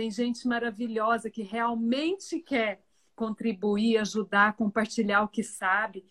Tem 0.00 0.10
gente 0.10 0.48
maravilhosa 0.48 1.28
que 1.28 1.42
realmente 1.42 2.40
quer 2.40 2.82
contribuir, 3.14 3.98
ajudar, 3.98 4.56
compartilhar 4.56 5.22
o 5.22 5.28
que 5.28 5.42
sabe. 5.42 6.06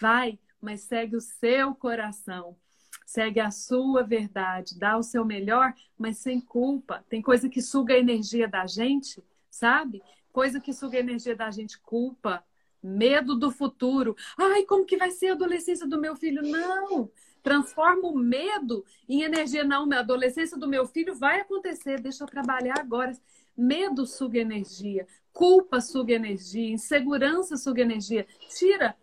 Vai, 0.00 0.38
mas 0.60 0.82
segue 0.82 1.16
o 1.16 1.20
seu 1.20 1.74
coração 1.74 2.56
segue 3.04 3.40
a 3.40 3.50
sua 3.50 4.04
verdade, 4.04 4.78
dá 4.78 4.96
o 4.96 5.02
seu 5.02 5.24
melhor, 5.24 5.74
mas 5.98 6.18
sem 6.18 6.40
culpa. 6.40 7.04
Tem 7.10 7.20
coisa 7.20 7.48
que 7.48 7.60
suga 7.60 7.92
a 7.94 7.98
energia 7.98 8.46
da 8.46 8.64
gente, 8.64 9.22
sabe? 9.50 10.00
Coisa 10.32 10.60
que 10.60 10.72
suga 10.72 10.96
a 10.96 11.00
energia 11.00 11.34
da 11.34 11.50
gente, 11.50 11.78
culpa, 11.80 12.44
medo 12.80 13.34
do 13.34 13.50
futuro. 13.50 14.16
Ai, 14.38 14.62
como 14.64 14.86
que 14.86 14.96
vai 14.96 15.10
ser 15.10 15.30
a 15.30 15.32
adolescência 15.32 15.86
do 15.86 16.00
meu 16.00 16.14
filho? 16.16 16.42
Não! 16.42 17.10
Transforma 17.42 18.08
o 18.08 18.16
medo 18.16 18.84
em 19.08 19.22
energia. 19.22 19.64
Não, 19.64 19.90
a 19.92 19.98
adolescência 19.98 20.56
do 20.56 20.68
meu 20.68 20.86
filho 20.86 21.14
vai 21.14 21.40
acontecer, 21.40 22.00
deixa 22.00 22.24
eu 22.24 22.28
trabalhar 22.28 22.78
agora. 22.78 23.12
Medo 23.56 24.06
suga 24.06 24.38
energia, 24.38 25.06
culpa 25.32 25.80
suga 25.80 26.14
energia, 26.14 26.70
insegurança 26.70 27.56
suga 27.56 27.82
energia. 27.82 28.26
Tira 28.48 28.96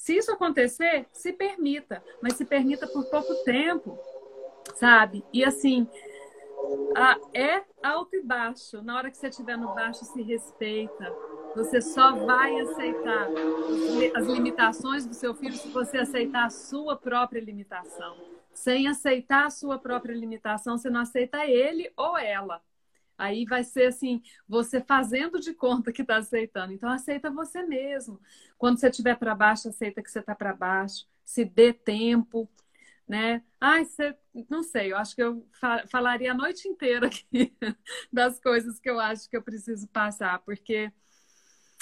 se 0.00 0.16
isso 0.16 0.32
acontecer, 0.32 1.06
se 1.12 1.30
permita, 1.30 2.02
mas 2.22 2.32
se 2.32 2.46
permita 2.46 2.86
por 2.86 3.04
pouco 3.10 3.34
tempo, 3.44 3.98
sabe? 4.76 5.22
E 5.30 5.44
assim, 5.44 5.86
é 7.34 7.62
alto 7.82 8.16
e 8.16 8.22
baixo. 8.22 8.80
Na 8.82 8.96
hora 8.96 9.10
que 9.10 9.18
você 9.18 9.28
estiver 9.28 9.58
no 9.58 9.74
baixo, 9.74 10.04
se 10.06 10.22
respeita. 10.22 11.14
Você 11.54 11.80
só 11.80 12.14
vai 12.14 12.60
aceitar 12.60 13.28
as 14.14 14.26
limitações 14.26 15.04
do 15.04 15.14
seu 15.14 15.34
filho 15.34 15.56
se 15.56 15.68
você 15.68 15.98
aceitar 15.98 16.46
a 16.46 16.50
sua 16.50 16.96
própria 16.96 17.40
limitação. 17.40 18.16
Sem 18.54 18.88
aceitar 18.88 19.46
a 19.46 19.50
sua 19.50 19.78
própria 19.78 20.14
limitação, 20.14 20.78
você 20.78 20.88
não 20.88 21.00
aceita 21.00 21.46
ele 21.46 21.92
ou 21.96 22.16
ela. 22.16 22.62
Aí 23.18 23.44
vai 23.44 23.62
ser 23.62 23.88
assim, 23.88 24.22
você 24.48 24.80
fazendo 24.80 25.38
de 25.38 25.52
conta 25.52 25.92
que 25.92 26.02
está 26.02 26.16
aceitando. 26.16 26.72
Então, 26.72 26.88
aceita 26.88 27.30
você 27.30 27.62
mesmo. 27.62 28.18
Quando 28.56 28.78
você 28.78 28.88
estiver 28.88 29.14
para 29.16 29.34
baixo, 29.34 29.68
aceita 29.68 30.02
que 30.02 30.10
você 30.10 30.20
está 30.20 30.34
para 30.34 30.54
baixo. 30.54 31.06
Se 31.24 31.44
dê 31.44 31.72
tempo, 31.72 32.48
né? 33.06 33.42
Ai, 33.60 33.84
você... 33.84 34.16
não 34.48 34.62
sei, 34.62 34.92
eu 34.92 34.96
acho 34.96 35.14
que 35.14 35.22
eu 35.22 35.46
falaria 35.88 36.30
a 36.30 36.34
noite 36.34 36.66
inteira 36.68 37.08
aqui 37.08 37.54
das 38.10 38.40
coisas 38.40 38.80
que 38.80 38.88
eu 38.88 38.98
acho 38.98 39.28
que 39.28 39.36
eu 39.36 39.42
preciso 39.42 39.86
passar, 39.88 40.38
porque 40.40 40.90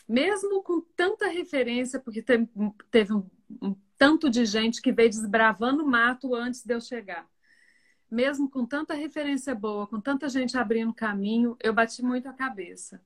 mesmo 0.09 0.63
com 0.63 0.81
tanta 0.97 1.29
referência, 1.29 2.01
porque 2.01 2.23
teve, 2.23 2.49
teve 2.91 3.13
um, 3.13 3.29
um 3.63 3.77
tanto 3.97 4.31
de 4.31 4.45
gente 4.47 4.81
que 4.81 4.93
veio 4.93 5.11
desbravando 5.11 5.85
o 5.85 5.87
mato 5.87 6.35
antes 6.35 6.65
de 6.65 6.75
eu 6.75 6.81
chegar 6.81 7.29
mesmo 8.11 8.49
com 8.49 8.65
tanta 8.65 8.95
referência 8.95 9.55
boa, 9.55 9.87
com 9.87 10.01
tanta 10.01 10.29
gente 10.29 10.57
abrindo 10.57 10.93
caminho, 10.95 11.57
eu 11.61 11.73
bati 11.73 12.03
muito 12.03 12.29
a 12.29 12.33
cabeça. 12.33 13.01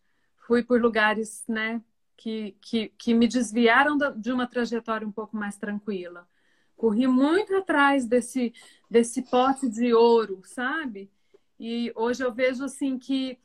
Fui 0.47 0.63
por 0.63 0.81
lugares, 0.81 1.45
né, 1.49 1.83
que, 2.17 2.57
que, 2.61 2.89
que 2.97 3.15
me 3.15 3.27
desviaram 3.27 3.97
de 4.17 4.33
uma 4.33 4.47
trajetória 4.47 5.07
um 5.07 5.13
pouco 5.13 5.37
mais 5.37 5.57
tranquila. 5.57 6.29
Corri 6.77 7.07
muito 7.07 7.55
atrás 7.57 8.07
desse, 8.07 8.53
desse 8.89 9.23
pote 9.23 9.69
de 9.69 9.93
ouro, 9.93 10.41
sabe? 10.45 11.11
E 11.59 11.93
hoje 11.95 12.25
eu 12.25 12.33
vejo 12.33 12.65
assim 12.65 12.99
que 12.99 13.39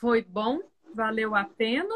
foi 0.00 0.22
bom, 0.22 0.60
valeu 0.94 1.34
a 1.34 1.44
pena, 1.44 1.94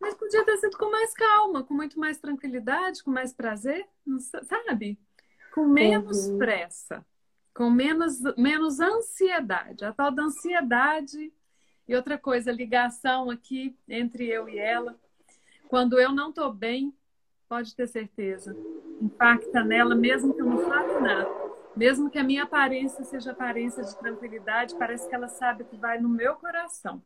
Mas 0.00 0.14
podia 0.14 0.44
ter 0.44 0.56
sido 0.58 0.76
com 0.76 0.90
mais 0.90 1.12
calma, 1.12 1.62
com 1.62 1.74
muito 1.74 1.98
mais 1.98 2.18
tranquilidade, 2.18 3.02
com 3.02 3.10
mais 3.10 3.32
prazer, 3.32 3.86
sabe? 4.44 4.98
Com 5.52 5.66
menos 5.66 6.28
uhum. 6.28 6.38
pressa, 6.38 7.04
com 7.54 7.68
menos, 7.70 8.20
menos 8.36 8.78
ansiedade. 8.80 9.84
A 9.84 9.92
tal 9.92 10.10
da 10.10 10.22
ansiedade. 10.22 11.32
E 11.86 11.96
outra 11.96 12.18
coisa, 12.18 12.52
ligação 12.52 13.30
aqui 13.30 13.76
entre 13.88 14.26
eu 14.26 14.48
e 14.48 14.58
ela. 14.58 14.98
Quando 15.68 15.98
eu 15.98 16.12
não 16.12 16.28
estou 16.28 16.52
bem, 16.52 16.94
pode 17.48 17.74
ter 17.74 17.86
certeza, 17.86 18.54
impacta 19.00 19.64
nela, 19.64 19.94
mesmo 19.94 20.34
que 20.34 20.42
eu 20.42 20.46
não 20.46 20.58
fale 20.58 21.00
nada. 21.00 21.30
Mesmo 21.74 22.10
que 22.10 22.18
a 22.18 22.24
minha 22.24 22.42
aparência 22.42 23.04
seja 23.04 23.32
aparência 23.32 23.82
de 23.82 23.96
tranquilidade, 23.98 24.74
parece 24.76 25.08
que 25.08 25.14
ela 25.14 25.28
sabe 25.28 25.64
que 25.64 25.76
vai 25.76 26.00
no 26.00 26.08
meu 26.08 26.34
coração. 26.36 27.02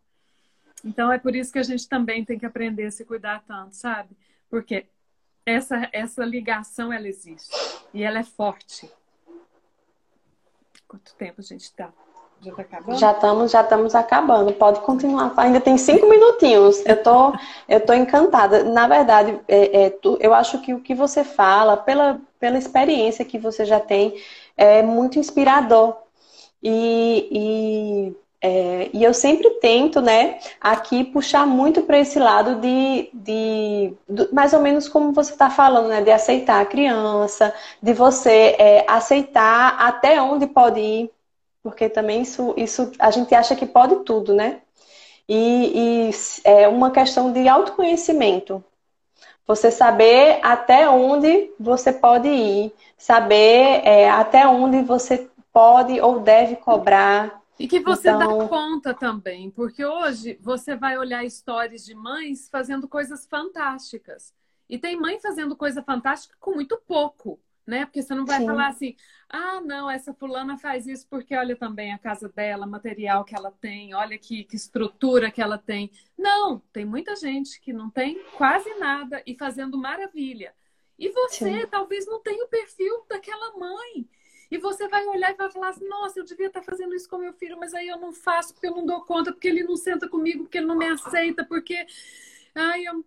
Então 0.84 1.12
é 1.12 1.18
por 1.18 1.34
isso 1.34 1.52
que 1.52 1.58
a 1.58 1.62
gente 1.62 1.88
também 1.88 2.24
tem 2.24 2.38
que 2.38 2.46
aprender 2.46 2.86
a 2.86 2.90
se 2.90 3.04
cuidar 3.04 3.42
tanto, 3.46 3.74
sabe? 3.74 4.16
Porque 4.50 4.86
essa, 5.46 5.88
essa 5.92 6.24
ligação 6.24 6.92
ela 6.92 7.08
existe 7.08 7.54
e 7.92 8.02
ela 8.02 8.18
é 8.18 8.24
forte. 8.24 8.90
Quanto 10.86 11.14
tempo 11.14 11.40
a 11.40 11.42
gente 11.42 11.62
está? 11.62 11.90
Já 12.42 12.52
tá 12.54 12.62
acabando? 12.62 12.98
Já 12.98 13.12
estamos, 13.12 13.50
já 13.52 13.62
estamos 13.62 13.94
acabando. 13.94 14.52
Pode 14.54 14.80
continuar. 14.80 15.32
Ainda 15.36 15.60
tem 15.60 15.78
cinco 15.78 16.08
minutinhos. 16.08 16.84
Eu 16.84 17.00
tô, 17.00 17.32
eu 17.68 17.80
tô 17.86 17.92
encantada. 17.92 18.64
Na 18.64 18.88
verdade, 18.88 19.40
é, 19.46 19.84
é, 19.84 19.90
tu, 19.90 20.18
eu 20.20 20.34
acho 20.34 20.60
que 20.60 20.74
o 20.74 20.80
que 20.80 20.94
você 20.94 21.22
fala, 21.22 21.76
pela, 21.76 22.20
pela 22.40 22.58
experiência 22.58 23.24
que 23.24 23.38
você 23.38 23.64
já 23.64 23.78
tem, 23.78 24.20
é 24.56 24.82
muito 24.82 25.20
inspirador. 25.20 25.96
E, 26.60 27.28
e 27.30 28.16
é, 28.44 28.90
e 28.92 29.04
eu 29.04 29.14
sempre 29.14 29.48
tento, 29.60 30.00
né, 30.00 30.40
aqui 30.60 31.04
puxar 31.04 31.46
muito 31.46 31.82
para 31.82 31.98
esse 32.00 32.18
lado 32.18 32.56
de, 32.56 33.08
de, 33.14 33.94
de, 34.08 34.34
mais 34.34 34.52
ou 34.52 34.60
menos 34.60 34.88
como 34.88 35.12
você 35.12 35.32
está 35.32 35.48
falando, 35.48 35.88
né, 35.88 36.02
de 36.02 36.10
aceitar 36.10 36.60
a 36.60 36.66
criança, 36.66 37.54
de 37.80 37.92
você 37.94 38.56
é, 38.58 38.84
aceitar 38.88 39.76
até 39.78 40.20
onde 40.20 40.48
pode 40.48 40.80
ir, 40.80 41.10
porque 41.62 41.88
também 41.88 42.22
isso, 42.22 42.52
isso 42.56 42.90
a 42.98 43.12
gente 43.12 43.32
acha 43.32 43.54
que 43.54 43.64
pode 43.64 43.96
tudo, 44.04 44.34
né? 44.34 44.60
E, 45.28 46.08
e 46.08 46.10
é 46.44 46.66
uma 46.66 46.90
questão 46.90 47.32
de 47.32 47.48
autoconhecimento. 47.48 48.62
Você 49.46 49.70
saber 49.70 50.40
até 50.42 50.88
onde 50.88 51.50
você 51.60 51.92
pode 51.92 52.28
ir, 52.28 52.72
saber 52.98 53.82
é, 53.84 54.10
até 54.10 54.46
onde 54.48 54.82
você 54.82 55.28
pode 55.52 56.00
ou 56.00 56.18
deve 56.20 56.56
cobrar, 56.56 57.41
e 57.62 57.68
que 57.68 57.78
você 57.78 58.10
então... 58.10 58.38
dá 58.38 58.48
conta 58.48 58.92
também, 58.92 59.48
porque 59.48 59.84
hoje 59.84 60.36
você 60.40 60.74
vai 60.74 60.98
olhar 60.98 61.24
histórias 61.24 61.84
de 61.84 61.94
mães 61.94 62.48
fazendo 62.48 62.88
coisas 62.88 63.24
fantásticas. 63.24 64.34
E 64.68 64.76
tem 64.78 64.98
mãe 64.98 65.20
fazendo 65.20 65.54
coisa 65.54 65.80
fantástica 65.80 66.34
com 66.40 66.54
muito 66.54 66.76
pouco, 66.78 67.38
né? 67.64 67.84
Porque 67.84 68.02
você 68.02 68.16
não 68.16 68.26
vai 68.26 68.40
Sim. 68.40 68.46
falar 68.46 68.66
assim, 68.66 68.96
ah, 69.28 69.60
não, 69.60 69.88
essa 69.88 70.12
fulana 70.12 70.58
faz 70.58 70.88
isso 70.88 71.06
porque 71.08 71.36
olha 71.36 71.54
também 71.54 71.92
a 71.92 71.98
casa 71.98 72.28
dela, 72.28 72.66
material 72.66 73.24
que 73.24 73.36
ela 73.36 73.52
tem, 73.52 73.94
olha 73.94 74.18
que, 74.18 74.42
que 74.42 74.56
estrutura 74.56 75.30
que 75.30 75.40
ela 75.40 75.56
tem. 75.56 75.88
Não, 76.18 76.60
tem 76.72 76.84
muita 76.84 77.14
gente 77.14 77.60
que 77.60 77.72
não 77.72 77.88
tem 77.88 78.24
quase 78.36 78.74
nada 78.74 79.22
e 79.24 79.36
fazendo 79.36 79.78
maravilha. 79.78 80.52
E 80.98 81.10
você 81.10 81.60
Sim. 81.60 81.66
talvez 81.68 82.06
não 82.06 82.20
tenha 82.20 82.44
o 82.44 82.48
perfil 82.48 83.04
daquela 83.08 83.56
mãe. 83.56 84.08
E 84.52 84.58
você 84.58 84.86
vai 84.86 85.06
olhar 85.06 85.32
e 85.32 85.34
vai 85.34 85.50
falar 85.50 85.70
assim, 85.70 85.88
nossa, 85.88 86.20
eu 86.20 86.24
devia 86.24 86.48
estar 86.48 86.60
fazendo 86.60 86.94
isso 86.94 87.08
com 87.08 87.16
meu 87.16 87.32
filho, 87.32 87.58
mas 87.58 87.72
aí 87.72 87.88
eu 87.88 87.98
não 87.98 88.12
faço 88.12 88.52
porque 88.52 88.66
eu 88.66 88.76
não 88.76 88.84
dou 88.84 89.00
conta, 89.00 89.32
porque 89.32 89.48
ele 89.48 89.64
não 89.64 89.76
senta 89.76 90.06
comigo, 90.06 90.42
porque 90.42 90.58
ele 90.58 90.66
não 90.66 90.76
me 90.76 90.86
aceita, 90.86 91.42
porque. 91.42 91.86
Ai, 92.54 92.84
eu... 92.84 93.02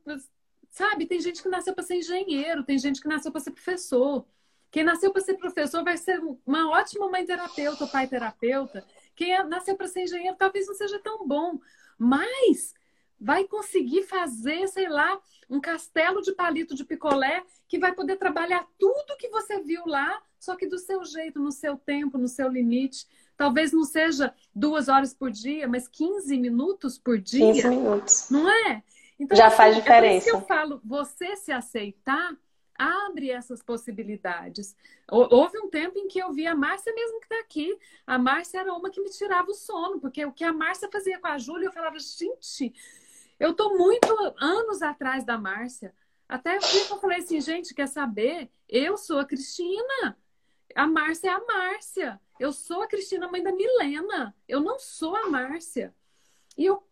Sabe, 0.72 1.06
tem 1.06 1.20
gente 1.20 1.44
que 1.44 1.48
nasceu 1.48 1.76
para 1.76 1.84
ser 1.84 1.98
engenheiro, 1.98 2.64
tem 2.64 2.80
gente 2.80 3.00
que 3.00 3.08
nasceu 3.08 3.32
para 3.32 3.42
ser 3.42 3.52
professor. 3.52 4.26
Quem 4.72 4.84
nasceu 4.84 5.12
para 5.12 5.22
ser 5.22 5.36
professor 5.36 5.84
vai 5.84 5.98
ser 5.98 6.20
uma 6.48 6.68
ótima 6.72 7.08
mãe 7.12 7.24
terapeuta, 7.24 7.86
pai 7.86 8.08
terapeuta. 8.08 8.84
Quem 9.16 9.32
é, 9.32 9.44
nasceu 9.44 9.78
para 9.78 9.88
ser 9.88 10.02
engenheiro 10.02 10.36
talvez 10.36 10.66
não 10.66 10.74
seja 10.74 10.98
tão 10.98 11.28
bom, 11.28 11.60
mas 11.96 12.74
vai 13.26 13.44
conseguir 13.46 14.04
fazer, 14.04 14.68
sei 14.68 14.88
lá, 14.88 15.20
um 15.50 15.60
castelo 15.60 16.22
de 16.22 16.32
palito 16.32 16.76
de 16.76 16.86
picolé 16.86 17.44
que 17.68 17.80
vai 17.80 17.92
poder 17.92 18.18
trabalhar 18.18 18.68
tudo 18.78 19.18
que 19.18 19.30
você 19.30 19.60
viu 19.64 19.82
lá, 19.88 20.22
só 20.40 20.56
que 20.56 20.68
do 20.68 20.78
seu 20.78 21.04
jeito, 21.04 21.40
no 21.40 21.52
seu 21.52 21.76
tempo, 21.76 22.20
no 22.20 22.28
seu 22.28 22.48
limite. 22.48 23.08
Talvez 23.36 23.74
não 23.74 23.84
seja 23.84 24.32
duas 24.54 24.88
horas 24.88 25.12
por 25.12 25.32
dia, 25.32 25.68
mas 25.68 25.88
15 25.88 26.38
minutos 26.38 27.00
por 27.00 27.18
dia. 27.18 27.52
15 27.52 27.68
minutos. 27.68 28.28
Não 28.30 28.48
é? 28.48 28.84
Então, 29.20 29.36
Já 29.36 29.48
assim, 29.48 29.58
faz 29.58 29.76
diferença. 29.76 30.06
É 30.06 30.12
por 30.12 30.18
isso 30.18 30.30
que 30.30 30.36
eu 30.44 30.58
falo, 30.58 30.82
você 30.86 31.36
se 31.36 31.52
aceitar 31.52 32.38
abre 32.78 33.32
essas 33.32 33.64
possibilidades. 33.64 34.76
Houve 35.10 35.58
um 35.58 35.70
tempo 35.70 35.98
em 35.98 36.08
que 36.08 36.20
eu 36.20 36.32
vi 36.32 36.46
a 36.46 36.54
Márcia 36.54 36.94
mesmo 36.94 37.20
que 37.20 37.26
está 37.26 37.40
aqui. 37.40 37.76
A 38.06 38.20
Márcia 38.20 38.60
era 38.60 38.74
uma 38.74 38.90
que 38.90 39.02
me 39.02 39.10
tirava 39.10 39.50
o 39.50 39.56
sono, 39.56 40.00
porque 40.00 40.26
o 40.26 40.32
que 40.32 40.44
a 40.44 40.54
Márcia 40.54 40.90
fazia 40.92 41.18
com 41.18 41.28
a 41.28 41.38
Júlia, 41.38 41.68
eu 41.68 41.72
falava, 41.72 41.98
gente, 41.98 42.74
eu 43.40 43.54
tô 43.54 43.78
muito 43.78 44.08
anos 44.40 44.82
atrás 44.82 45.26
da 45.26 45.38
Márcia. 45.38 45.94
Até 46.28 46.58
eu 46.58 47.00
falei 47.00 47.20
assim, 47.20 47.40
gente, 47.40 47.74
quer 47.74 47.88
saber? 47.88 48.50
Eu 48.68 48.98
sou 48.98 49.20
a 49.20 49.26
Cristina. 49.26 50.18
A 50.76 50.88
Márcia 50.88 51.30
é 51.30 51.34
a 51.34 51.46
Márcia. 51.46 52.20
Eu 52.40 52.52
sou 52.52 52.82
a 52.82 52.88
Cristina, 52.88 53.30
mãe 53.30 53.44
da 53.44 53.52
Milena. 53.52 54.36
Eu 54.48 54.60
não 54.60 54.80
sou 54.80 55.16
a 55.16 55.30
Márcia. 55.30 55.94
E 56.58 56.66
eu, 56.66 56.84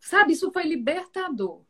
sabe, 0.00 0.32
isso 0.32 0.50
foi 0.50 0.64
libertador. 0.64 1.62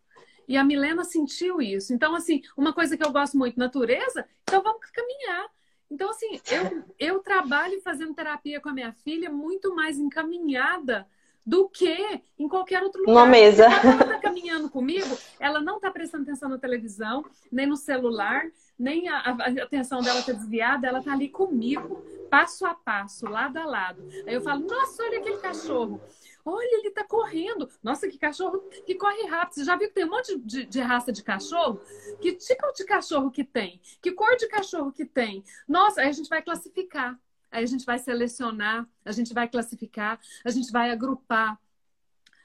E 0.48 0.56
a 0.56 0.64
Milena 0.64 1.04
sentiu 1.04 1.60
isso. 1.60 1.92
Então, 1.92 2.14
assim, 2.14 2.42
uma 2.56 2.72
coisa 2.72 2.96
que 2.96 3.04
eu 3.04 3.12
gosto 3.12 3.36
muito, 3.36 3.58
natureza, 3.58 4.26
então 4.42 4.62
vamos 4.62 4.90
caminhar. 4.90 5.50
Então, 5.90 6.10
assim, 6.10 6.40
eu, 6.50 6.84
eu 6.98 7.18
trabalho 7.20 7.80
fazendo 7.82 8.14
terapia 8.14 8.60
com 8.60 8.68
a 8.68 8.72
minha 8.74 8.92
filha 8.92 9.30
muito 9.30 9.74
mais 9.74 9.98
encaminhada 9.98 11.06
do 11.44 11.68
que 11.68 12.22
em 12.38 12.48
qualquer 12.48 12.82
outro 12.82 13.00
lugar. 13.00 13.12
Uma 13.12 13.26
mesa. 13.26 13.64
Ela 13.64 14.02
está 14.02 14.18
caminhando 14.22 14.70
comigo, 14.70 15.16
ela 15.38 15.60
não 15.60 15.76
está 15.76 15.90
prestando 15.90 16.24
atenção 16.24 16.48
na 16.48 16.58
televisão, 16.58 17.24
nem 17.50 17.66
no 17.66 17.76
celular, 17.76 18.44
nem 18.78 19.08
a, 19.08 19.18
a 19.18 19.62
atenção 19.62 20.00
dela 20.00 20.20
está 20.20 20.32
desviada, 20.32 20.86
ela 20.86 21.00
está 21.00 21.12
ali 21.12 21.28
comigo, 21.28 22.02
passo 22.30 22.64
a 22.64 22.74
passo, 22.74 23.26
lado 23.26 23.58
a 23.58 23.64
lado. 23.64 24.02
Aí 24.26 24.34
eu 24.34 24.40
falo, 24.40 24.66
nossa, 24.66 25.02
olha 25.02 25.18
aquele 25.18 25.38
cachorro. 25.38 26.00
Olha, 26.44 26.78
ele 26.78 26.88
está 26.88 27.04
correndo. 27.04 27.68
Nossa, 27.82 28.08
que 28.08 28.18
cachorro 28.18 28.58
que 28.84 28.96
corre 28.96 29.26
rápido. 29.26 29.54
Você 29.54 29.64
já 29.64 29.76
viu 29.76 29.88
que 29.88 29.94
tem 29.94 30.04
um 30.04 30.10
monte 30.10 30.36
de, 30.40 30.64
de, 30.64 30.80
raça 30.80 31.12
de 31.12 31.22
cachorro? 31.22 31.80
Que 32.20 32.32
tipo 32.32 32.72
de 32.72 32.84
cachorro 32.84 33.30
que 33.30 33.44
tem? 33.44 33.80
Que 34.00 34.10
cor 34.10 34.36
de 34.36 34.48
cachorro 34.48 34.90
que 34.90 35.04
tem? 35.04 35.44
Nossa, 35.68 36.00
aí 36.00 36.08
a 36.08 36.12
gente 36.12 36.28
vai 36.28 36.42
classificar. 36.42 37.16
Aí 37.52 37.62
a 37.62 37.66
gente 37.66 37.84
vai 37.84 37.98
selecionar, 37.98 38.88
a 39.04 39.12
gente 39.12 39.34
vai 39.34 39.46
classificar, 39.46 40.18
a 40.42 40.50
gente 40.50 40.72
vai 40.72 40.90
agrupar, 40.90 41.60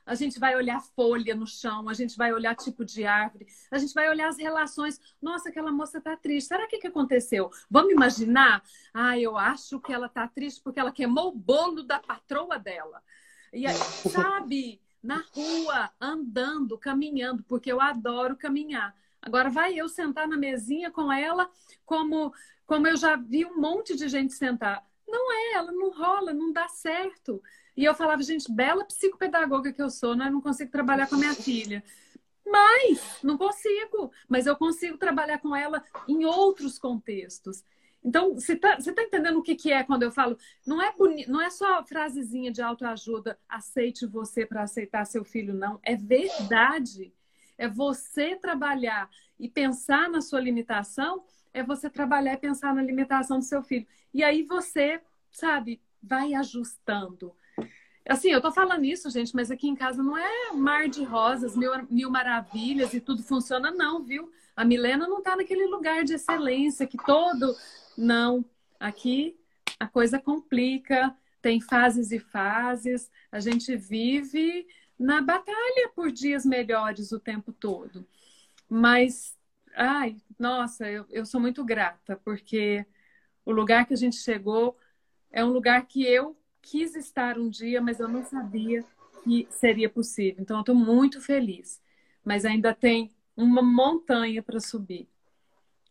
a 0.05 0.13
gente 0.15 0.37
vai 0.37 0.55
olhar 0.55 0.81
folha 0.81 1.33
no 1.33 1.47
chão, 1.47 1.87
a 1.87 1.93
gente 1.93 2.17
vai 2.17 2.33
olhar 2.33 2.55
tipo 2.55 2.83
de 2.83 3.05
árvore, 3.05 3.47
a 3.71 3.77
gente 3.77 3.93
vai 3.93 4.09
olhar 4.09 4.27
as 4.27 4.37
relações. 4.37 4.99
Nossa, 5.21 5.49
aquela 5.49 5.71
moça 5.71 5.99
tá 6.01 6.15
triste. 6.15 6.49
Será 6.49 6.67
que 6.67 6.77
que 6.77 6.87
aconteceu? 6.87 7.49
Vamos 7.69 7.91
imaginar? 7.91 8.61
Ah, 8.93 9.17
eu 9.17 9.37
acho 9.37 9.79
que 9.79 9.93
ela 9.93 10.09
tá 10.09 10.27
triste 10.27 10.61
porque 10.61 10.79
ela 10.79 10.91
queimou 10.91 11.29
o 11.29 11.35
bolo 11.35 11.83
da 11.83 11.99
patroa 11.99 12.59
dela. 12.59 13.01
E 13.53 13.65
aí, 13.65 13.75
sabe, 14.11 14.81
na 15.01 15.23
rua, 15.33 15.89
andando, 15.99 16.77
caminhando, 16.77 17.43
porque 17.43 17.71
eu 17.71 17.79
adoro 17.79 18.35
caminhar. 18.35 18.95
Agora 19.21 19.49
vai 19.49 19.73
eu 19.77 19.89
sentar 19.89 20.27
na 20.27 20.37
mesinha 20.37 20.91
com 20.91 21.11
ela, 21.11 21.49
como 21.85 22.33
como 22.67 22.85
eu 22.85 22.97
já 22.97 23.15
vi 23.15 23.45
um 23.45 23.57
monte 23.57 23.95
de 23.95 24.09
gente 24.09 24.33
sentar. 24.33 24.85
Não 25.07 25.31
é, 25.31 25.53
ela 25.53 25.71
não 25.71 25.89
rola, 25.89 26.33
não 26.33 26.51
dá 26.51 26.67
certo. 26.67 27.41
E 27.75 27.85
eu 27.85 27.95
falava, 27.95 28.21
gente, 28.21 28.51
bela 28.51 28.83
psicopedagoga 28.83 29.71
que 29.71 29.81
eu 29.81 29.89
sou, 29.89 30.15
né? 30.15 30.29
não 30.29 30.41
consigo 30.41 30.71
trabalhar 30.71 31.07
com 31.07 31.15
a 31.15 31.19
minha 31.19 31.33
filha. 31.33 31.83
Mas, 32.45 33.19
não 33.23 33.37
consigo. 33.37 34.11
Mas 34.27 34.47
eu 34.47 34.55
consigo 34.55 34.97
trabalhar 34.97 35.39
com 35.39 35.55
ela 35.55 35.83
em 36.07 36.25
outros 36.25 36.79
contextos. 36.79 37.63
Então, 38.03 38.35
você 38.35 38.53
está 38.53 38.77
tá 38.77 39.03
entendendo 39.03 39.37
o 39.37 39.43
que, 39.43 39.55
que 39.55 39.71
é 39.71 39.83
quando 39.83 40.03
eu 40.03 40.11
falo? 40.11 40.37
Não 40.65 40.81
é, 40.81 40.93
boni... 40.93 41.25
não 41.27 41.41
é 41.41 41.49
só 41.49 41.83
frasezinha 41.83 42.51
de 42.51 42.61
autoajuda, 42.61 43.37
aceite 43.49 44.05
você 44.05 44.45
para 44.45 44.63
aceitar 44.63 45.05
seu 45.05 45.23
filho, 45.23 45.53
não. 45.53 45.79
É 45.83 45.95
verdade. 45.95 47.13
É 47.57 47.67
você 47.67 48.35
trabalhar 48.35 49.09
e 49.39 49.49
pensar 49.49 50.09
na 50.09 50.21
sua 50.21 50.39
limitação 50.39 51.23
é 51.53 51.63
você 51.63 51.89
trabalhar 51.89 52.33
e 52.33 52.37
pensar 52.37 52.73
na 52.73 52.81
limitação 52.81 53.39
do 53.39 53.45
seu 53.45 53.63
filho. 53.63 53.87
E 54.17 54.23
aí 54.23 54.41
você, 54.41 54.99
sabe, 55.29 55.79
vai 56.01 56.33
ajustando. 56.33 57.35
Assim, 58.09 58.31
eu 58.31 58.41
tô 58.41 58.51
falando 58.51 58.83
isso, 58.83 59.11
gente, 59.11 59.35
mas 59.35 59.51
aqui 59.51 59.67
em 59.67 59.75
casa 59.75 60.01
não 60.01 60.17
é 60.17 60.51
mar 60.53 60.89
de 60.89 61.03
rosas, 61.03 61.55
mil, 61.55 61.71
mil 61.87 62.09
maravilhas 62.09 62.95
e 62.95 62.99
tudo 62.99 63.21
funciona, 63.21 63.69
não, 63.69 64.03
viu? 64.03 64.31
A 64.55 64.65
Milena 64.65 65.07
não 65.07 65.21
tá 65.21 65.35
naquele 65.35 65.67
lugar 65.67 66.03
de 66.03 66.15
excelência 66.15 66.87
que 66.87 66.97
todo. 66.97 67.55
Não. 67.95 68.43
Aqui 68.79 69.37
a 69.79 69.85
coisa 69.85 70.17
complica, 70.17 71.15
tem 71.39 71.61
fases 71.61 72.11
e 72.11 72.17
fases, 72.17 73.11
a 73.31 73.39
gente 73.39 73.75
vive 73.75 74.65
na 74.97 75.21
batalha 75.21 75.91
por 75.95 76.11
dias 76.11 76.43
melhores 76.43 77.11
o 77.11 77.19
tempo 77.19 77.53
todo. 77.53 78.03
Mas, 78.67 79.37
ai, 79.75 80.17
nossa, 80.39 80.89
eu, 80.89 81.05
eu 81.11 81.23
sou 81.23 81.39
muito 81.39 81.63
grata, 81.63 82.19
porque 82.25 82.83
o 83.47 83.51
lugar 83.53 83.85
que 83.85 83.93
a 83.93 83.97
gente 83.97 84.17
chegou 84.17 84.77
é 85.31 85.43
um 85.43 85.51
lugar 85.51 85.85
que 85.85 86.03
eu 86.03 86.35
quis 86.61 86.97
estar 86.97 87.37
um 87.37 87.47
dia, 87.47 87.81
mas 87.81 87.97
eu 87.97 88.09
não 88.09 88.25
sabia 88.25 88.83
que 89.23 89.47
seria 89.49 89.89
possível. 89.89 90.41
Então, 90.41 90.57
eu 90.57 90.61
estou 90.61 90.75
muito 90.75 91.21
feliz. 91.21 91.81
Mas 92.25 92.43
ainda 92.43 92.73
tem 92.73 93.09
uma 93.37 93.61
montanha 93.61 94.43
para 94.43 94.59
subir. 94.59 95.07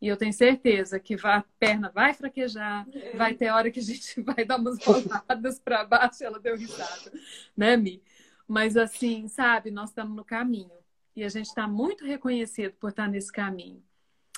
E 0.02 0.06
eu 0.06 0.18
tenho 0.18 0.34
certeza 0.34 1.00
que 1.00 1.16
a 1.24 1.42
perna 1.58 1.90
vai 1.90 2.12
fraquejar, 2.12 2.86
vai 3.14 3.32
ter 3.32 3.50
hora 3.50 3.70
que 3.70 3.80
a 3.80 3.82
gente 3.82 4.20
vai 4.20 4.44
dar 4.44 4.58
umas 4.58 4.78
voltadas 4.78 5.58
para 5.58 5.82
baixo. 5.82 6.22
Ela 6.22 6.38
deu 6.38 6.58
risada, 6.58 7.10
né, 7.56 7.74
Mi? 7.74 8.02
Mas 8.46 8.76
assim, 8.76 9.28
sabe, 9.28 9.70
nós 9.70 9.88
estamos 9.88 10.14
no 10.14 10.24
caminho. 10.26 10.76
E 11.16 11.24
a 11.24 11.28
gente 11.30 11.46
está 11.46 11.66
muito 11.66 12.04
reconhecido 12.04 12.74
por 12.78 12.90
estar 12.90 13.08
nesse 13.08 13.32
caminho. 13.32 13.82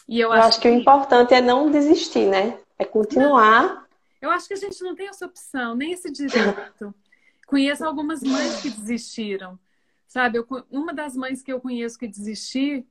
E 0.09 0.21
eu, 0.21 0.29
eu 0.29 0.33
acho, 0.35 0.49
acho 0.51 0.61
que, 0.61 0.71
que, 0.71 0.77
o 0.77 0.79
importante 0.79 1.35
é 1.35 1.41
não 1.41 1.69
desistir, 1.69 2.29
né? 2.29 2.57
É 2.79 2.85
continuar. 2.85 3.63
Não. 3.63 3.89
Eu 4.21 4.31
acho 4.31 4.49
que 4.49 4.55
a 4.55 4.59
gente 4.59 4.83
não 4.83 4.95
tem 4.95 5.09
essa 5.09 5.27
opção, 5.27 5.75
nem 5.75 5.93
esse 5.93 6.11
direito. 6.11 6.95
Conheço 7.47 7.85
algumas 7.85 8.23
mães 8.23 8.61
que 8.61 8.71
desistiram. 8.71 9.59
Sabe, 10.07 10.39
eu, 10.39 10.47
uma 10.71 10.93
das 10.93 11.15
mães 11.15 11.43
que 11.43 11.53
eu 11.53 11.61
conheço 11.61 11.99
que 11.99 12.09
desistiu, 12.09 12.87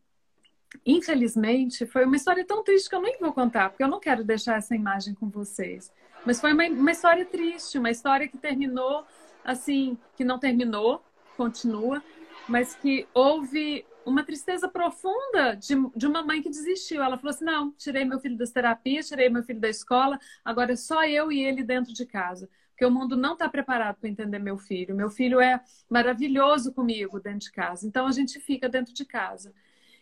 infelizmente, 0.86 1.86
foi 1.86 2.06
uma 2.06 2.16
história 2.16 2.46
tão 2.46 2.64
triste 2.64 2.90
que 2.90 2.96
eu 2.96 3.02
nem 3.02 3.18
vou 3.20 3.34
contar, 3.34 3.70
porque 3.70 3.84
eu 3.84 3.88
não 3.88 4.00
quero 4.00 4.24
deixar 4.24 4.58
essa 4.58 4.76
imagem 4.76 5.16
com 5.16 5.28
vocês. 5.28 5.92
Mas 6.24 6.40
foi 6.40 6.54
uma, 6.54 6.66
uma 6.68 6.92
história 6.92 7.26
triste, 7.26 7.80
uma 7.80 7.90
história 7.90 8.28
que 8.28 8.38
terminou 8.38 9.04
assim, 9.48 9.98
que 10.18 10.26
não 10.26 10.38
terminou, 10.38 11.02
continua, 11.38 12.04
mas 12.50 12.76
que 12.76 13.08
houve 13.14 13.86
uma 14.08 14.24
tristeza 14.24 14.70
profunda 14.70 15.54
de, 15.56 15.76
de 15.96 16.08
uma 16.08 16.24
mãe 16.24 16.42
que 16.42 16.50
desistiu. 16.50 17.04
Ela 17.04 17.18
falou 17.18 17.32
assim: 17.32 17.44
não, 17.44 17.72
tirei 17.74 18.06
meu 18.06 18.20
filho 18.20 18.38
das 18.38 18.52
terapias, 18.52 19.08
tirei 19.10 19.30
meu 19.30 19.44
filho 19.44 19.60
da 19.60 19.70
escola, 19.70 20.18
agora 20.44 20.72
é 20.74 20.76
só 20.76 21.06
eu 21.06 21.32
e 21.32 21.44
ele 21.44 21.62
dentro 21.62 21.94
de 21.94 22.06
casa. 22.06 22.50
Porque 22.70 22.86
o 22.86 22.92
mundo 22.92 23.18
não 23.18 23.34
está 23.34 23.50
preparado 23.50 23.98
para 23.98 24.08
entender 24.08 24.40
meu 24.40 24.58
filho. 24.58 24.96
Meu 24.96 25.10
filho 25.10 25.42
é 25.42 25.60
maravilhoso 25.90 26.72
comigo 26.74 27.20
dentro 27.20 27.40
de 27.40 27.52
casa. 27.52 27.86
Então 27.88 28.08
a 28.08 28.12
gente 28.12 28.40
fica 28.40 28.70
dentro 28.70 28.94
de 28.94 29.04
casa. 29.04 29.54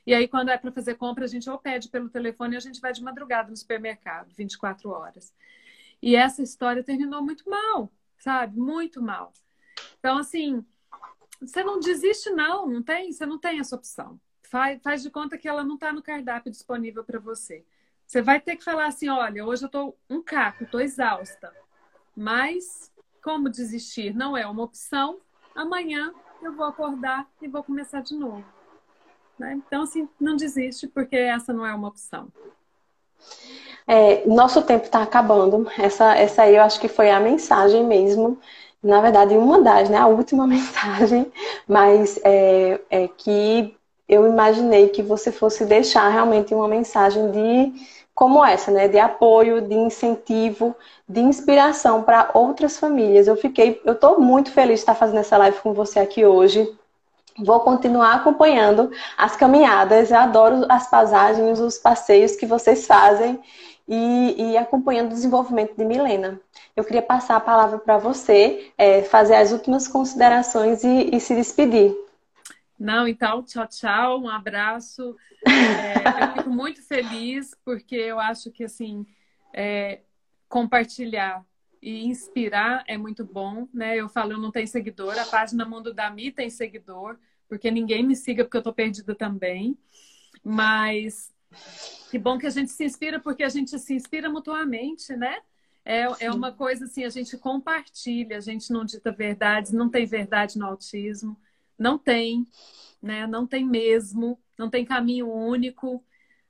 E 0.06 0.14
aí, 0.14 0.28
quando 0.28 0.50
é 0.50 0.58
para 0.58 0.72
fazer 0.72 0.96
compra, 0.96 1.26
a 1.26 1.28
gente 1.28 1.50
ou 1.50 1.58
pede 1.58 1.90
pelo 1.90 2.10
telefone 2.10 2.54
e 2.54 2.58
a 2.58 2.60
gente 2.60 2.80
vai 2.80 2.94
de 2.94 3.02
madrugada 3.02 3.50
no 3.50 3.58
supermercado, 3.58 4.32
24 4.36 4.90
horas. 4.90 5.34
E 6.02 6.16
essa 6.16 6.44
história 6.44 6.84
terminou 6.84 7.24
muito 7.24 7.50
mal, 7.50 7.92
sabe? 8.20 8.60
Muito 8.60 9.02
mal. 9.02 9.34
Então, 9.98 10.20
assim, 10.20 10.64
você 11.46 11.64
não 11.64 11.80
desiste, 11.80 12.30
não, 12.30 12.68
não 12.68 12.84
tem, 12.84 13.12
você 13.12 13.26
não 13.26 13.38
tem 13.38 13.60
essa 13.60 13.76
opção. 13.76 14.20
Faz, 14.44 14.82
faz 14.82 15.04
de 15.04 15.10
conta 15.10 15.38
que 15.38 15.48
ela 15.48 15.64
não 15.64 15.76
está 15.76 15.92
no 15.92 16.02
cardápio 16.02 16.52
disponível 16.52 17.04
para 17.04 17.20
você. 17.20 17.66
Você 18.06 18.22
vai 18.22 18.40
ter 18.40 18.56
que 18.56 18.64
falar 18.64 18.88
assim: 18.88 19.10
olha, 19.10 19.46
hoje 19.46 19.64
eu 19.64 19.68
estou 19.68 19.98
um 20.10 20.22
caco, 20.22 20.64
estou 20.64 20.80
exausta. 20.80 21.52
Mas, 22.16 22.92
como 23.24 23.50
desistir 23.50 24.16
não 24.16 24.38
é 24.38 24.46
uma 24.48 24.64
opção, 24.64 25.20
amanhã 25.54 26.14
eu 26.42 26.54
vou 26.54 26.66
acordar 26.66 27.28
e 27.42 27.48
vou 27.48 27.64
começar 27.64 28.02
de 28.02 28.16
novo. 28.16 28.46
Né? 29.38 29.54
Então, 29.66 29.84
assim, 29.84 30.08
não 30.20 30.36
desiste, 30.36 30.88
porque 30.88 31.16
essa 31.16 31.52
não 31.52 31.66
é 31.66 31.74
uma 31.74 31.88
opção. 31.88 32.32
É, 33.88 34.26
nosso 34.28 34.62
tempo 34.62 34.86
está 34.86 35.04
acabando. 35.04 35.70
Essa, 35.78 36.16
essa 36.16 36.44
aí 36.44 36.56
eu 36.56 36.64
acho 36.64 36.80
que 36.80 36.88
foi 36.88 37.10
a 37.10 37.20
mensagem 37.20 37.86
mesmo. 37.86 38.40
Na 38.86 39.02
verdade, 39.02 39.36
uma 39.36 39.60
das, 39.62 39.90
né? 39.90 39.98
A 39.98 40.06
última 40.06 40.46
mensagem, 40.46 41.32
mas 41.68 42.20
é, 42.24 42.80
é 42.92 43.08
que 43.08 43.76
eu 44.08 44.28
imaginei 44.28 44.90
que 44.90 45.02
você 45.02 45.32
fosse 45.32 45.66
deixar 45.66 46.08
realmente 46.10 46.54
uma 46.54 46.68
mensagem 46.68 47.32
de 47.32 47.74
como 48.14 48.46
essa, 48.46 48.70
né? 48.70 48.88
De 48.88 49.00
apoio, 49.00 49.60
de 49.60 49.74
incentivo, 49.74 50.76
de 51.10 51.20
inspiração 51.20 52.04
para 52.04 52.30
outras 52.36 52.78
famílias. 52.78 53.28
Eu 53.28 53.36
fiquei, 53.36 53.82
eu 53.84 53.94
estou 53.94 54.20
muito 54.20 54.52
feliz 54.52 54.76
de 54.76 54.82
estar 54.82 54.94
fazendo 54.94 55.20
essa 55.20 55.36
live 55.36 55.58
com 55.62 55.74
você 55.74 56.00
aqui 56.00 56.24
hoje. 56.24 56.72
Vou 57.44 57.62
continuar 57.62 58.14
acompanhando 58.14 58.92
as 59.18 59.36
caminhadas. 59.36 60.12
Eu 60.12 60.20
adoro 60.20 60.64
as 60.70 60.88
passagens, 60.88 61.60
os 61.60 61.80
passeios 61.80 62.36
que 62.36 62.46
vocês 62.46 62.86
fazem 62.86 63.40
e, 63.88 64.52
e 64.52 64.58
acompanhando 64.58 65.08
o 65.08 65.14
desenvolvimento 65.14 65.76
de 65.76 65.86
Milena. 65.86 66.40
Eu 66.76 66.84
queria 66.84 67.02
passar 67.02 67.36
a 67.36 67.42
palavra 67.42 67.78
para 67.78 67.98
você, 67.98 68.72
é, 68.78 69.04
fazer 69.04 69.36
as 69.36 69.52
últimas 69.52 69.88
considerações 69.88 70.84
e, 70.84 71.16
e, 71.16 71.20
se 71.20 71.36
despedir. 71.36 71.96
Não, 72.78 73.08
então, 73.08 73.44
tchau, 73.44 73.68
tchau, 73.68 74.22
um 74.22 74.30
abraço. 74.30 75.16
É, 75.48 76.24
eu 76.24 76.34
fico 76.34 76.50
muito 76.50 76.82
feliz 76.82 77.56
porque 77.64 77.96
eu 77.96 78.20
acho 78.20 78.52
que 78.52 78.64
assim 78.64 79.06
é, 79.54 80.02
compartilhar 80.50 81.46
e 81.82 82.06
inspirar 82.06 82.84
é 82.88 82.98
muito 82.98 83.24
bom, 83.24 83.68
né? 83.72 83.96
Eu 83.96 84.10
falo, 84.10 84.34
eu 84.34 84.40
não 84.40 84.52
tenho 84.52 84.68
seguidor, 84.68 85.18
a 85.20 85.26
página 85.26 85.66
Mundo 85.66 85.94
da 85.94 86.10
Mi 86.10 86.32
tem 86.32 86.50
seguidor, 86.50 87.18
porque 87.48 87.70
ninguém 87.70 88.04
me 88.04 88.16
siga 88.16 88.44
porque 88.44 88.58
eu 88.58 88.64
tô 88.64 88.74
perdida 88.74 89.14
também. 89.14 89.78
Mas 90.44 91.35
que 92.10 92.18
bom 92.18 92.38
que 92.38 92.48
a 92.48 92.50
gente 92.50 92.72
se 92.72 92.84
inspira 92.84 93.20
porque 93.20 93.44
a 93.44 93.50
gente 93.50 93.78
se 93.78 93.94
inspira 93.94 94.30
mutuamente, 94.30 95.16
né? 95.16 95.38
É, 95.84 96.26
é 96.26 96.32
uma 96.32 96.52
coisa 96.52 96.86
assim, 96.86 97.04
a 97.04 97.10
gente 97.10 97.38
compartilha, 97.38 98.38
a 98.38 98.42
gente 98.42 98.72
não 98.72 98.84
dita 98.84 99.12
verdades, 99.12 99.72
não 99.72 99.90
tem 99.90 100.06
verdade 100.06 100.58
no 100.58 100.66
autismo, 100.66 101.40
não 101.78 101.98
tem, 101.98 102.48
né? 103.02 103.28
Não 103.28 103.46
tem 103.46 103.64
mesmo, 103.66 104.40
não 104.58 104.70
tem 104.70 104.84
caminho 104.84 105.32
único. 105.32 106.04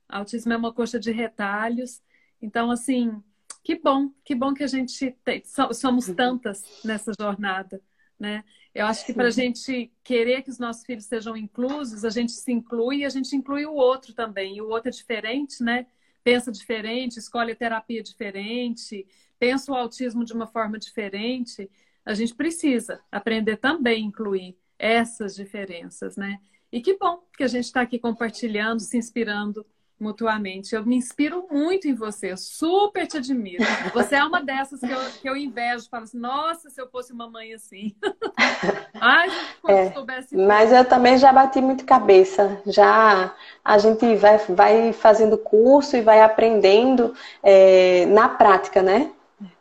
Autismo 0.08 0.54
é 0.54 0.58
uma 0.58 0.74
coxa 0.74 1.00
de 1.00 1.12
retalhos. 1.12 2.02
Então, 2.42 2.72
assim, 2.72 3.22
que 3.64 3.76
bom, 3.76 4.12
que 4.24 4.36
bom 4.36 4.54
que 4.54 4.64
a 4.64 4.68
gente 4.68 5.12
tem, 5.24 5.44
somos 5.74 6.08
tantas 6.08 6.64
nessa 6.84 7.12
jornada, 7.20 7.82
né? 8.20 8.44
Eu 8.76 8.88
acho 8.88 9.06
que 9.06 9.14
para 9.14 9.28
a 9.28 9.32
gente 9.32 9.90
querer 10.04 10.42
que 10.42 10.50
os 10.50 10.60
nossos 10.60 10.84
filhos 10.84 11.06
sejam 11.06 11.38
inclusos, 11.38 12.04
a 12.04 12.10
gente 12.10 12.34
se 12.34 12.52
inclui 12.52 12.98
e 12.98 13.06
a 13.06 13.10
gente 13.10 13.34
inclui 13.34 13.66
o 13.66 13.74
outro 13.74 14.14
também. 14.14 14.58
E 14.58 14.62
o 14.62 14.68
outro 14.68 14.90
é 14.90 14.92
diferente, 14.92 15.64
né? 15.64 15.88
Pensa 16.26 16.52
diferente, 16.52 17.18
escolhe 17.18 17.56
terapia 17.56 18.04
diferente, 18.04 19.08
pensa 19.40 19.72
o 19.72 19.76
autismo 19.76 20.26
de 20.26 20.34
uma 20.34 20.46
forma 20.46 20.78
diferente. 20.78 21.72
A 22.04 22.14
gente 22.14 22.36
precisa 22.36 23.00
aprender 23.10 23.56
também 23.56 24.04
a 24.04 24.08
incluir 24.08 24.58
essas 24.78 25.34
diferenças, 25.36 26.18
né? 26.18 26.38
E 26.70 26.82
que 26.82 26.98
bom 26.98 27.24
que 27.38 27.46
a 27.46 27.48
gente 27.48 27.64
está 27.64 27.80
aqui 27.80 27.98
compartilhando, 27.98 28.82
se 28.82 28.98
inspirando 28.98 29.66
mutuamente. 30.00 30.76
Eu 30.76 30.86
me 30.86 30.96
inspiro 30.96 31.48
muito 31.50 31.88
em 31.88 31.94
você, 31.94 32.32
eu 32.32 32.38
super 32.38 33.08
te 33.08 33.18
admiro. 33.18 33.64
Você 33.94 34.16
é 34.16 34.24
uma 34.24 34.42
dessas 34.42 34.80
que 34.80 34.92
eu, 34.92 35.00
que 35.22 35.30
eu 35.30 35.36
invejo, 35.36 35.90
falo 35.90 36.04
assim, 36.04 36.18
nossa, 36.18 36.70
se 36.70 36.82
eu 36.82 36.90
fosse 36.90 37.14
uma 37.14 37.30
mãe 37.30 37.54
assim. 37.54 37.96
Ai, 39.00 39.30
é, 39.68 39.92
soubesse... 39.92 40.36
Mas 40.36 40.72
eu 40.72 40.84
também 40.86 41.18
já 41.18 41.32
bati 41.32 41.62
muito 41.62 41.86
cabeça. 41.86 42.62
Já 42.66 43.34
a 43.64 43.78
gente 43.78 44.16
vai, 44.16 44.38
vai 44.50 44.94
fazendo 44.94 45.38
curso 45.38 45.96
e 45.96 46.02
vai 46.02 46.22
aprendendo 46.22 47.14
é, 47.42 48.06
na 48.08 48.28
prática, 48.28 48.82
né? 48.82 49.12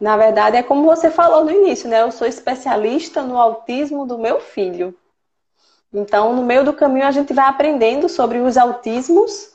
Na 0.01 0.17
verdade, 0.17 0.57
é 0.57 0.63
como 0.63 0.85
você 0.85 1.11
falou 1.11 1.45
no 1.45 1.51
início, 1.51 1.89
né? 1.89 2.03
Eu 2.03 2.11
sou 2.11 2.27
especialista 2.27 3.23
no 3.23 3.39
autismo 3.39 4.07
do 4.07 4.19
meu 4.19 4.41
filho. 4.41 4.95
Então, 5.93 6.35
no 6.35 6.43
meio 6.43 6.65
do 6.65 6.73
caminho, 6.73 7.07
a 7.07 7.11
gente 7.13 7.33
vai 7.33 7.45
aprendendo 7.45 8.09
sobre 8.09 8.39
os 8.39 8.57
autismos 8.57 9.54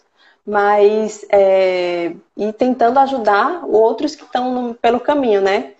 mas 0.49 1.23
é, 1.29 2.11
e 2.35 2.51
tentando 2.53 2.97
ajudar 2.99 3.63
outros 3.67 4.15
que 4.15 4.23
estão 4.23 4.75
pelo 4.81 4.99
caminho, 4.99 5.41
né? 5.41 5.73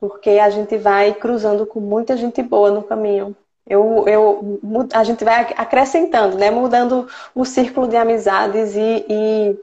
Porque 0.00 0.30
a 0.30 0.50
gente 0.50 0.76
vai 0.76 1.14
cruzando 1.14 1.64
com 1.64 1.78
muita 1.78 2.16
gente 2.16 2.42
boa 2.42 2.70
no 2.72 2.82
caminho. 2.82 3.36
Eu, 3.66 4.04
eu, 4.08 4.60
a 4.92 5.04
gente 5.04 5.24
vai 5.24 5.54
acrescentando, 5.56 6.36
né? 6.36 6.50
Mudando 6.50 7.08
o 7.34 7.44
círculo 7.44 7.86
de 7.86 7.96
amizades 7.96 8.74
e, 8.74 9.06
e, 9.08 9.56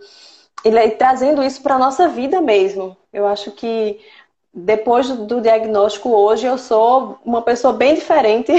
e 0.66 0.92
trazendo 0.92 1.44
isso 1.44 1.62
para 1.62 1.76
a 1.76 1.80
nossa 1.80 2.08
vida 2.08 2.40
mesmo. 2.42 2.96
Eu 3.12 3.28
acho 3.28 3.52
que 3.52 4.00
depois 4.54 5.10
do 5.10 5.42
diagnóstico 5.42 6.10
hoje 6.10 6.48
eu 6.48 6.58
sou 6.58 7.20
uma 7.26 7.42
pessoa 7.42 7.74
bem 7.74 7.96
diferente 7.96 8.54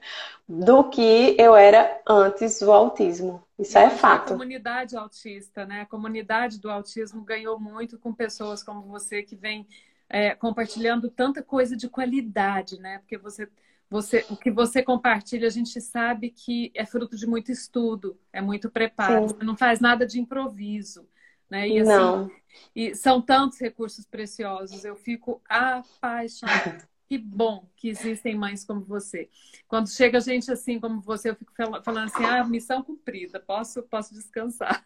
do 0.48 0.84
que 0.84 1.36
eu 1.38 1.54
era 1.54 2.00
antes 2.06 2.60
do 2.60 2.72
autismo. 2.72 3.42
Isso 3.60 3.76
é 3.76 3.90
fato. 3.90 4.32
A 4.32 4.36
comunidade 4.36 4.96
autista, 4.96 5.66
né? 5.66 5.82
A 5.82 5.86
comunidade 5.86 6.58
do 6.58 6.70
autismo 6.70 7.22
ganhou 7.22 7.60
muito 7.60 7.98
com 7.98 8.12
pessoas 8.12 8.62
como 8.62 8.82
você 8.82 9.22
que 9.22 9.36
vem 9.36 9.66
é, 10.08 10.34
compartilhando 10.34 11.10
tanta 11.10 11.42
coisa 11.42 11.76
de 11.76 11.88
qualidade, 11.88 12.80
né? 12.80 12.98
Porque 12.98 13.18
você, 13.18 13.48
você, 13.88 14.24
o 14.30 14.36
que 14.36 14.50
você 14.50 14.82
compartilha, 14.82 15.46
a 15.46 15.50
gente 15.50 15.80
sabe 15.80 16.30
que 16.30 16.72
é 16.74 16.86
fruto 16.86 17.16
de 17.16 17.26
muito 17.26 17.52
estudo, 17.52 18.18
é 18.32 18.40
muito 18.40 18.70
preparo, 18.70 19.28
Sim. 19.28 19.36
não 19.42 19.56
faz 19.56 19.78
nada 19.78 20.06
de 20.06 20.18
improviso. 20.18 21.06
Né? 21.48 21.68
E, 21.68 21.80
assim, 21.80 21.90
não. 21.90 22.30
e 22.74 22.94
são 22.94 23.20
tantos 23.20 23.58
recursos 23.58 24.06
preciosos, 24.06 24.84
eu 24.84 24.96
fico 24.96 25.42
apaixonada 25.48 26.88
que 27.10 27.18
bom 27.18 27.64
que 27.76 27.88
existem 27.88 28.36
mães 28.36 28.64
como 28.64 28.84
você. 28.84 29.28
Quando 29.66 29.90
chega 29.90 30.20
gente 30.20 30.48
assim 30.52 30.78
como 30.78 31.00
você, 31.00 31.30
eu 31.30 31.34
fico 31.34 31.52
falando 31.82 32.04
assim, 32.04 32.24
ah, 32.24 32.44
missão 32.44 32.84
cumprida, 32.84 33.40
posso, 33.40 33.82
posso 33.82 34.14
descansar. 34.14 34.84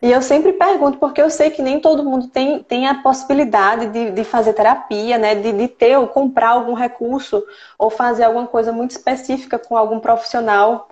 E 0.00 0.10
eu 0.10 0.22
sempre 0.22 0.54
pergunto, 0.54 0.96
porque 0.96 1.20
eu 1.20 1.28
sei 1.28 1.50
que 1.50 1.60
nem 1.60 1.78
todo 1.78 2.02
mundo 2.02 2.28
tem, 2.28 2.62
tem 2.62 2.86
a 2.86 3.02
possibilidade 3.02 3.88
de, 3.88 4.12
de 4.12 4.24
fazer 4.24 4.54
terapia, 4.54 5.18
né? 5.18 5.34
De, 5.34 5.52
de 5.52 5.68
ter 5.68 5.98
ou 5.98 6.08
comprar 6.08 6.48
algum 6.48 6.72
recurso 6.72 7.44
ou 7.78 7.90
fazer 7.90 8.24
alguma 8.24 8.46
coisa 8.46 8.72
muito 8.72 8.92
específica 8.92 9.58
com 9.58 9.76
algum 9.76 10.00
profissional 10.00 10.88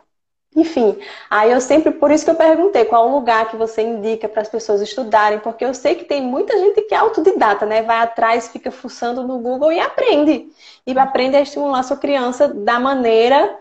enfim, 0.55 0.99
aí 1.29 1.53
eu 1.53 1.61
sempre, 1.61 1.93
por 1.93 2.11
isso 2.11 2.25
que 2.25 2.31
eu 2.31 2.35
perguntei 2.35 2.85
qual 2.85 3.09
o 3.09 3.13
lugar 3.13 3.49
que 3.49 3.57
você 3.57 3.83
indica 3.83 4.29
para 4.29 4.43
as 4.43 4.49
pessoas 4.49 4.81
estudarem, 4.81 5.39
porque 5.39 5.65
eu 5.65 5.73
sei 5.73 5.95
que 5.95 6.05
tem 6.05 6.21
muita 6.21 6.59
gente 6.59 6.83
que 6.83 6.95
é 6.95 6.99
autodidata, 6.99 7.65
né? 7.65 7.83
Vai 7.83 7.99
atrás, 7.99 8.49
fica 8.49 8.71
fuçando 8.71 9.23
no 9.23 9.39
Google 9.39 9.71
e 9.71 9.79
aprende. 9.79 10.51
E 10.85 10.99
aprende 10.99 11.37
a 11.37 11.41
estimular 11.41 11.81
a 11.81 11.85
sua 11.85 11.97
criança 11.97 12.49
da 12.49 12.81
maneira 12.81 13.59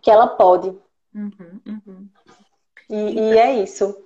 que 0.00 0.08
ela 0.08 0.28
pode. 0.28 0.68
Uhum, 1.12 1.60
uhum. 1.66 2.08
E, 2.88 2.94
então, 2.94 3.24
e, 3.24 3.38
é 3.38 3.62
isso. 3.62 4.04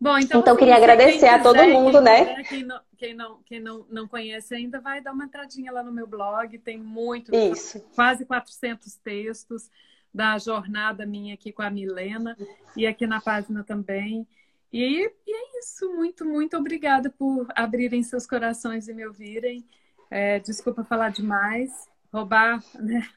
Bom, 0.00 0.16
então, 0.16 0.40
então 0.40 0.56
queria 0.56 0.76
agradecer 0.76 1.28
a 1.28 1.42
todo 1.42 1.62
mundo, 1.64 2.00
né? 2.00 2.42
Quem 2.44 2.64
não, 2.64 2.80
quem, 2.96 3.14
não, 3.14 3.38
quem 3.44 3.60
não, 3.60 3.86
não 3.90 4.08
conhece 4.08 4.54
ainda, 4.54 4.80
vai 4.80 5.02
dar 5.02 5.12
uma 5.12 5.26
entradinha 5.26 5.70
lá 5.70 5.82
no 5.82 5.92
meu 5.92 6.06
blog, 6.06 6.58
tem 6.58 6.78
muito, 6.78 7.34
isso. 7.34 7.84
quase 7.94 8.24
400 8.24 8.94
textos 8.96 9.68
da 10.14 10.38
jornada 10.38 11.04
minha 11.04 11.34
aqui 11.34 11.52
com 11.52 11.62
a 11.62 11.70
Milena 11.70 12.36
e 12.76 12.86
aqui 12.86 13.06
na 13.06 13.20
página 13.20 13.64
também. 13.64 14.26
E, 14.72 15.10
e 15.26 15.32
é 15.32 15.58
isso. 15.58 15.92
Muito, 15.92 16.24
muito 16.24 16.56
obrigada 16.56 17.10
por 17.10 17.48
abrirem 17.54 18.02
seus 18.02 18.26
corações 18.26 18.86
e 18.86 18.94
me 18.94 19.04
ouvirem. 19.04 19.66
É, 20.08 20.38
desculpa 20.38 20.84
falar 20.84 21.10
demais, 21.10 21.88
roubar, 22.12 22.62
né? 22.74 23.08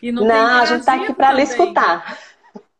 E 0.00 0.10
não, 0.10 0.26
não 0.26 0.46
a 0.46 0.64
gente 0.64 0.80
está 0.80 0.94
aqui 0.94 1.12
para 1.12 1.32
lhe 1.32 1.42
escutar. 1.42 2.18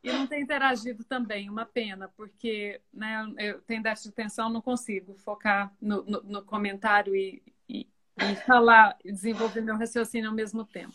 E 0.03 0.11
não 0.11 0.27
tem 0.27 0.41
interagido 0.43 1.05
também, 1.05 1.51
uma 1.51 1.67
pena, 1.67 2.09
porque 2.17 2.81
né, 2.93 3.31
eu 3.37 3.61
tenho 3.61 3.83
déficit 3.83 4.09
de 4.09 4.13
atenção, 4.15 4.49
não 4.49 4.63
consigo 4.63 5.15
focar 5.19 5.71
no, 5.79 6.03
no, 6.05 6.23
no 6.23 6.43
comentário 6.43 7.15
e, 7.15 7.43
e, 7.69 7.87
e 8.17 8.37
falar, 8.47 8.97
desenvolver 9.05 9.61
meu 9.61 9.77
raciocínio 9.77 10.31
ao 10.31 10.35
mesmo 10.35 10.65
tempo. 10.65 10.95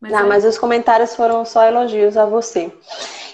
Mas 0.00 0.12
não, 0.12 0.20
é... 0.20 0.22
mas 0.24 0.44
os 0.44 0.58
comentários 0.58 1.14
foram 1.14 1.44
só 1.44 1.64
elogios 1.64 2.16
a 2.16 2.26
você. 2.26 2.72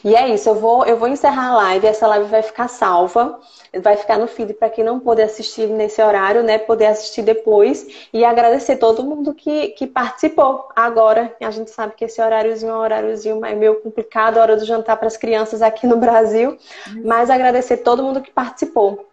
E 0.04 0.16
é 0.16 0.28
isso, 0.34 0.48
eu 0.48 0.56
vou, 0.56 0.84
eu 0.84 0.96
vou 0.96 1.06
encerrar 1.06 1.50
a 1.50 1.56
live, 1.56 1.86
essa 1.86 2.08
live 2.08 2.28
vai 2.28 2.42
ficar 2.42 2.66
salva, 2.66 3.38
vai 3.80 3.96
ficar 3.96 4.18
no 4.18 4.26
feed 4.26 4.52
para 4.54 4.68
quem 4.68 4.82
não 4.82 4.98
puder 4.98 5.24
assistir 5.24 5.68
nesse 5.68 6.02
horário, 6.02 6.42
né, 6.42 6.58
poder 6.58 6.86
assistir 6.86 7.22
depois 7.22 8.08
e 8.12 8.24
agradecer 8.24 8.76
todo 8.76 9.04
mundo 9.04 9.32
que, 9.32 9.68
que 9.68 9.86
participou 9.86 10.68
agora. 10.74 11.34
A 11.40 11.50
gente 11.52 11.70
sabe 11.70 11.94
que 11.94 12.04
esse 12.04 12.20
horáriozinho 12.20 12.72
é 12.72 12.74
um 12.74 12.80
horáriozinho 12.80 13.40
meio 13.40 13.80
complicado, 13.80 14.38
a 14.38 14.42
hora 14.42 14.56
do 14.56 14.64
jantar 14.64 14.96
para 14.96 15.06
as 15.06 15.16
crianças 15.16 15.62
aqui 15.62 15.86
no 15.86 15.96
Brasil, 15.96 16.58
mas 17.04 17.30
agradecer 17.30 17.78
todo 17.78 18.02
mundo 18.02 18.20
que 18.20 18.30
participou. 18.32 19.08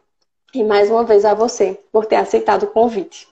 E 0.51 0.63
mais 0.63 0.89
uma 0.89 1.03
vez 1.03 1.23
a 1.23 1.35
você 1.35 1.79
por 1.91 2.07
ter 2.07 2.15
aceitado 2.15 2.63
o 2.63 2.67
convite. 2.67 3.27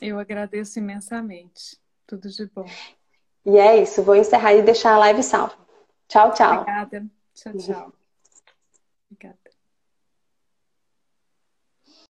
Eu 0.00 0.18
agradeço 0.18 0.78
imensamente. 0.78 1.78
Tudo 2.06 2.28
de 2.28 2.46
bom. 2.54 2.66
E 3.48 3.56
é 3.56 3.80
isso, 3.80 4.02
vou 4.02 4.14
encerrar 4.14 4.52
e 4.52 4.60
deixar 4.60 4.92
a 4.92 4.98
live 4.98 5.22
salva. 5.22 5.54
Tchau, 6.06 6.34
tchau. 6.34 6.60
Obrigada. 6.60 7.06
Tchau, 7.34 7.52
tchau. 7.56 7.92
Obrigada. 9.10 9.47